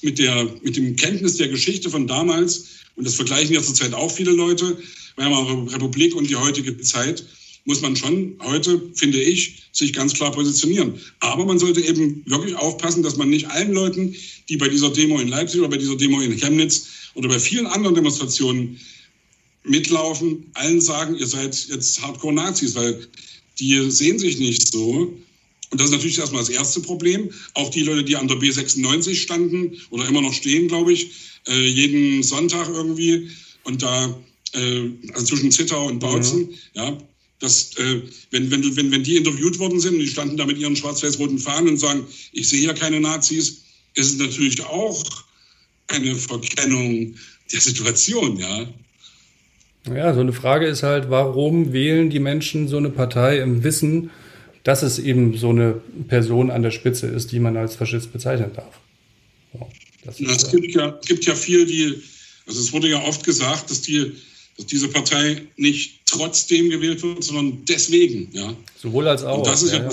mit 0.02 0.20
der, 0.20 0.50
mit 0.64 0.76
dem 0.76 0.96
Kenntnis 0.96 1.38
der 1.38 1.50
Geschichte 1.50 1.90
von 1.90 2.08
damals, 2.08 2.66
und 2.96 3.06
das 3.06 3.16
vergleichen 3.16 3.54
ja 3.54 3.62
zurzeit 3.62 3.94
auch 3.94 4.12
viele 4.12 4.32
Leute, 4.32 4.78
Weimarer 5.18 5.74
Republik 5.74 6.16
und 6.16 6.30
die 6.30 6.36
heutige 6.36 6.78
Zeit, 6.80 7.26
muss 7.66 7.82
man 7.82 7.96
schon 7.96 8.36
heute, 8.40 8.82
finde 8.96 9.22
ich, 9.22 9.64
sich 9.74 9.92
ganz 9.92 10.14
klar 10.14 10.32
positionieren. 10.32 11.00
Aber 11.20 11.46
man 11.46 11.60
sollte 11.60 11.82
eben 11.82 12.24
wirklich 12.26 12.56
aufpassen, 12.56 13.04
dass 13.04 13.18
man 13.18 13.30
nicht 13.30 13.48
allen 13.50 13.74
Leuten, 13.74 14.16
die 14.48 14.56
bei 14.56 14.70
dieser 14.70 14.90
Demo 14.90 15.20
in 15.20 15.28
Leipzig 15.28 15.60
oder 15.60 15.70
bei 15.70 15.78
dieser 15.78 15.98
Demo 15.98 16.22
in 16.22 16.38
Chemnitz 16.38 16.88
oder 17.14 17.28
bei 17.28 17.40
vielen 17.40 17.68
anderen 17.68 17.96
Demonstrationen 17.96 18.80
mitlaufen, 19.66 20.46
allen 20.54 20.80
sagen, 20.80 21.18
ihr 21.18 21.28
seid 21.28 21.68
jetzt 21.68 22.02
Hardcore-Nazis, 22.02 22.74
weil 22.76 23.06
die 23.60 23.90
sehen 23.92 24.20
sich 24.20 24.38
nicht 24.38 24.72
so. 24.72 25.14
Und 25.70 25.82
das 25.82 25.88
ist 25.88 25.94
natürlich 25.94 26.18
erstmal 26.18 26.42
das 26.42 26.50
erste 26.50 26.80
Problem. 26.82 27.30
Auch 27.54 27.70
die 27.70 27.84
Leute, 27.84 28.04
die 28.04 28.16
an 28.16 28.28
der 28.28 28.38
B96 28.38 29.16
standen 29.16 29.78
oder 29.90 30.08
immer 30.08 30.22
noch 30.22 30.34
stehen, 30.34 30.68
glaube 30.68 30.94
ich, 30.94 31.12
äh, 31.48 31.68
jeden 31.68 32.24
Sonntag 32.24 32.70
irgendwie 32.70 33.30
und 33.64 33.82
da, 33.82 34.18
äh, 34.54 34.90
also 35.14 35.26
zwischen 35.26 35.52
Zittau 35.52 35.88
und 35.88 36.00
Bautzen, 36.00 36.48
mhm. 36.48 36.56
ja, 36.74 36.98
dass, 37.40 37.76
äh, 37.78 38.02
wenn, 38.32 38.50
wenn, 38.50 38.76
wenn, 38.76 38.92
wenn 38.92 39.04
die 39.04 39.18
interviewt 39.18 39.60
worden 39.60 39.80
sind 39.80 39.96
und 39.96 40.00
die 40.00 40.08
standen 40.08 40.38
da 40.38 40.46
mit 40.46 40.58
ihren 40.58 40.76
schwarz-weiß-roten 40.76 41.38
Fahnen 41.38 41.70
und 41.70 41.78
sagen, 41.78 42.08
ich 42.32 42.50
sehe 42.50 42.62
ja 42.62 42.74
keine 42.74 43.00
Nazis, 43.00 43.62
ist 43.96 44.14
es 44.14 44.18
natürlich 44.18 44.64
auch 44.64 45.04
eine 45.88 46.16
Verkennung 46.16 47.16
der 47.52 47.62
Situation, 47.62 48.38
ja. 48.38 48.74
Ja, 49.96 50.14
so 50.14 50.22
eine 50.22 50.34
Frage 50.34 50.66
ist 50.68 50.84
halt, 50.84 51.10
warum 51.10 51.74
wählen 51.74 52.10
die 52.10 52.20
Menschen 52.20 52.68
so 52.68 52.78
eine 52.78 52.90
Partei 52.90 53.40
im 53.40 53.64
Wissen, 53.64 54.10
dass 54.64 54.84
es 54.84 55.00
eben 55.00 55.38
so 55.38 55.50
eine 55.50 55.82
Person 56.08 56.52
an 56.52 56.62
der 56.62 56.72
Spitze 56.72 57.08
ist, 57.08 57.32
die 57.32 57.40
man 57.40 57.56
als 57.56 57.76
Faschist 57.76 58.12
bezeichnen 58.12 58.52
darf? 58.56 58.80
So, 59.54 59.68
Na, 60.04 60.32
es, 60.32 60.52
gibt 60.52 60.76
ja, 60.76 60.98
es 61.02 61.08
gibt 61.08 61.26
ja 61.26 61.36
viel, 61.36 61.66
die, 61.66 62.02
also 62.46 62.60
es 62.60 62.74
wurde 62.74 62.90
ja 62.90 63.02
oft 63.02 63.24
gesagt, 63.24 63.72
dass 63.72 63.82
die 63.82 64.14
dass 64.58 64.66
diese 64.66 64.90
Partei 64.90 65.44
nicht 65.56 66.00
trotzdem 66.06 66.70
gewählt 66.70 67.02
wird, 67.04 67.24
sondern 67.24 67.64
deswegen. 67.66 68.30
Ja. 68.34 68.56
Sowohl 68.76 69.08
als 69.08 69.24
auch. 69.24 69.38
Und 69.38 69.48
das 69.48 69.62
ist 69.62 69.72
ja, 69.72 69.84
ja, 69.84 69.90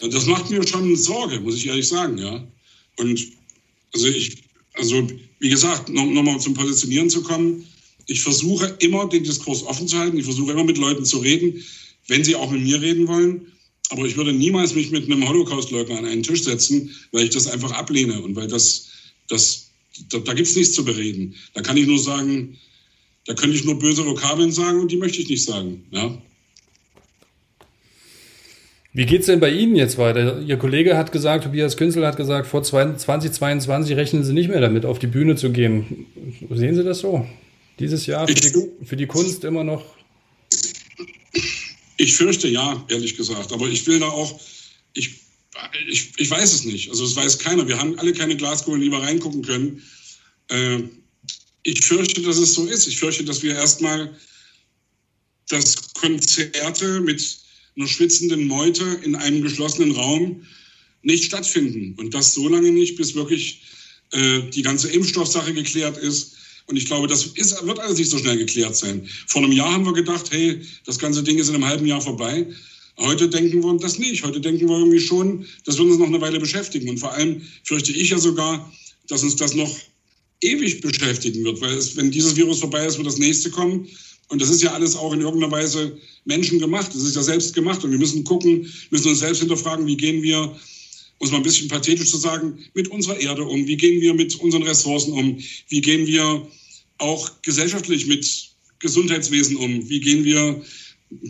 ja. 0.00 0.08
Das 0.08 0.26
macht 0.26 0.50
mir 0.50 0.66
schon 0.66 0.94
Sorge, 0.96 1.40
muss 1.40 1.56
ich 1.56 1.68
ehrlich 1.68 1.86
sagen. 1.86 2.18
Ja. 2.18 2.44
Und 2.98 3.28
also 3.94 4.06
ich, 4.08 4.42
also 4.74 5.06
wie 5.38 5.48
gesagt, 5.48 5.88
nochmal 5.88 6.24
noch 6.24 6.38
zum 6.38 6.54
Positionieren 6.54 7.08
zu 7.08 7.22
kommen, 7.22 7.66
ich 8.06 8.20
versuche 8.20 8.76
immer 8.80 9.08
den 9.08 9.24
Diskurs 9.24 9.62
offen 9.64 9.88
zu 9.88 9.98
halten. 9.98 10.18
Ich 10.18 10.24
versuche 10.24 10.52
immer 10.52 10.64
mit 10.64 10.78
Leuten 10.78 11.04
zu 11.04 11.18
reden, 11.18 11.62
wenn 12.08 12.24
sie 12.24 12.34
auch 12.34 12.50
mit 12.50 12.62
mir 12.62 12.80
reden 12.80 13.08
wollen. 13.08 13.52
Aber 13.90 14.04
ich 14.04 14.16
würde 14.16 14.32
niemals 14.32 14.74
mich 14.74 14.90
mit 14.90 15.04
einem 15.04 15.28
Holocaust-Leugner 15.28 15.98
an 15.98 16.06
einen 16.06 16.22
Tisch 16.22 16.44
setzen, 16.44 16.90
weil 17.12 17.24
ich 17.24 17.30
das 17.30 17.46
einfach 17.46 17.72
ablehne 17.72 18.22
und 18.22 18.36
weil 18.36 18.48
das, 18.48 18.88
das 19.28 19.70
da, 20.10 20.18
da 20.18 20.32
gibt 20.32 20.48
es 20.48 20.56
nichts 20.56 20.74
zu 20.74 20.84
bereden. 20.84 21.34
Da 21.54 21.60
kann 21.60 21.76
ich 21.76 21.86
nur 21.86 21.98
sagen, 21.98 22.58
da 23.26 23.34
könnte 23.34 23.56
ich 23.56 23.64
nur 23.64 23.78
böse 23.78 24.04
Vokabeln 24.04 24.50
sagen 24.50 24.80
und 24.80 24.90
die 24.90 24.96
möchte 24.96 25.20
ich 25.20 25.28
nicht 25.28 25.44
sagen. 25.44 25.84
Ja. 25.90 26.16
Wie 28.94 29.06
geht 29.06 29.20
es 29.20 29.26
denn 29.26 29.40
bei 29.40 29.50
Ihnen 29.50 29.74
jetzt 29.74 29.96
weiter? 29.96 30.40
Ihr 30.40 30.58
Kollege 30.58 30.98
hat 30.98 31.12
gesagt, 31.12 31.44
Tobias 31.44 31.78
Künzel 31.78 32.06
hat 32.06 32.16
gesagt, 32.16 32.46
vor 32.46 32.62
2022 32.62 33.96
rechnen 33.96 34.22
Sie 34.22 34.34
nicht 34.34 34.48
mehr 34.48 34.60
damit, 34.60 34.84
auf 34.84 34.98
die 34.98 35.06
Bühne 35.06 35.34
zu 35.36 35.50
gehen. 35.50 36.06
Sehen 36.50 36.74
Sie 36.74 36.84
das 36.84 36.98
so? 36.98 37.26
Dieses 37.82 38.06
Jahr 38.06 38.28
für, 38.28 38.34
die, 38.34 38.86
für 38.86 38.96
die 38.96 39.06
Kunst 39.06 39.42
immer 39.42 39.64
noch? 39.64 39.84
Ich 41.96 42.14
fürchte 42.14 42.46
ja, 42.46 42.86
ehrlich 42.88 43.16
gesagt. 43.16 43.52
Aber 43.52 43.66
ich 43.66 43.84
will 43.88 43.98
da 43.98 44.08
auch, 44.08 44.40
ich, 44.94 45.20
ich, 45.88 46.12
ich 46.16 46.30
weiß 46.30 46.52
es 46.52 46.64
nicht. 46.64 46.90
Also 46.90 47.04
es 47.04 47.16
weiß 47.16 47.40
keiner. 47.40 47.66
Wir 47.66 47.80
haben 47.80 47.98
alle 47.98 48.12
keine 48.12 48.36
Glaskugel, 48.36 48.82
die 48.82 48.90
wir 48.92 49.02
reingucken 49.02 49.42
können. 49.42 49.82
Äh, 50.46 50.82
ich 51.64 51.84
fürchte, 51.84 52.22
dass 52.22 52.36
es 52.36 52.54
so 52.54 52.66
ist. 52.66 52.86
Ich 52.86 52.98
fürchte, 52.98 53.24
dass 53.24 53.42
wir 53.42 53.56
erstmal 53.56 54.16
das 55.48 55.92
Konzerte 55.94 57.00
mit 57.00 57.38
einer 57.76 57.88
schwitzenden 57.88 58.46
Meute 58.46 58.84
in 59.02 59.16
einem 59.16 59.42
geschlossenen 59.42 59.90
Raum 59.90 60.46
nicht 61.02 61.24
stattfinden. 61.24 61.96
Und 61.98 62.14
das 62.14 62.32
so 62.32 62.46
lange 62.46 62.70
nicht, 62.70 62.94
bis 62.94 63.16
wirklich 63.16 63.62
äh, 64.12 64.42
die 64.50 64.62
ganze 64.62 64.88
Impfstoffsache 64.88 65.52
geklärt 65.52 65.96
ist. 65.96 66.36
Und 66.66 66.76
ich 66.76 66.86
glaube, 66.86 67.06
das 67.06 67.26
ist, 67.26 67.66
wird 67.66 67.78
alles 67.78 67.98
nicht 67.98 68.10
so 68.10 68.18
schnell 68.18 68.38
geklärt 68.38 68.76
sein. 68.76 69.06
Vor 69.26 69.42
einem 69.42 69.52
Jahr 69.52 69.72
haben 69.72 69.84
wir 69.84 69.92
gedacht, 69.92 70.30
hey, 70.30 70.60
das 70.86 70.98
ganze 70.98 71.22
Ding 71.22 71.38
ist 71.38 71.48
in 71.48 71.56
einem 71.56 71.66
halben 71.66 71.86
Jahr 71.86 72.00
vorbei. 72.00 72.46
Heute 72.98 73.28
denken 73.28 73.62
wir 73.62 73.76
das 73.78 73.98
nicht. 73.98 74.22
Heute 74.22 74.40
denken 74.40 74.68
wir 74.68 74.78
irgendwie 74.78 75.00
schon, 75.00 75.46
das 75.64 75.78
wird 75.78 75.88
uns 75.88 75.98
noch 75.98 76.06
eine 76.06 76.20
Weile 76.20 76.38
beschäftigen. 76.38 76.88
Und 76.88 76.98
vor 76.98 77.12
allem 77.12 77.42
fürchte 77.64 77.92
ich 77.92 78.10
ja 78.10 78.18
sogar, 78.18 78.72
dass 79.08 79.22
uns 79.22 79.36
das 79.36 79.54
noch 79.54 79.74
ewig 80.40 80.80
beschäftigen 80.80 81.44
wird, 81.44 81.60
weil 81.60 81.74
es, 81.74 81.96
wenn 81.96 82.10
dieses 82.10 82.36
Virus 82.36 82.60
vorbei 82.60 82.84
ist, 82.86 82.96
wird 82.96 83.06
das 83.06 83.18
nächste 83.18 83.50
kommen. 83.50 83.88
Und 84.28 84.40
das 84.40 84.50
ist 84.50 84.62
ja 84.62 84.72
alles 84.72 84.96
auch 84.96 85.12
in 85.12 85.20
irgendeiner 85.20 85.52
Weise 85.52 85.96
menschengemacht. 86.24 86.94
Das 86.94 87.02
ist 87.02 87.16
ja 87.16 87.22
selbst 87.22 87.54
gemacht. 87.54 87.84
Und 87.84 87.90
wir 87.90 87.98
müssen 87.98 88.24
gucken, 88.24 88.66
müssen 88.90 89.08
uns 89.08 89.18
selbst 89.18 89.40
hinterfragen, 89.40 89.86
wie 89.86 89.96
gehen 89.96 90.22
wir, 90.22 90.56
um 91.22 91.26
es 91.26 91.30
mal 91.30 91.36
ein 91.36 91.44
bisschen 91.44 91.68
pathetisch 91.68 92.10
zu 92.10 92.16
sagen, 92.16 92.58
mit 92.74 92.88
unserer 92.88 93.20
Erde 93.20 93.44
um? 93.44 93.64
Wie 93.64 93.76
gehen 93.76 94.00
wir 94.00 94.12
mit 94.12 94.34
unseren 94.40 94.64
Ressourcen 94.64 95.12
um? 95.12 95.38
Wie 95.68 95.80
gehen 95.80 96.04
wir 96.04 96.48
auch 96.98 97.30
gesellschaftlich 97.42 98.06
mit 98.06 98.28
Gesundheitswesen 98.80 99.54
um? 99.54 99.88
Wie 99.88 100.00
gehen 100.00 100.24
wir 100.24 100.60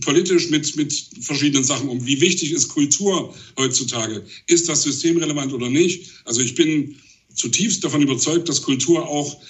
politisch 0.01 0.49
mit, 0.49 0.75
mit 0.77 0.95
verschiedenen 1.21 1.63
Sachen 1.63 1.91
um? 1.91 2.07
Wie 2.07 2.23
wichtig 2.23 2.53
ist 2.53 2.69
Kultur 2.69 3.35
heutzutage? 3.59 4.25
Ist 4.47 4.67
das 4.67 4.83
systemrelevant 4.83 5.53
oder 5.53 5.69
nicht? 5.69 6.11
Also 6.25 6.41
ich 6.41 6.55
bin 6.55 6.97
zutiefst 7.35 7.85
davon 7.85 8.01
überzeugt, 8.01 8.49
dass 8.49 8.63
Kultur 8.63 9.07
auch 9.07 9.43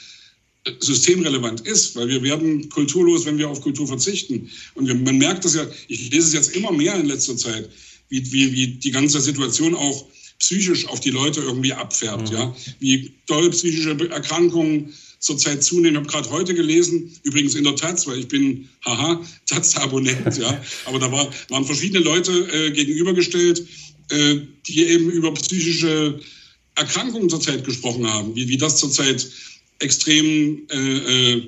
systemrelevant 0.80 1.60
ist, 1.60 1.94
weil 1.94 2.08
wir 2.08 2.20
werden 2.24 2.68
kulturlos, 2.68 3.26
wenn 3.26 3.38
wir 3.38 3.48
auf 3.48 3.60
Kultur 3.60 3.86
verzichten. 3.86 4.50
Und 4.74 4.88
wir, 4.88 4.96
man 4.96 5.18
merkt 5.18 5.44
das 5.44 5.54
ja, 5.54 5.64
ich 5.86 6.10
lese 6.10 6.26
es 6.26 6.32
jetzt 6.32 6.56
immer 6.56 6.72
mehr 6.72 6.96
in 6.96 7.06
letzter 7.06 7.36
Zeit, 7.36 7.70
wie, 8.08 8.32
wie, 8.32 8.52
wie 8.52 8.66
die 8.66 8.90
ganze 8.90 9.20
Situation 9.20 9.76
auch 9.76 10.08
psychisch 10.42 10.88
auf 10.88 11.00
die 11.00 11.10
Leute 11.10 11.40
irgendwie 11.40 11.72
abfärbt, 11.72 12.30
mhm. 12.30 12.36
ja, 12.36 12.56
wie 12.80 13.12
doll 13.26 13.48
psychische 13.50 13.96
Erkrankungen 14.10 14.92
zurzeit 15.20 15.62
zunehmen. 15.62 15.92
Ich 15.92 15.98
habe 15.98 16.08
gerade 16.08 16.30
heute 16.30 16.52
gelesen, 16.52 17.12
übrigens 17.22 17.54
in 17.54 17.62
der 17.62 17.76
Taz, 17.76 18.06
weil 18.08 18.18
ich 18.18 18.28
bin, 18.28 18.68
haha, 18.84 19.24
Taz-Abonnent, 19.46 20.36
ja, 20.36 20.60
aber 20.84 20.98
da 20.98 21.10
war, 21.12 21.30
waren 21.48 21.64
verschiedene 21.64 22.04
Leute 22.04 22.32
äh, 22.32 22.72
gegenübergestellt, 22.72 23.64
äh, 24.10 24.40
die 24.66 24.84
eben 24.84 25.10
über 25.10 25.32
psychische 25.32 26.20
Erkrankungen 26.74 27.30
zurzeit 27.30 27.64
gesprochen 27.64 28.06
haben, 28.06 28.34
wie, 28.34 28.48
wie 28.48 28.56
das 28.56 28.78
zurzeit 28.78 29.30
extrem 29.78 30.66
äh, 30.70 31.36
äh, 31.36 31.42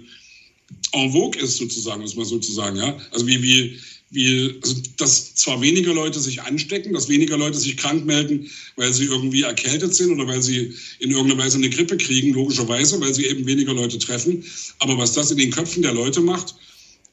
en 0.93 1.11
vogue 1.11 1.41
ist, 1.41 1.57
sozusagen, 1.57 2.03
muss 2.03 2.15
man 2.15 2.27
sozusagen, 2.27 2.77
ja. 2.77 2.97
Also 3.11 3.27
wie, 3.27 3.43
wie, 3.43 3.77
wie, 4.15 4.59
also 4.63 4.75
dass 4.97 5.35
zwar 5.35 5.61
weniger 5.61 5.93
Leute 5.93 6.21
sich 6.21 6.41
anstecken, 6.43 6.93
dass 6.93 7.09
weniger 7.09 7.37
Leute 7.37 7.59
sich 7.59 7.77
krank 7.77 8.07
melden, 8.07 8.49
weil 8.77 8.93
sie 8.93 9.05
irgendwie 9.05 9.43
erkältet 9.43 9.95
sind 9.95 10.13
oder 10.13 10.27
weil 10.27 10.43
sie 10.43 10.73
in 11.01 11.11
irgendeiner 11.11 11.43
Weise 11.43 11.59
eine 11.59 11.71
Grippe 11.71 11.97
kriegen, 11.97 12.33
logischerweise, 12.33 13.01
weil 13.01 13.13
sie 13.13 13.27
eben 13.27 13.47
weniger 13.47 13.75
Leute 13.75 13.99
treffen. 13.99 14.45
Aber 14.79 14.97
was 14.97 15.13
das 15.13 15.31
in 15.31 15.39
den 15.39 15.51
Köpfen 15.51 15.83
der 15.83 15.93
Leute 15.93 16.21
macht, 16.21 16.55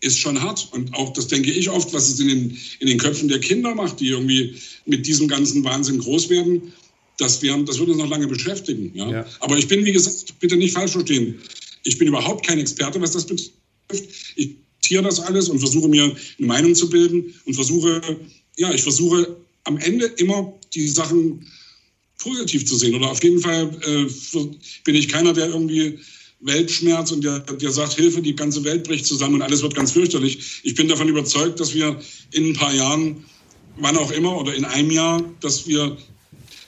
ist 0.02 0.20
schon 0.20 0.42
hart. 0.42 0.70
Und 0.72 0.94
auch, 0.94 1.14
das 1.14 1.28
denke 1.28 1.52
ich 1.52 1.70
oft, 1.70 1.94
was 1.94 2.10
es 2.10 2.20
in 2.20 2.28
den, 2.28 2.58
in 2.80 2.88
den 2.88 2.98
Köpfen 2.98 3.28
der 3.28 3.40
Kinder 3.40 3.76
macht, 3.76 4.00
die 4.00 4.08
irgendwie 4.08 4.56
mit 4.86 5.06
diesem 5.06 5.28
ganzen 5.28 5.64
Wahnsinn 5.64 6.00
groß 6.00 6.30
werden 6.30 6.74
das, 7.22 7.42
wir 7.42 7.56
das 7.64 7.80
wird 7.80 7.90
uns 7.90 7.98
noch 8.00 8.10
lange 8.10 8.28
beschäftigen. 8.28 8.92
Ja? 8.96 9.10
ja? 9.10 9.26
Aber 9.40 9.58
ich 9.58 9.68
bin, 9.68 9.86
wie 9.86 9.92
gesagt, 9.92 10.40
bitte 10.40 10.58
nicht 10.58 10.74
falsch 10.74 10.92
verstehen. 10.92 11.40
Ich 11.84 11.98
bin 11.98 12.08
überhaupt 12.08 12.46
kein 12.46 12.60
Experte, 12.60 13.00
was 13.02 13.12
das 13.12 13.26
betrifft. 13.26 13.54
Ich 14.36 14.56
tiere 14.92 15.04
das 15.04 15.22
alles 15.22 15.48
und 15.48 15.60
versuche 15.60 15.88
mir 15.88 16.04
eine 16.04 16.48
Meinung 16.48 16.76
zu 16.76 16.90
bilden 16.90 17.34
und 17.46 17.54
versuche, 17.54 18.02
ja, 18.58 18.74
ich 18.74 18.84
versuche 18.84 19.38
am 19.64 19.78
Ende 19.78 20.08
immer 20.18 20.54
die 20.74 20.88
Sachen 20.90 21.48
positiv 22.18 22.66
zu 22.66 22.76
sehen. 22.76 22.96
Oder 22.96 23.10
auf 23.10 23.24
jeden 23.24 23.40
Fall 23.40 23.72
äh, 23.86 24.06
bin 24.84 24.96
ich 24.96 25.08
keiner, 25.08 25.32
der 25.32 25.48
irgendwie 25.48 25.98
Weltschmerz 26.42 27.12
und 27.12 27.24
der, 27.24 27.40
der 27.40 27.72
sagt, 27.72 27.94
Hilfe, 27.94 28.22
die 28.22 28.36
ganze 28.36 28.66
Welt 28.66 28.84
bricht 28.84 29.06
zusammen 29.06 29.36
und 29.36 29.42
alles 29.44 29.62
wird 29.62 29.76
ganz 29.76 29.94
fürchterlich. 29.94 30.60
Ich 30.64 30.76
bin 30.76 30.90
davon 30.90 31.08
überzeugt, 31.08 31.62
dass 31.62 31.74
wir 31.74 31.98
in 32.32 32.48
ein 32.48 32.54
paar 32.54 32.74
Jahren, 32.74 33.24
wann 33.78 33.96
auch 33.96 34.12
immer, 34.12 34.38
oder 34.38 34.54
in 34.54 34.66
einem 34.66 34.92
Jahr, 34.92 35.24
dass 35.40 35.68
wir 35.68 35.96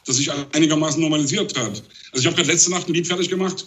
das 0.05 0.15
sich 0.15 0.31
einigermaßen 0.31 1.01
normalisiert 1.01 1.57
hat. 1.57 1.83
Also 2.11 2.21
ich 2.21 2.25
habe 2.25 2.37
gerade 2.37 2.51
letzte 2.51 2.71
Nacht 2.71 2.87
ein 2.87 2.93
Lied 2.93 3.07
fertig 3.07 3.27
gemacht, 3.27 3.65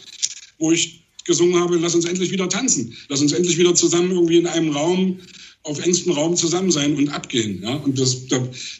wo 0.58 0.72
ich 0.72 1.05
gesungen 1.26 1.60
habe, 1.60 1.76
lass 1.76 1.94
uns 1.94 2.04
endlich 2.04 2.30
wieder 2.30 2.48
tanzen, 2.48 2.96
lass 3.08 3.20
uns 3.20 3.32
endlich 3.32 3.58
wieder 3.58 3.74
zusammen 3.74 4.10
irgendwie 4.10 4.38
in 4.38 4.46
einem 4.46 4.70
Raum, 4.70 5.20
auf 5.62 5.84
engstem 5.84 6.12
Raum 6.12 6.36
zusammen 6.36 6.70
sein 6.70 6.94
und 6.96 7.08
abgehen. 7.08 7.62
Ja? 7.62 7.74
Und 7.74 7.98
das, 7.98 8.26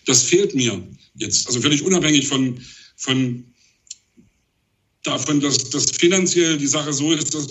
das 0.04 0.22
fehlt 0.22 0.54
mir 0.54 0.82
jetzt. 1.16 1.46
Also 1.46 1.60
völlig 1.60 1.82
unabhängig 1.82 2.28
von, 2.28 2.60
von 2.96 3.44
davon, 5.02 5.40
dass, 5.40 5.70
dass 5.70 5.90
finanziell 5.90 6.58
die 6.58 6.66
Sache 6.66 6.92
so 6.92 7.12
ist, 7.12 7.34
dass 7.34 7.48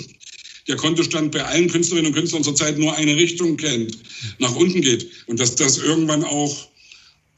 der 0.67 0.75
Kontostand 0.75 1.31
bei 1.31 1.43
allen 1.43 1.69
Künstlerinnen 1.69 2.11
und 2.11 2.17
Künstlern 2.17 2.43
zurzeit 2.43 2.77
nur 2.77 2.95
eine 2.95 3.15
Richtung 3.15 3.57
kennt, 3.57 3.97
nach 4.39 4.55
unten 4.55 4.81
geht. 4.81 5.07
Und 5.27 5.39
dass 5.39 5.55
das 5.55 5.77
irgendwann 5.77 6.23
auch, 6.23 6.69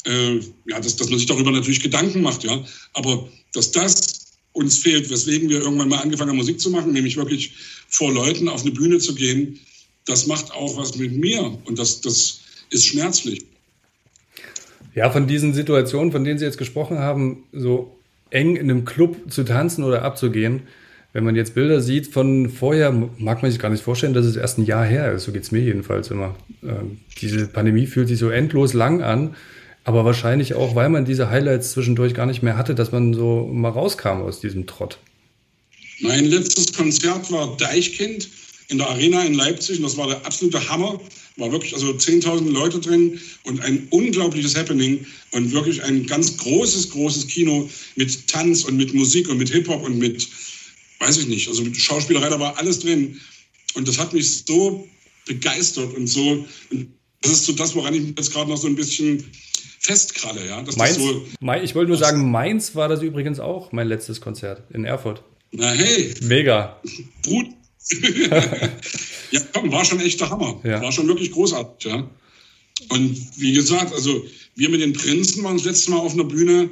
äh, 0.05 0.39
ja, 0.67 0.79
dass, 0.79 0.95
dass 0.95 1.09
man 1.09 1.19
sich 1.19 1.27
darüber 1.27 1.51
natürlich 1.51 1.81
Gedanken 1.81 2.21
macht, 2.21 2.43
ja. 2.43 2.65
Aber 2.93 3.29
dass 3.53 3.71
das 3.71 4.26
uns 4.57 4.79
fehlt, 4.79 5.09
weswegen 5.09 5.49
wir 5.49 5.61
irgendwann 5.61 5.89
mal 5.89 5.99
angefangen 5.99 6.31
haben, 6.31 6.37
Musik 6.37 6.59
zu 6.59 6.71
machen, 6.71 6.91
nämlich 6.91 7.15
wirklich 7.15 7.53
vor 7.87 8.11
Leuten 8.11 8.49
auf 8.49 8.61
eine 8.61 8.71
Bühne 8.71 8.97
zu 8.97 9.13
gehen, 9.15 9.59
das 10.05 10.25
macht 10.25 10.51
auch 10.51 10.77
was 10.77 10.97
mit 10.97 11.15
mir. 11.15 11.57
Und 11.65 11.77
das, 11.77 12.01
das 12.01 12.41
ist 12.71 12.85
schmerzlich. 12.87 13.45
Ja, 14.95 15.11
von 15.11 15.27
diesen 15.27 15.53
Situationen, 15.53 16.11
von 16.11 16.23
denen 16.23 16.39
Sie 16.39 16.45
jetzt 16.45 16.57
gesprochen 16.57 16.97
haben, 16.97 17.43
so 17.53 17.95
eng 18.31 18.55
in 18.55 18.69
einem 18.69 18.83
Club 18.83 19.31
zu 19.31 19.43
tanzen 19.43 19.83
oder 19.83 20.01
abzugehen, 20.01 20.63
wenn 21.13 21.23
man 21.23 21.35
jetzt 21.35 21.55
Bilder 21.55 21.81
sieht 21.81 22.07
von 22.07 22.49
vorher, 22.49 22.91
mag 22.91 23.41
man 23.41 23.51
sich 23.51 23.59
gar 23.59 23.69
nicht 23.69 23.83
vorstellen, 23.83 24.13
dass 24.13 24.25
es 24.25 24.35
erst 24.35 24.57
ein 24.57 24.65
Jahr 24.65 24.85
her 24.85 25.13
ist. 25.13 25.23
So 25.23 25.31
geht 25.31 25.43
es 25.43 25.51
mir 25.51 25.61
jedenfalls 25.61 26.11
immer. 26.11 26.35
Ähm, 26.63 26.99
diese 27.21 27.47
Pandemie 27.47 27.87
fühlt 27.87 28.07
sich 28.07 28.19
so 28.19 28.29
endlos 28.29 28.73
lang 28.73 29.01
an, 29.01 29.35
aber 29.87 30.03
wahrscheinlich 30.03 30.53
auch, 30.53 30.75
weil 30.75 30.89
man 30.89 31.05
diese 31.05 31.29
Highlights 31.29 31.71
zwischendurch 31.71 32.13
gar 32.13 32.25
nicht 32.25 32.43
mehr 32.43 32.57
hatte, 32.57 32.75
dass 32.75 32.91
man 32.91 33.13
so 33.13 33.49
mal 33.53 33.69
rauskam 33.69 34.21
aus 34.21 34.41
diesem 34.41 34.67
Trott. 34.67 34.99
Mein 36.01 36.25
letztes 36.25 36.73
Konzert 36.73 37.31
war 37.31 37.55
Deichkind 37.55 38.27
in 38.67 38.79
der 38.79 38.89
Arena 38.89 39.23
in 39.23 39.33
Leipzig 39.33 39.77
und 39.77 39.83
das 39.83 39.95
war 39.95 40.07
der 40.07 40.25
absolute 40.25 40.67
Hammer. 40.67 40.99
War 41.37 41.53
wirklich 41.53 41.73
also 41.73 41.87
10.000 41.87 42.51
Leute 42.51 42.81
drin 42.81 43.17
und 43.43 43.61
ein 43.61 43.87
unglaubliches 43.89 44.57
Happening 44.57 45.05
und 45.31 45.53
wirklich 45.53 45.81
ein 45.81 46.05
ganz 46.05 46.35
großes, 46.35 46.89
großes 46.89 47.27
Kino 47.27 47.69
mit 47.95 48.27
Tanz 48.27 48.65
und 48.65 48.75
mit 48.75 48.93
Musik 48.93 49.29
und 49.29 49.37
mit 49.37 49.49
Hip-Hop 49.49 49.83
und 49.83 49.97
mit 49.99 50.27
weiß 50.99 51.17
ich 51.19 51.27
nicht, 51.27 51.47
also 51.47 51.63
Schauspielerei, 51.73 52.27
da 52.27 52.41
war 52.41 52.57
alles 52.57 52.79
drin. 52.79 53.21
Und 53.75 53.87
das 53.87 53.97
hat 53.97 54.11
mich 54.11 54.43
so 54.45 54.85
begeistert 55.25 55.95
und 55.95 56.07
so, 56.07 56.45
und 56.71 56.87
das 57.21 57.31
ist 57.31 57.45
so 57.45 57.53
das, 57.53 57.73
woran 57.73 57.93
ich 57.93 58.01
mich 58.01 58.13
jetzt 58.17 58.33
gerade 58.33 58.49
noch 58.49 58.57
so 58.57 58.67
ein 58.67 58.75
bisschen 58.75 59.23
festkralle, 59.87 60.45
ja. 60.45 60.61
Dass 60.61 60.75
Mainz, 60.75 60.97
so, 60.97 61.25
ich 61.63 61.73
wollte 61.73 61.89
nur 61.89 61.97
sagen, 61.97 62.29
Mainz 62.29 62.75
war 62.75 62.89
das 62.89 63.01
übrigens 63.01 63.39
auch 63.39 63.71
mein 63.71 63.87
letztes 63.87 64.19
Konzert 64.19 64.63
in 64.73 64.83
Erfurt. 64.83 65.23
Na 65.51 65.71
hey. 65.71 66.13
Mega. 66.21 66.81
Brut. 67.23 67.47
ja, 69.31 69.41
komm, 69.53 69.71
war 69.71 69.85
schon 69.85 70.01
echt 70.01 70.19
der 70.19 70.29
Hammer. 70.29 70.59
Ja. 70.63 70.81
War 70.81 70.91
schon 70.91 71.07
wirklich 71.07 71.31
großartig, 71.31 71.89
ja. 71.89 72.09
Und 72.89 73.17
wie 73.37 73.53
gesagt, 73.53 73.93
also 73.93 74.25
wir 74.55 74.69
mit 74.69 74.81
den 74.81 74.93
Prinzen 74.93 75.43
waren 75.43 75.57
das 75.57 75.65
letzte 75.65 75.91
Mal 75.91 75.99
auf 75.99 76.13
einer 76.13 76.25
Bühne 76.25 76.69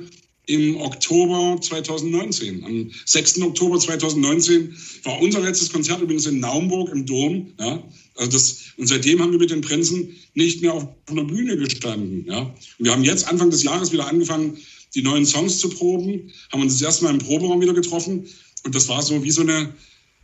im 0.48 0.80
Oktober 0.82 1.60
2019. 1.60 2.64
Am 2.66 2.92
6. 3.06 3.42
Oktober 3.42 3.80
2019 3.80 4.76
war 5.04 5.20
unser 5.22 5.40
letztes 5.40 5.72
Konzert 5.72 6.02
übrigens 6.02 6.26
in 6.26 6.42
Naumburg 6.42 6.90
im 6.90 7.06
Dom. 7.06 7.54
Ja? 7.60 7.82
Also 8.16 8.32
das, 8.32 8.58
und 8.78 8.88
seitdem 8.88 9.22
haben 9.22 9.32
wir 9.32 9.40
mit 9.40 9.52
den 9.52 9.62
Prinzen 9.62 10.16
nicht 10.34 10.62
mehr 10.62 10.74
auf 10.74 10.88
einer 11.08 11.24
Bühne 11.24 11.58
gestanden. 11.58 12.26
Ja? 12.28 12.54
Wir 12.80 12.92
haben 12.92 13.04
jetzt 13.04 13.28
Anfang 13.28 13.50
des 13.50 13.64
Jahres 13.64 13.92
wieder 13.92 14.08
angefangen, 14.08 14.58
die 14.94 15.02
neuen 15.02 15.26
Songs 15.26 15.60
zu 15.60 15.70
proben, 15.70 16.32
haben 16.52 16.62
uns 16.62 16.74
das 16.74 16.82
erste 16.82 17.04
Mal 17.04 17.14
im 17.14 17.20
Proberaum 17.20 17.60
wieder 17.60 17.74
getroffen. 17.74 18.26
Und 18.64 18.74
das 18.74 18.88
war 18.88 19.02
so 19.02 19.22
wie 19.24 19.32
so 19.32 19.42
eine, 19.42 19.74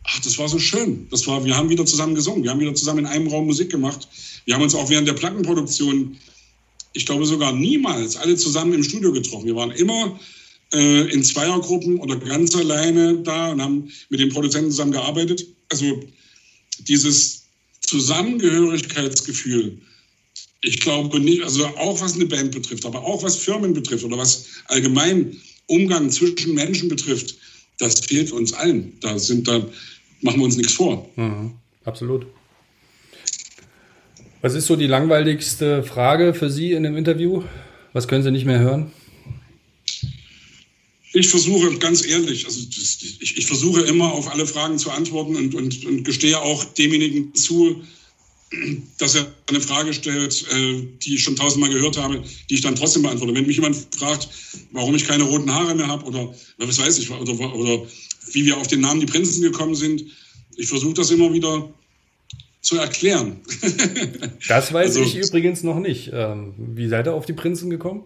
ach, 0.05 0.19
das 0.21 0.37
war 0.37 0.47
so 0.47 0.57
schön. 0.57 1.07
Das 1.11 1.27
war, 1.27 1.43
wir 1.43 1.57
haben 1.57 1.69
wieder 1.69 1.85
zusammen 1.85 2.15
gesungen, 2.15 2.43
wir 2.43 2.51
haben 2.51 2.61
wieder 2.61 2.73
zusammen 2.73 2.99
in 2.99 3.05
einem 3.07 3.27
Raum 3.27 3.45
Musik 3.45 3.69
gemacht. 3.69 4.07
Wir 4.45 4.55
haben 4.55 4.63
uns 4.63 4.73
auch 4.73 4.89
während 4.89 5.07
der 5.07 5.13
Plattenproduktion 5.13 6.17
ich 6.93 7.05
glaube 7.05 7.25
sogar 7.25 7.53
niemals 7.53 8.17
alle 8.17 8.35
zusammen 8.35 8.73
im 8.73 8.83
Studio 8.83 9.11
getroffen. 9.11 9.45
Wir 9.45 9.55
waren 9.55 9.71
immer 9.71 10.19
äh, 10.73 11.11
in 11.11 11.23
Zweiergruppen 11.23 11.99
oder 11.99 12.17
ganz 12.17 12.55
alleine 12.55 13.19
da 13.19 13.51
und 13.51 13.61
haben 13.61 13.91
mit 14.09 14.19
den 14.19 14.29
Produzenten 14.29 14.71
zusammen 14.71 14.91
gearbeitet. 14.91 15.45
Also 15.69 16.01
dieses 16.79 17.40
Zusammengehörigkeitsgefühl, 17.91 19.77
ich 20.61 20.79
glaube 20.79 21.19
nicht, 21.19 21.43
also 21.43 21.65
auch 21.65 21.99
was 21.99 22.15
eine 22.15 22.25
Band 22.25 22.51
betrifft, 22.51 22.85
aber 22.85 23.03
auch 23.03 23.21
was 23.21 23.35
Firmen 23.35 23.73
betrifft 23.73 24.05
oder 24.05 24.17
was 24.17 24.45
allgemein 24.67 25.35
Umgang 25.67 26.09
zwischen 26.09 26.53
Menschen 26.53 26.87
betrifft, 26.87 27.35
das 27.79 27.99
fehlt 27.99 28.31
uns 28.31 28.53
allen. 28.53 28.93
Da 29.01 29.19
sind, 29.19 29.45
da 29.45 29.57
machen 30.21 30.39
wir 30.39 30.45
uns 30.45 30.55
nichts 30.55 30.73
vor. 30.73 31.09
Mhm, 31.17 31.55
absolut. 31.83 32.25
Was 34.41 34.53
ist 34.53 34.67
so 34.67 34.77
die 34.77 34.87
langweiligste 34.87 35.83
Frage 35.83 36.33
für 36.33 36.49
Sie 36.49 36.71
in 36.71 36.83
dem 36.83 36.95
Interview? 36.95 37.43
Was 37.91 38.07
können 38.07 38.23
Sie 38.23 38.31
nicht 38.31 38.45
mehr 38.45 38.59
hören? 38.59 38.93
Ich 41.13 41.27
versuche 41.27 41.77
ganz 41.77 42.05
ehrlich, 42.05 42.45
also 42.45 42.61
ich, 42.69 43.37
ich, 43.37 43.45
versuche 43.45 43.81
immer 43.81 44.13
auf 44.13 44.31
alle 44.31 44.47
Fragen 44.47 44.77
zu 44.77 44.91
antworten 44.91 45.35
und, 45.35 45.53
und, 45.55 45.85
und, 45.85 46.03
gestehe 46.03 46.39
auch 46.39 46.63
demjenigen 46.63 47.35
zu, 47.35 47.81
dass 48.97 49.15
er 49.15 49.27
eine 49.47 49.59
Frage 49.59 49.93
stellt, 49.93 50.45
äh, 50.51 50.87
die 51.01 51.15
ich 51.15 51.23
schon 51.23 51.35
tausendmal 51.35 51.69
gehört 51.69 51.97
habe, 51.97 52.23
die 52.49 52.55
ich 52.55 52.61
dann 52.61 52.75
trotzdem 52.75 53.01
beantworte. 53.01 53.35
Wenn 53.35 53.45
mich 53.45 53.57
jemand 53.57 53.75
fragt, 53.97 54.29
warum 54.71 54.95
ich 54.95 55.05
keine 55.05 55.23
roten 55.23 55.53
Haare 55.53 55.75
mehr 55.75 55.87
habe 55.87 56.05
oder 56.05 56.33
was 56.57 56.79
weiß 56.79 56.99
ich, 56.99 57.11
oder, 57.11 57.55
oder 57.55 57.85
wie 58.31 58.45
wir 58.45 58.57
auf 58.57 58.67
den 58.67 58.79
Namen 58.79 59.01
die 59.01 59.05
Prinzen 59.05 59.41
gekommen 59.41 59.75
sind, 59.75 60.05
ich 60.55 60.67
versuche 60.67 60.93
das 60.93 61.11
immer 61.11 61.33
wieder 61.33 61.73
zu 62.61 62.77
erklären. 62.77 63.41
das 64.47 64.71
weiß 64.71 64.95
also, 64.97 65.01
ich 65.01 65.15
übrigens 65.17 65.63
noch 65.63 65.79
nicht. 65.79 66.11
Ähm, 66.13 66.53
wie 66.57 66.87
seid 66.87 67.07
ihr 67.07 67.13
auf 67.13 67.25
die 67.25 67.33
Prinzen 67.33 67.69
gekommen? 67.69 68.03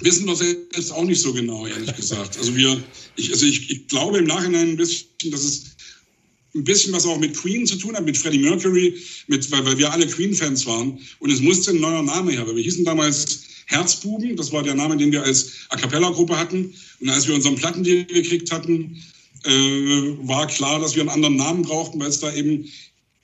Wissen 0.00 0.26
wir 0.26 0.36
selbst 0.36 0.92
auch 0.92 1.04
nicht 1.04 1.20
so 1.20 1.32
genau, 1.32 1.66
ehrlich 1.66 1.94
gesagt. 1.94 2.36
Also 2.38 2.56
wir, 2.56 2.82
ich, 3.16 3.30
also 3.30 3.46
ich, 3.46 3.70
ich 3.70 3.86
glaube 3.86 4.18
im 4.18 4.24
Nachhinein 4.24 4.70
ein 4.70 4.76
bisschen, 4.76 5.08
dass 5.30 5.44
es 5.44 5.64
ein 6.54 6.64
bisschen 6.64 6.92
was 6.92 7.06
auch 7.06 7.18
mit 7.18 7.36
Queen 7.36 7.66
zu 7.66 7.76
tun 7.76 7.96
hat, 7.96 8.04
mit 8.04 8.16
Freddie 8.16 8.38
Mercury, 8.38 8.96
mit, 9.26 9.50
weil, 9.50 9.64
weil 9.66 9.78
wir 9.78 9.92
alle 9.92 10.06
Queen-Fans 10.06 10.66
waren. 10.66 10.98
Und 11.18 11.30
es 11.30 11.40
musste 11.40 11.72
ein 11.72 11.80
neuer 11.80 12.02
Name 12.02 12.32
her, 12.32 12.46
weil 12.46 12.56
wir 12.56 12.62
hießen 12.62 12.84
damals 12.84 13.42
Herzbuben, 13.66 14.36
das 14.36 14.52
war 14.52 14.62
der 14.62 14.74
Name, 14.74 14.96
den 14.96 15.10
wir 15.10 15.22
als 15.22 15.52
A 15.70 15.76
Cappella-Gruppe 15.76 16.36
hatten. 16.36 16.74
Und 17.00 17.08
als 17.08 17.26
wir 17.26 17.34
unseren 17.34 17.56
Plattendeal 17.56 18.04
gekriegt 18.04 18.52
hatten, 18.52 19.02
äh, 19.44 19.50
war 20.22 20.46
klar, 20.46 20.80
dass 20.80 20.94
wir 20.94 21.02
einen 21.02 21.10
anderen 21.10 21.36
Namen 21.36 21.62
brauchten, 21.62 21.98
weil 22.00 22.08
es 22.08 22.20
da 22.20 22.32
eben 22.34 22.70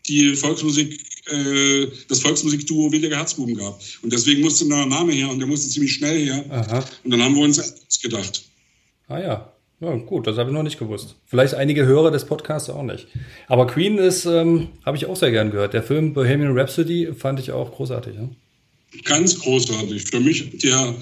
die 0.07 0.35
Volksmusik, 0.35 0.99
äh, 1.33 1.89
das 2.09 2.21
Volksmusikduo 2.21 2.91
Willige 2.93 3.17
Herzbuben 3.17 3.57
gab. 3.57 3.81
Und 4.03 4.13
deswegen 4.13 4.43
musste 4.43 4.65
ein 4.65 4.69
neuer 4.69 4.87
Name 4.87 5.13
her 5.13 5.29
und 5.29 5.39
der 5.39 5.47
musste 5.47 5.69
ziemlich 5.69 5.93
schnell 5.93 6.25
her. 6.25 6.45
Aha. 6.49 6.85
Und 7.05 7.11
dann 7.11 7.23
haben 7.23 7.35
wir 7.35 7.43
uns 7.43 7.61
gedacht. 8.03 8.43
Ah 9.09 9.21
ja. 9.21 9.53
Ja, 9.81 9.95
gut, 9.95 10.27
das 10.27 10.37
habe 10.37 10.51
ich 10.51 10.55
noch 10.55 10.63
nicht 10.63 10.79
gewusst. 10.79 11.15
Vielleicht 11.25 11.55
einige 11.55 11.87
Hörer 11.87 12.11
des 12.11 12.27
Podcasts 12.27 12.69
auch 12.69 12.83
nicht. 12.83 13.07
Aber 13.49 13.67
Queen 13.67 13.97
ist, 13.97 14.27
ähm, 14.27 14.69
habe 14.85 14.99
ich 14.99 15.07
auch 15.07 15.17
sehr 15.17 15.31
gern 15.31 15.51
gehört. 15.51 15.73
Der 15.73 15.83
Film 15.83 16.13
Bohemian 16.13 16.57
Rhapsody 16.57 17.15
fand 17.17 17.41
ich 17.41 17.51
auch 17.51 17.73
großartig. 17.73 18.15
Ja? 18.15 18.29
Ganz 19.05 19.39
großartig. 19.39 20.05
Für 20.05 20.21
mich 20.21 20.59
der 20.59 20.95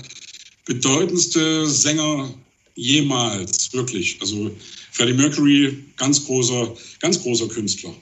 bedeutendste 0.64 1.66
Sänger 1.66 2.32
jemals, 2.76 3.72
wirklich. 3.72 4.16
Also 4.20 4.52
Freddie 4.92 5.14
Mercury, 5.14 5.76
ganz 5.96 6.24
großer, 6.24 6.72
ganz 7.00 7.20
großer 7.20 7.48
Künstler. 7.48 7.92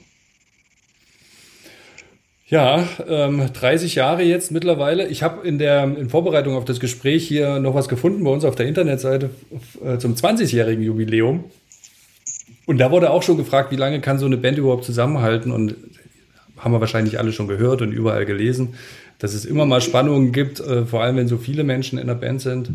Ja, 2.49 2.87
ähm, 3.09 3.43
30 3.51 3.95
Jahre 3.95 4.23
jetzt 4.23 4.51
mittlerweile. 4.51 5.07
Ich 5.07 5.21
habe 5.21 5.45
in 5.45 5.59
der 5.59 5.83
in 5.83 6.09
Vorbereitung 6.09 6.55
auf 6.55 6.63
das 6.63 6.79
Gespräch 6.79 7.27
hier 7.27 7.59
noch 7.59 7.75
was 7.75 7.89
gefunden 7.89 8.23
bei 8.23 8.31
uns 8.31 8.45
auf 8.45 8.55
der 8.55 8.67
Internetseite 8.67 9.31
äh, 9.83 9.97
zum 9.97 10.15
20-jährigen 10.15 10.81
Jubiläum. 10.81 11.43
Und 12.65 12.77
da 12.77 12.89
wurde 12.89 13.09
auch 13.09 13.21
schon 13.21 13.35
gefragt, 13.35 13.71
wie 13.71 13.75
lange 13.75 13.99
kann 13.99 14.17
so 14.17 14.25
eine 14.25 14.37
Band 14.37 14.57
überhaupt 14.57 14.85
zusammenhalten? 14.85 15.51
Und 15.51 15.75
haben 16.57 16.71
wir 16.71 16.79
wahrscheinlich 16.79 17.19
alle 17.19 17.33
schon 17.33 17.49
gehört 17.49 17.81
und 17.81 17.91
überall 17.91 18.25
gelesen, 18.25 18.75
dass 19.19 19.33
es 19.33 19.43
immer 19.43 19.65
mal 19.65 19.81
Spannungen 19.81 20.31
gibt, 20.31 20.61
äh, 20.61 20.85
vor 20.85 21.03
allem 21.03 21.17
wenn 21.17 21.27
so 21.27 21.37
viele 21.37 21.65
Menschen 21.65 21.99
in 21.99 22.07
der 22.07 22.15
Band 22.15 22.41
sind. 22.41 22.71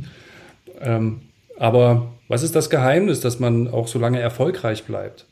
Ähm, 0.82 1.22
aber 1.58 2.12
was 2.28 2.42
ist 2.42 2.54
das 2.54 2.68
Geheimnis, 2.68 3.20
dass 3.20 3.40
man 3.40 3.68
auch 3.68 3.88
so 3.88 3.98
lange 3.98 4.20
erfolgreich 4.20 4.84
bleibt? 4.84 5.24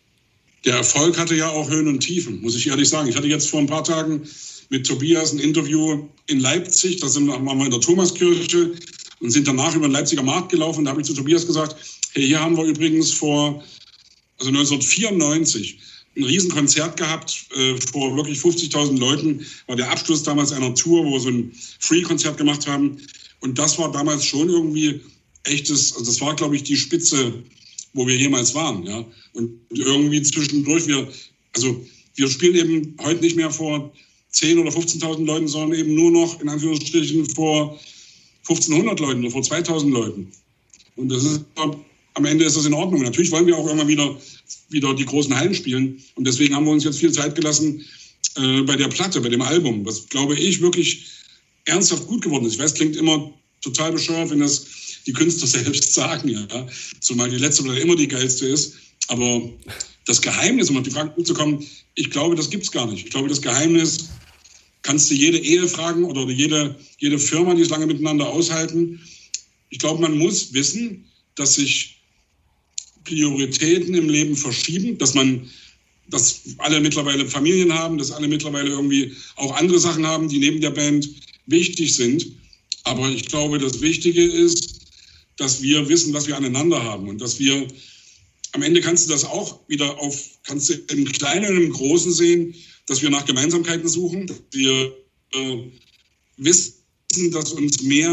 Der 0.64 0.76
Erfolg 0.76 1.18
hatte 1.18 1.34
ja 1.34 1.48
auch 1.48 1.70
Höhen 1.70 1.88
und 1.88 2.00
Tiefen, 2.00 2.40
muss 2.40 2.56
ich 2.56 2.66
ehrlich 2.66 2.88
sagen. 2.88 3.08
Ich 3.08 3.16
hatte 3.16 3.26
jetzt 3.26 3.48
vor 3.48 3.60
ein 3.60 3.66
paar 3.66 3.84
Tagen 3.84 4.28
mit 4.68 4.86
Tobias 4.86 5.32
ein 5.32 5.38
Interview 5.38 6.06
in 6.26 6.40
Leipzig. 6.40 7.00
Da 7.00 7.08
sind, 7.08 7.28
waren 7.28 7.44
wir 7.44 7.64
in 7.64 7.70
der 7.70 7.80
Thomaskirche 7.80 8.72
und 9.20 9.30
sind 9.30 9.48
danach 9.48 9.74
über 9.74 9.88
den 9.88 9.92
Leipziger 9.92 10.22
Markt 10.22 10.50
gelaufen. 10.50 10.84
Da 10.84 10.90
habe 10.90 11.00
ich 11.00 11.06
zu 11.06 11.14
Tobias 11.14 11.46
gesagt, 11.46 11.76
hey, 12.12 12.26
hier 12.26 12.40
haben 12.40 12.56
wir 12.56 12.64
übrigens 12.64 13.10
vor, 13.10 13.62
also 14.38 14.50
1994, 14.50 15.78
ein 16.16 16.24
Riesenkonzert 16.24 16.96
gehabt 16.96 17.46
äh, 17.56 17.76
vor 17.92 18.16
wirklich 18.16 18.38
50.000 18.38 18.98
Leuten. 18.98 19.46
War 19.66 19.76
der 19.76 19.90
Abschluss 19.90 20.22
damals 20.22 20.52
einer 20.52 20.74
Tour, 20.74 21.04
wo 21.04 21.12
wir 21.12 21.20
so 21.20 21.28
ein 21.28 21.52
Free-Konzert 21.78 22.36
gemacht 22.36 22.66
haben. 22.66 22.98
Und 23.40 23.58
das 23.58 23.78
war 23.78 23.90
damals 23.92 24.24
schon 24.24 24.48
irgendwie 24.48 25.00
echtes, 25.44 25.92
also 25.94 26.04
das 26.04 26.20
war, 26.20 26.36
glaube 26.36 26.56
ich, 26.56 26.64
die 26.64 26.76
Spitze 26.76 27.32
wo 27.92 28.06
wir 28.06 28.16
jemals 28.16 28.54
waren. 28.54 28.84
Ja? 28.84 29.04
Und 29.32 29.58
irgendwie 29.70 30.22
zwischendurch, 30.22 30.86
wir, 30.86 31.08
also 31.54 31.84
wir 32.14 32.28
spielen 32.28 32.54
eben 32.54 32.96
heute 33.02 33.20
nicht 33.20 33.36
mehr 33.36 33.50
vor 33.50 33.92
10.000 34.32 34.60
oder 34.60 34.70
15.000 34.70 35.24
Leuten, 35.24 35.48
sondern 35.48 35.78
eben 35.78 35.94
nur 35.94 36.10
noch 36.10 36.40
in 36.40 36.48
Anführungsstrichen 36.48 37.26
vor 37.34 37.78
1.500 38.46 39.00
Leuten 39.00 39.20
oder 39.20 39.30
vor 39.30 39.42
2.000 39.42 39.90
Leuten. 39.90 40.32
Und 40.96 41.08
das 41.08 41.24
ist, 41.24 41.44
am 42.14 42.24
Ende 42.24 42.44
ist 42.44 42.56
das 42.56 42.66
in 42.66 42.74
Ordnung. 42.74 43.02
Natürlich 43.02 43.30
wollen 43.30 43.46
wir 43.46 43.56
auch 43.56 43.66
irgendwann 43.66 43.88
wieder, 43.88 44.16
wieder 44.68 44.94
die 44.94 45.04
großen 45.04 45.34
Hallen 45.36 45.54
spielen. 45.54 46.02
Und 46.14 46.26
deswegen 46.26 46.54
haben 46.54 46.64
wir 46.64 46.72
uns 46.72 46.84
jetzt 46.84 46.98
viel 46.98 47.12
Zeit 47.12 47.34
gelassen 47.34 47.84
äh, 48.36 48.62
bei 48.62 48.76
der 48.76 48.88
Platte, 48.88 49.20
bei 49.20 49.28
dem 49.28 49.42
Album, 49.42 49.84
was, 49.84 50.08
glaube 50.08 50.36
ich, 50.36 50.60
wirklich 50.60 51.06
ernsthaft 51.64 52.06
gut 52.06 52.22
geworden 52.22 52.44
ist. 52.44 52.54
Ich 52.54 52.58
weiß, 52.58 52.74
klingt 52.74 52.96
immer 52.96 53.32
total 53.60 53.92
bescheuert, 53.92 54.30
wenn 54.30 54.40
das 54.40 54.66
die 55.06 55.12
Künstler 55.12 55.46
selbst 55.46 55.94
sagen, 55.94 56.28
ja. 56.28 56.66
Zumal 57.00 57.30
die 57.30 57.38
letzte 57.38 57.62
Platte 57.62 57.80
immer 57.80 57.96
die 57.96 58.08
geilste 58.08 58.46
ist. 58.46 58.74
Aber 59.08 59.50
das 60.06 60.20
Geheimnis, 60.20 60.70
um 60.70 60.76
auf 60.76 60.82
die 60.82 60.90
Frage 60.90 61.22
zu 61.22 61.34
kommen, 61.34 61.64
ich 61.94 62.10
glaube, 62.10 62.36
das 62.36 62.50
gibt 62.50 62.64
es 62.64 62.70
gar 62.70 62.90
nicht. 62.90 63.04
Ich 63.04 63.10
glaube, 63.10 63.28
das 63.28 63.42
Geheimnis 63.42 64.08
kannst 64.82 65.10
du 65.10 65.14
jede 65.14 65.38
Ehe 65.38 65.68
fragen 65.68 66.04
oder 66.04 66.28
jede, 66.28 66.76
jede 66.98 67.18
Firma, 67.18 67.54
die 67.54 67.62
es 67.62 67.70
lange 67.70 67.86
miteinander 67.86 68.28
aushalten. 68.28 69.00
Ich 69.68 69.78
glaube, 69.78 70.00
man 70.00 70.16
muss 70.16 70.52
wissen, 70.52 71.04
dass 71.34 71.54
sich 71.54 72.00
Prioritäten 73.04 73.94
im 73.94 74.08
Leben 74.08 74.36
verschieben, 74.36 74.98
dass 74.98 75.14
man, 75.14 75.48
dass 76.08 76.42
alle 76.58 76.80
mittlerweile 76.80 77.26
Familien 77.26 77.72
haben, 77.72 77.98
dass 77.98 78.10
alle 78.10 78.28
mittlerweile 78.28 78.70
irgendwie 78.70 79.12
auch 79.36 79.56
andere 79.56 79.78
Sachen 79.78 80.06
haben, 80.06 80.28
die 80.28 80.38
neben 80.38 80.60
der 80.60 80.70
Band 80.70 81.08
wichtig 81.46 81.94
sind. 81.94 82.26
Aber 82.84 83.08
ich 83.08 83.26
glaube, 83.26 83.58
das 83.58 83.80
Wichtige 83.80 84.24
ist, 84.24 84.79
dass 85.40 85.62
wir 85.62 85.88
wissen, 85.88 86.12
was 86.12 86.26
wir 86.26 86.36
aneinander 86.36 86.82
haben 86.82 87.08
und 87.08 87.18
dass 87.20 87.38
wir 87.38 87.66
am 88.52 88.62
Ende 88.62 88.82
kannst 88.82 89.06
du 89.06 89.12
das 89.12 89.24
auch 89.24 89.60
wieder 89.68 89.98
auf, 89.98 90.38
kannst 90.44 90.68
du 90.68 90.74
im 90.90 91.10
Kleinen 91.10 91.56
und 91.56 91.62
im 91.64 91.72
Großen 91.72 92.12
sehen, 92.12 92.54
dass 92.86 93.00
wir 93.00 93.08
nach 93.08 93.24
Gemeinsamkeiten 93.24 93.88
suchen, 93.88 94.26
dass 94.26 94.42
wir 94.52 94.94
äh, 95.32 95.58
wissen, 96.36 97.30
dass 97.30 97.52
uns 97.52 97.80
mehr 97.80 98.10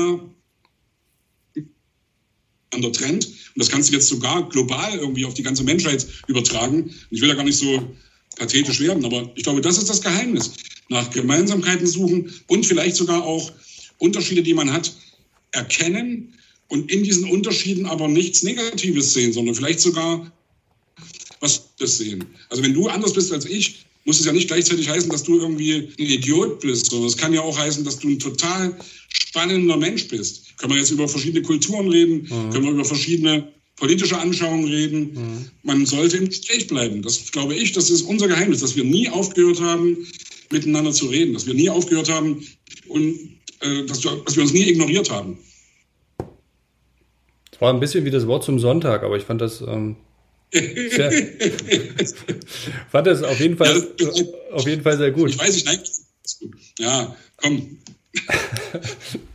an 2.73 2.81
der 2.81 2.93
Trend, 2.93 3.25
und 3.25 3.57
das 3.57 3.69
kannst 3.69 3.89
du 3.89 3.93
jetzt 3.95 4.07
sogar 4.07 4.47
global 4.47 4.97
irgendwie 4.97 5.25
auf 5.25 5.33
die 5.33 5.43
ganze 5.43 5.63
Menschheit 5.63 6.07
übertragen. 6.27 6.93
Ich 7.09 7.19
will 7.19 7.27
da 7.27 7.35
gar 7.35 7.43
nicht 7.43 7.57
so 7.57 7.93
pathetisch 8.37 8.79
werden, 8.79 9.03
aber 9.03 9.31
ich 9.35 9.43
glaube, 9.43 9.59
das 9.59 9.77
ist 9.77 9.89
das 9.89 10.01
Geheimnis. 10.01 10.53
Nach 10.87 11.09
Gemeinsamkeiten 11.09 11.87
suchen 11.87 12.31
und 12.47 12.65
vielleicht 12.65 12.95
sogar 12.95 13.23
auch 13.23 13.51
Unterschiede, 13.97 14.43
die 14.43 14.53
man 14.53 14.71
hat, 14.71 14.95
erkennen 15.51 16.33
und 16.69 16.91
in 16.91 17.03
diesen 17.03 17.29
Unterschieden 17.29 17.85
aber 17.85 18.07
nichts 18.07 18.43
Negatives 18.43 19.13
sehen, 19.13 19.33
sondern 19.33 19.55
vielleicht 19.55 19.79
sogar 19.79 20.31
was 21.39 21.69
das 21.77 21.97
sehen. 21.97 22.25
Also 22.49 22.63
wenn 22.63 22.73
du 22.73 22.87
anders 22.87 23.13
bist 23.13 23.31
als 23.31 23.45
ich, 23.45 23.85
muss 24.05 24.19
es 24.19 24.25
ja 24.25 24.31
nicht 24.31 24.47
gleichzeitig 24.47 24.89
heißen, 24.89 25.09
dass 25.09 25.23
du 25.23 25.37
irgendwie 25.37 25.73
ein 25.73 25.93
Idiot 25.97 26.61
bist, 26.61 26.89
sondern 26.89 27.09
es 27.09 27.17
kann 27.17 27.33
ja 27.33 27.41
auch 27.41 27.57
heißen, 27.57 27.83
dass 27.83 27.99
du 27.99 28.07
ein 28.07 28.19
total 28.19 28.75
spannender 29.09 29.77
Mensch 29.77 30.07
bist. 30.07 30.57
Können 30.57 30.73
wir 30.73 30.79
jetzt 30.79 30.91
über 30.91 31.07
verschiedene 31.07 31.41
Kulturen 31.41 31.89
reden, 31.89 32.21
mhm. 32.21 32.51
können 32.51 32.63
wir 32.63 32.71
über 32.71 32.85
verschiedene 32.85 33.51
politische 33.75 34.17
Anschauungen 34.17 34.67
reden. 34.67 35.13
Mhm. 35.13 35.49
Man 35.63 35.85
sollte 35.85 36.17
im 36.17 36.29
Gespräch 36.29 36.67
bleiben. 36.67 37.01
Das 37.01 37.31
glaube 37.31 37.55
ich, 37.55 37.73
das 37.73 37.89
ist 37.89 38.03
unser 38.03 38.27
Geheimnis, 38.27 38.61
dass 38.61 38.75
wir 38.75 38.83
nie 38.83 39.09
aufgehört 39.09 39.59
haben, 39.59 40.07
miteinander 40.51 40.93
zu 40.93 41.07
reden, 41.07 41.33
dass 41.33 41.45
wir 41.45 41.53
nie 41.53 41.69
aufgehört 41.69 42.09
haben 42.09 42.47
und 42.87 43.37
äh, 43.59 43.83
dass, 43.85 44.03
wir, 44.03 44.15
dass 44.25 44.35
wir 44.35 44.43
uns 44.43 44.53
nie 44.53 44.69
ignoriert 44.69 45.11
haben. 45.11 45.37
War 47.59 47.73
ein 47.73 47.79
bisschen 47.79 48.05
wie 48.05 48.11
das 48.11 48.27
Wort 48.27 48.43
zum 48.43 48.59
Sonntag, 48.59 49.03
aber 49.03 49.17
ich 49.17 49.23
fand 49.23 49.41
das 49.41 49.61
ähm, 49.61 49.95
sehr, 50.51 51.11
fand 52.91 53.07
das 53.07 53.23
auf 53.23 53.39
jeden 53.39 53.57
Fall, 53.57 53.87
ja, 53.99 54.09
auf 54.53 54.67
jeden 54.67 54.83
Fall 54.83 54.97
sehr 54.97 55.11
gut. 55.11 55.29
Ich 55.29 55.39
weiß, 55.39 55.55
ich 55.55 55.65
nein, 55.65 55.79
ja, 56.79 57.15
komm. 57.37 57.77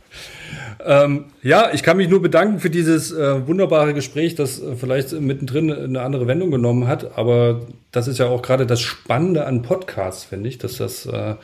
ähm, 0.85 1.25
ja, 1.41 1.71
ich 1.73 1.83
kann 1.83 1.97
mich 1.97 2.09
nur 2.09 2.21
bedanken 2.21 2.59
für 2.59 2.69
dieses 2.69 3.11
äh, 3.11 3.47
wunderbare 3.47 3.93
Gespräch, 3.93 4.35
das 4.35 4.61
äh, 4.61 4.75
vielleicht 4.75 5.13
mittendrin 5.13 5.71
eine 5.71 6.01
andere 6.01 6.27
Wendung 6.27 6.51
genommen 6.51 6.87
hat. 6.87 7.17
Aber 7.17 7.61
das 7.91 8.07
ist 8.07 8.19
ja 8.19 8.27
auch 8.27 8.41
gerade 8.41 8.65
das 8.65 8.81
Spannende 8.81 9.45
an 9.45 9.61
Podcasts, 9.61 10.23
finde 10.23 10.49
ich, 10.49 10.57
dass 10.57 10.77
das 10.77 11.05
äh, 11.05 11.35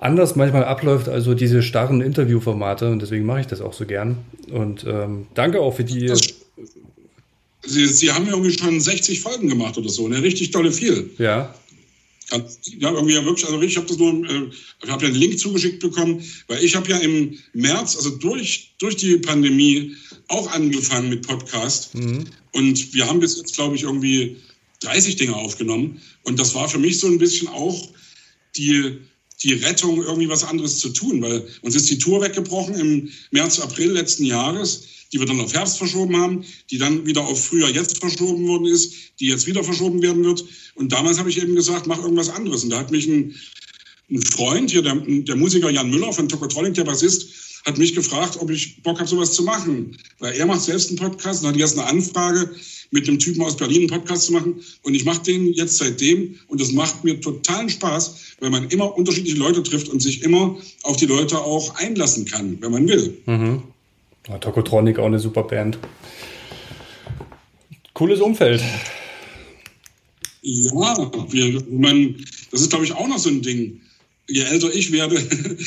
anders 0.00 0.36
manchmal 0.36 0.64
abläuft, 0.64 1.08
also 1.08 1.34
diese 1.34 1.62
starren 1.62 2.00
Interviewformate. 2.00 2.90
Und 2.90 3.02
deswegen 3.02 3.24
mache 3.26 3.40
ich 3.40 3.46
das 3.46 3.60
auch 3.60 3.72
so 3.72 3.86
gern. 3.86 4.18
Und 4.50 4.84
ähm, 4.86 5.26
danke 5.34 5.60
auch 5.60 5.76
für 5.76 5.84
die. 5.84 6.12
Sie, 7.64 7.86
Sie 7.86 8.12
haben 8.12 8.24
ja 8.26 8.32
irgendwie 8.32 8.56
schon 8.56 8.80
60 8.80 9.20
Folgen 9.20 9.48
gemacht 9.48 9.76
oder 9.76 9.88
so, 9.88 10.08
ne? 10.08 10.22
Richtig 10.22 10.50
tolle 10.52 10.72
viel. 10.72 11.10
Ja. 11.18 11.54
Ja, 12.30 12.90
irgendwie 12.92 13.14
ja 13.14 13.24
wirklich, 13.24 13.46
also 13.46 13.60
ich 13.62 13.76
habe 13.78 13.86
das 13.86 13.96
nur, 13.96 14.12
äh, 14.28 14.50
ich 14.84 14.90
habe 14.90 15.02
ja 15.02 15.08
einen 15.08 15.18
Link 15.18 15.38
zugeschickt 15.38 15.80
bekommen, 15.80 16.22
weil 16.46 16.62
ich 16.62 16.76
habe 16.76 16.88
ja 16.90 16.98
im 16.98 17.38
März, 17.54 17.96
also 17.96 18.10
durch, 18.10 18.74
durch 18.78 18.96
die 18.96 19.16
Pandemie, 19.16 19.94
auch 20.28 20.50
angefangen 20.52 21.08
mit 21.08 21.26
Podcast. 21.26 21.94
Mhm. 21.94 22.24
Und 22.52 22.94
wir 22.94 23.06
haben 23.06 23.20
bis 23.20 23.38
jetzt, 23.38 23.54
glaube 23.54 23.76
ich, 23.76 23.84
irgendwie 23.84 24.36
30 24.80 25.16
Dinge 25.16 25.34
aufgenommen. 25.34 26.02
Und 26.22 26.38
das 26.38 26.54
war 26.54 26.68
für 26.68 26.78
mich 26.78 27.00
so 27.00 27.06
ein 27.06 27.18
bisschen 27.18 27.48
auch 27.48 27.88
die, 28.56 28.98
die 29.42 29.54
Rettung, 29.54 30.02
irgendwie 30.02 30.28
was 30.28 30.44
anderes 30.44 30.78
zu 30.78 30.88
tun, 30.90 31.22
weil 31.22 31.46
uns 31.62 31.74
ist 31.74 31.90
die 31.90 31.98
Tour 31.98 32.20
weggebrochen 32.20 32.74
im 32.74 33.08
März, 33.30 33.60
April 33.60 33.92
letzten 33.92 34.24
Jahres 34.24 34.82
die 35.12 35.18
wir 35.18 35.26
dann 35.26 35.40
auf 35.40 35.54
Herbst 35.54 35.78
verschoben 35.78 36.16
haben, 36.16 36.44
die 36.70 36.78
dann 36.78 37.06
wieder 37.06 37.22
auf 37.22 37.46
Frühjahr 37.46 37.70
jetzt 37.70 37.98
verschoben 37.98 38.46
worden 38.46 38.66
ist, 38.66 38.92
die 39.20 39.26
jetzt 39.26 39.46
wieder 39.46 39.64
verschoben 39.64 40.02
werden 40.02 40.24
wird. 40.24 40.44
Und 40.74 40.92
damals 40.92 41.18
habe 41.18 41.30
ich 41.30 41.40
eben 41.40 41.54
gesagt, 41.54 41.86
mach 41.86 41.98
irgendwas 41.98 42.28
anderes. 42.28 42.64
Und 42.64 42.70
da 42.70 42.78
hat 42.78 42.90
mich 42.90 43.06
ein, 43.06 43.34
ein 44.10 44.22
Freund, 44.22 44.70
hier 44.70 44.82
der, 44.82 44.96
der, 44.96 45.36
Musiker 45.36 45.70
Jan 45.70 45.90
Müller 45.90 46.12
von 46.12 46.28
Tokotronic, 46.28 46.74
der 46.74 46.84
Bassist, 46.84 47.28
hat 47.64 47.78
mich 47.78 47.94
gefragt, 47.94 48.36
ob 48.38 48.50
ich 48.50 48.82
Bock 48.82 48.98
habe, 48.98 49.08
sowas 49.08 49.32
zu 49.32 49.42
machen. 49.42 49.96
Weil 50.18 50.34
er 50.34 50.46
macht 50.46 50.62
selbst 50.62 50.88
einen 50.88 50.98
Podcast 50.98 51.42
und 51.42 51.48
hat 51.48 51.56
jetzt 51.56 51.78
eine 51.78 51.86
Anfrage, 51.86 52.54
mit 52.90 53.06
dem 53.06 53.18
Typen 53.18 53.42
aus 53.42 53.56
Berlin 53.56 53.80
einen 53.80 54.00
Podcast 54.00 54.26
zu 54.26 54.32
machen. 54.32 54.60
Und 54.82 54.94
ich 54.94 55.04
mache 55.04 55.22
den 55.22 55.52
jetzt 55.52 55.78
seitdem 55.78 56.36
und 56.48 56.60
das 56.60 56.72
macht 56.72 57.04
mir 57.04 57.20
totalen 57.20 57.68
Spaß, 57.68 58.36
weil 58.40 58.50
man 58.50 58.68
immer 58.68 58.96
unterschiedliche 58.96 59.36
Leute 59.36 59.62
trifft 59.62 59.88
und 59.88 60.00
sich 60.00 60.22
immer 60.22 60.56
auf 60.82 60.96
die 60.96 61.06
Leute 61.06 61.38
auch 61.38 61.74
einlassen 61.76 62.24
kann, 62.24 62.60
wenn 62.60 62.72
man 62.72 62.88
will. 62.88 63.16
Mhm. 63.26 63.62
Ja, 64.28 64.38
Tokotronic 64.38 64.98
auch 64.98 65.06
eine 65.06 65.18
super 65.18 65.42
Band. 65.42 65.78
Cooles 67.94 68.20
Umfeld. 68.20 68.62
Ja, 70.42 71.10
wir, 71.30 71.62
man, 71.70 72.14
das 72.50 72.60
ist, 72.60 72.70
glaube 72.70 72.84
ich, 72.84 72.92
auch 72.92 73.08
noch 73.08 73.18
so 73.18 73.28
ein 73.28 73.42
Ding. 73.42 73.80
Je 74.28 74.42
älter 74.42 74.72
ich 74.72 74.92
werde, 74.92 75.16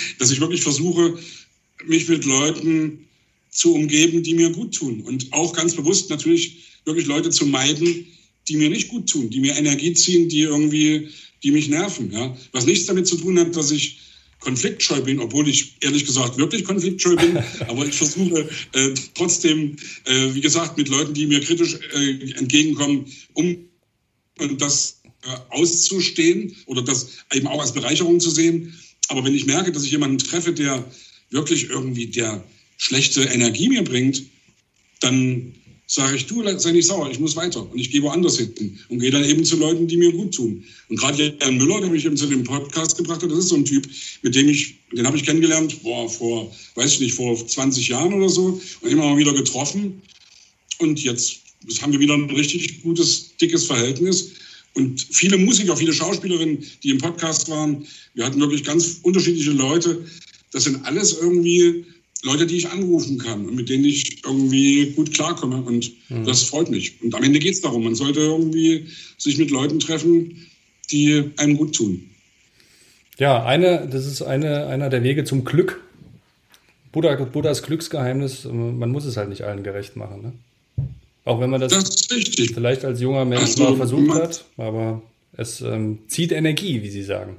dass 0.20 0.32
ich 0.32 0.40
wirklich 0.40 0.62
versuche, 0.62 1.18
mich 1.86 2.08
mit 2.08 2.26
Leuten 2.26 3.06
zu 3.50 3.76
umgeben, 3.76 4.24
die 4.24 4.34
mir 4.34 4.52
gut 4.52 4.76
tun. 4.76 5.02
Und 5.02 5.28
auch 5.34 5.54
ganz 5.54 5.76
bewusst 5.76 6.10
natürlich 6.10 6.71
wirklich 6.86 7.08
Leute 7.08 7.30
zu 7.30 7.46
meiden, 7.46 8.08
die 8.48 8.58
mir 8.58 8.70
nicht 8.70 8.90
gut 8.90 9.10
tun, 9.10 9.30
die 9.30 9.40
mir 9.40 9.56
Energie 9.56 9.94
ziehen, 9.94 10.30
die 10.30 10.42
irgendwie, 10.42 11.10
die 11.44 11.52
mich 11.52 11.70
nerven. 11.70 12.12
Ja? 12.12 12.36
Was 12.52 12.66
nichts 12.66 12.86
damit 12.86 13.08
zu 13.08 13.18
tun 13.18 13.40
hat, 13.40 13.56
dass 13.56 13.72
ich 13.72 14.00
konfliktscheu 14.40 15.02
bin, 15.02 15.20
obwohl 15.20 15.48
ich 15.48 15.76
ehrlich 15.82 16.06
gesagt 16.06 16.38
wirklich 16.38 16.64
konfliktscheu 16.64 17.16
bin. 17.16 17.38
aber 17.68 17.86
ich 17.86 17.96
versuche 17.96 18.50
äh, 18.74 18.94
trotzdem, 19.14 19.78
äh, 20.06 20.34
wie 20.34 20.42
gesagt, 20.42 20.78
mit 20.78 20.90
Leuten, 20.90 21.14
die 21.14 21.28
mir 21.28 21.40
kritisch 21.42 21.78
äh, 21.94 22.32
entgegenkommen, 22.34 23.06
um 23.34 23.70
das 24.58 25.02
äh, 25.24 25.28
auszustehen 25.50 26.56
oder 26.66 26.82
das 26.82 27.10
eben 27.34 27.48
auch 27.48 27.62
als 27.62 27.74
Bereicherung 27.74 28.20
zu 28.20 28.32
sehen. 28.32 28.74
Aber 29.08 29.24
wenn 29.24 29.36
ich 29.36 29.46
merke, 29.46 29.72
dass 29.72 29.84
ich 29.84 29.92
jemanden 29.92 30.18
treffe, 30.18 30.54
der 30.54 30.84
wirklich 31.30 31.70
irgendwie 31.70 32.08
der 32.08 32.44
schlechte 32.78 33.22
Energie 33.24 33.70
mir 33.70 33.84
bringt, 33.84 34.24
dann 35.00 35.54
sage 35.94 36.16
ich, 36.16 36.26
du, 36.26 36.42
sei 36.58 36.72
nicht 36.72 36.88
sauer, 36.88 37.12
ich 37.12 37.20
muss 37.20 37.36
weiter 37.36 37.70
und 37.70 37.78
ich 37.78 37.92
gehe 37.92 38.02
woanders 38.02 38.38
hin 38.38 38.80
und 38.88 39.00
gehe 39.00 39.12
dann 39.12 39.26
eben 39.26 39.44
zu 39.44 39.58
Leuten, 39.58 39.88
die 39.88 39.98
mir 39.98 40.14
gut 40.14 40.34
tun. 40.34 40.64
Und 40.88 40.98
gerade 40.98 41.36
Jan 41.42 41.58
Müller, 41.58 41.82
der 41.82 41.90
mich 41.90 42.06
eben 42.06 42.16
zu 42.16 42.28
dem 42.28 42.46
Podcast 42.46 42.96
gebracht 42.96 43.22
hat, 43.22 43.30
das 43.30 43.40
ist 43.40 43.50
so 43.50 43.58
ein 43.58 43.66
Typ, 43.66 43.86
mit 44.22 44.34
dem 44.34 44.48
ich, 44.48 44.76
den 44.94 45.06
habe 45.06 45.18
ich 45.18 45.26
kennengelernt, 45.26 45.84
boah, 45.84 46.10
vor, 46.10 46.50
weiß 46.76 46.94
ich 46.94 47.00
nicht, 47.02 47.14
vor 47.14 47.36
20 47.36 47.90
Jahren 47.90 48.14
oder 48.14 48.30
so 48.30 48.62
und 48.80 48.90
immer 48.90 49.04
mal 49.04 49.18
wieder 49.18 49.34
getroffen. 49.34 50.02
Und 50.78 51.04
jetzt 51.04 51.42
haben 51.82 51.92
wir 51.92 52.00
wieder 52.00 52.14
ein 52.14 52.30
richtig 52.30 52.82
gutes, 52.84 53.36
dickes 53.42 53.66
Verhältnis. 53.66 54.32
Und 54.74 55.06
viele 55.12 55.38
Musiker, 55.38 55.76
viele 55.76 55.92
Schauspielerinnen, 55.92 56.66
die 56.84 56.92
im 56.92 57.00
Podcast 57.00 57.50
waren, 57.50 57.86
wir 58.14 58.26
hatten 58.26 58.40
wirklich 58.40 58.64
ganz 58.64 59.00
unterschiedliche 59.04 59.52
Leute. 59.52 60.06
Das 60.54 60.64
sind 60.64 60.86
alles 60.86 61.18
irgendwie 61.20 61.84
Leute, 62.24 62.46
die 62.46 62.58
ich 62.58 62.70
anrufen 62.70 63.18
kann 63.18 63.48
und 63.48 63.56
mit 63.56 63.70
denen 63.70 63.86
ich 63.86 64.24
irgendwie 64.24 64.92
gut 64.92 65.14
klarkomme. 65.14 65.62
Und 65.62 65.92
mhm. 66.10 66.26
das 66.26 66.44
freut 66.44 66.70
mich. 66.70 67.02
Und 67.02 67.16
am 67.16 67.24
Ende 67.24 67.40
geht 67.40 67.54
es 67.54 67.62
darum, 67.62 67.84
man 67.84 67.96
sollte 67.96 68.20
irgendwie 68.20 68.88
sich 69.18 69.38
mit 69.38 69.50
Leuten 69.50 69.80
treffen, 69.80 70.48
die 70.92 71.32
einem 71.38 71.58
gut 71.58 71.76
tun. 71.76 72.10
Ja, 73.18 73.44
eine, 73.44 73.88
das 73.88 74.06
ist 74.06 74.22
eine, 74.22 74.68
einer 74.68 74.90
der 74.90 75.04
Wege 75.04 75.24
zum 75.24 75.44
Glück. 75.44 75.82
Buddha, 76.92 77.16
Buddhas 77.16 77.64
Glücksgeheimnis, 77.64 78.46
man 78.46 78.92
muss 78.92 79.06
es 79.06 79.16
halt 79.18 79.30
nicht 79.30 79.44
allen 79.44 79.64
gerecht 79.64 79.96
machen. 79.96 80.22
Ne? 80.22 80.34
Auch 81.24 81.40
wenn 81.40 81.50
man 81.50 81.62
das, 81.62 81.72
das 81.72 82.08
vielleicht 82.54 82.84
als 82.84 83.00
junger 83.00 83.26
Mensch 83.26 83.42
also, 83.42 83.64
mal 83.64 83.76
versucht 83.76 84.14
hat, 84.16 84.46
aber 84.58 85.02
es 85.38 85.62
ähm, 85.62 86.00
zieht 86.08 86.32
Energie, 86.32 86.82
wie 86.82 86.90
Sie 86.90 87.04
sagen. 87.04 87.38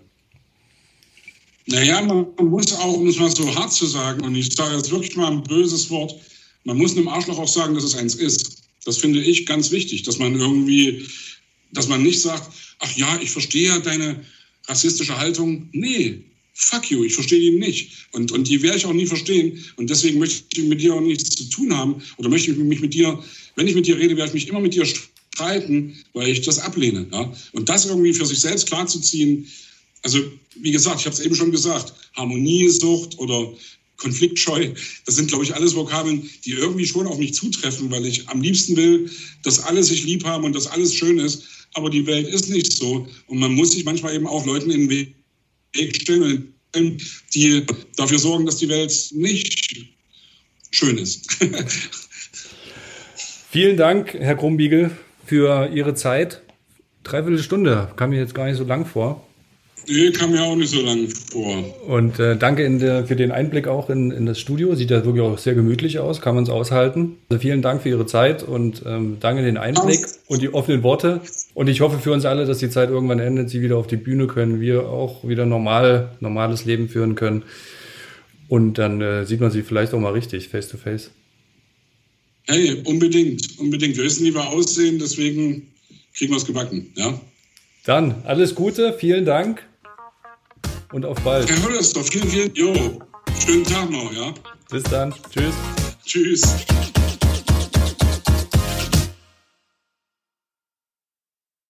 Naja, 1.66 2.02
man 2.02 2.26
muss 2.38 2.72
auch, 2.72 2.94
um 2.94 3.06
es 3.06 3.18
mal 3.18 3.30
so 3.30 3.54
hart 3.54 3.72
zu 3.72 3.86
sagen, 3.86 4.24
und 4.24 4.34
ich 4.34 4.52
sage 4.52 4.76
jetzt 4.76 4.90
wirklich 4.90 5.16
mal 5.16 5.30
ein 5.30 5.42
böses 5.44 5.88
Wort, 5.90 6.14
man 6.64 6.76
muss 6.76 6.96
einem 6.96 7.08
Arschloch 7.08 7.38
auch 7.38 7.48
sagen, 7.48 7.74
dass 7.74 7.84
es 7.84 7.94
eins 7.94 8.14
ist. 8.14 8.62
Das 8.84 8.98
finde 8.98 9.20
ich 9.20 9.46
ganz 9.46 9.70
wichtig, 9.70 10.02
dass 10.02 10.18
man 10.18 10.34
irgendwie, 10.34 11.06
dass 11.72 11.88
man 11.88 12.02
nicht 12.02 12.20
sagt, 12.20 12.50
ach 12.80 12.96
ja, 12.96 13.18
ich 13.20 13.30
verstehe 13.30 13.80
deine 13.80 14.24
rassistische 14.66 15.16
Haltung. 15.16 15.68
Nee, 15.72 16.24
fuck 16.54 16.90
you, 16.90 17.04
ich 17.04 17.14
verstehe 17.14 17.40
die 17.40 17.58
nicht. 17.58 18.08
Und, 18.12 18.32
und 18.32 18.48
die 18.48 18.62
werde 18.62 18.78
ich 18.78 18.86
auch 18.86 18.92
nie 18.92 19.06
verstehen. 19.06 19.64
Und 19.76 19.90
deswegen 19.90 20.18
möchte 20.18 20.44
ich 20.60 20.68
mit 20.68 20.80
dir 20.80 20.94
auch 20.94 21.00
nichts 21.00 21.30
zu 21.30 21.44
tun 21.44 21.76
haben 21.76 22.02
oder 22.16 22.28
möchte 22.28 22.50
ich 22.50 22.56
mich 22.56 22.80
mit 22.80 22.94
dir, 22.94 23.22
wenn 23.56 23.68
ich 23.68 23.74
mit 23.74 23.86
dir 23.86 23.98
rede, 23.98 24.16
werde 24.16 24.28
ich 24.28 24.34
mich 24.34 24.48
immer 24.48 24.60
mit 24.60 24.74
dir 24.74 24.84
streiten, 24.84 25.96
weil 26.12 26.28
ich 26.28 26.42
das 26.42 26.58
ablehne. 26.58 27.06
Ja? 27.12 27.32
Und 27.52 27.68
das 27.68 27.86
irgendwie 27.86 28.12
für 28.12 28.26
sich 28.26 28.40
selbst 28.40 28.66
klarzuziehen, 28.66 29.46
also 30.02 30.18
wie 30.56 30.72
gesagt, 30.72 31.00
ich 31.00 31.06
habe 31.06 31.14
es 31.14 31.20
eben 31.20 31.34
schon 31.34 31.50
gesagt, 31.50 31.94
Harmoniesucht 32.14 33.18
oder 33.18 33.52
Konfliktscheu, 33.96 34.70
das 35.06 35.14
sind, 35.14 35.28
glaube 35.28 35.44
ich, 35.44 35.54
alles 35.54 35.74
Vokabeln, 35.76 36.28
die 36.44 36.52
irgendwie 36.52 36.86
schon 36.86 37.06
auf 37.06 37.18
mich 37.18 37.34
zutreffen, 37.34 37.90
weil 37.90 38.04
ich 38.04 38.28
am 38.28 38.42
liebsten 38.42 38.76
will, 38.76 39.08
dass 39.44 39.60
alle 39.60 39.82
sich 39.82 40.04
lieb 40.04 40.24
haben 40.24 40.44
und 40.44 40.54
dass 40.56 40.66
alles 40.66 40.94
schön 40.94 41.18
ist. 41.18 41.44
Aber 41.74 41.88
die 41.88 42.06
Welt 42.06 42.26
ist 42.26 42.50
nicht 42.50 42.72
so. 42.72 43.06
Und 43.28 43.38
man 43.38 43.54
muss 43.54 43.72
sich 43.72 43.84
manchmal 43.84 44.14
eben 44.14 44.26
auch 44.26 44.44
Leuten 44.44 44.70
in 44.70 44.88
den 44.88 45.14
Weg 45.72 45.96
stellen, 45.96 46.52
die 47.34 47.64
dafür 47.96 48.18
sorgen, 48.18 48.44
dass 48.44 48.56
die 48.56 48.68
Welt 48.68 48.92
nicht 49.12 49.88
schön 50.70 50.98
ist. 50.98 51.28
Vielen 53.50 53.76
Dank, 53.76 54.14
Herr 54.14 54.36
Krumbiegel, 54.36 54.90
für 55.26 55.70
Ihre 55.72 55.94
Zeit. 55.94 56.42
Dreiviertel 57.04 57.42
Stunde 57.42 57.92
kam 57.96 58.10
mir 58.10 58.18
jetzt 58.18 58.34
gar 58.34 58.46
nicht 58.46 58.56
so 58.56 58.64
lang 58.64 58.84
vor. 58.84 59.26
Nee, 59.88 60.12
kam 60.12 60.30
mir 60.30 60.42
auch 60.42 60.54
nicht 60.54 60.70
so 60.70 60.80
lange 60.80 61.08
vor. 61.08 61.64
Und 61.86 62.18
äh, 62.18 62.36
danke 62.36 62.68
der, 62.78 63.06
für 63.06 63.16
den 63.16 63.32
Einblick 63.32 63.66
auch 63.66 63.90
in, 63.90 64.10
in, 64.10 64.26
das 64.26 64.38
Studio. 64.38 64.74
Sieht 64.74 64.90
ja 64.90 65.04
wirklich 65.04 65.22
auch 65.22 65.38
sehr 65.38 65.54
gemütlich 65.54 65.98
aus, 65.98 66.20
kann 66.20 66.34
man 66.34 66.44
es 66.44 66.50
aushalten. 66.50 67.16
Also 67.30 67.40
vielen 67.40 67.62
Dank 67.62 67.82
für 67.82 67.88
Ihre 67.88 68.06
Zeit 68.06 68.42
und 68.42 68.82
ähm, 68.86 69.16
danke 69.18 69.42
den 69.42 69.56
Einblick 69.56 70.04
Ach. 70.04 70.30
und 70.30 70.42
die 70.42 70.54
offenen 70.54 70.82
Worte. 70.82 71.20
Und 71.54 71.68
ich 71.68 71.80
hoffe 71.80 71.98
für 71.98 72.12
uns 72.12 72.24
alle, 72.24 72.46
dass 72.46 72.58
die 72.58 72.70
Zeit 72.70 72.90
irgendwann 72.90 73.18
endet, 73.18 73.50
Sie 73.50 73.60
wieder 73.60 73.76
auf 73.76 73.86
die 73.86 73.96
Bühne 73.96 74.28
können, 74.28 74.60
wir 74.60 74.88
auch 74.88 75.26
wieder 75.26 75.46
normal, 75.46 76.10
normales 76.20 76.64
Leben 76.64 76.88
führen 76.88 77.14
können. 77.16 77.42
Und 78.48 78.78
dann 78.78 79.00
äh, 79.00 79.26
sieht 79.26 79.40
man 79.40 79.50
Sie 79.50 79.62
vielleicht 79.62 79.94
auch 79.94 80.00
mal 80.00 80.12
richtig, 80.12 80.48
face 80.48 80.68
to 80.68 80.76
face. 80.76 81.10
Hey, 82.46 82.82
unbedingt, 82.84 83.58
unbedingt. 83.58 83.96
Wir 83.96 84.04
wissen, 84.04 84.24
wie 84.26 84.34
wir 84.34 84.48
aussehen, 84.48 84.98
deswegen 84.98 85.68
kriegen 86.14 86.32
wir 86.32 86.36
es 86.36 86.46
gebacken, 86.46 86.92
ja? 86.96 87.20
Dann 87.84 88.22
alles 88.24 88.54
Gute, 88.54 88.92
vielen 88.92 89.24
Dank 89.24 89.66
und 90.92 91.04
auf 91.04 91.20
bald. 91.22 91.48
Herr 91.50 91.62
Höllersdorf, 91.62 92.08
vielen, 92.08 92.28
vielen, 92.28 92.54
jo, 92.54 92.74
schönen 93.44 93.64
Tag 93.64 93.90
noch, 93.90 94.12
ja? 94.12 94.32
Bis 94.70 94.82
dann, 94.84 95.12
tschüss. 95.30 95.54
Tschüss. 96.04 96.42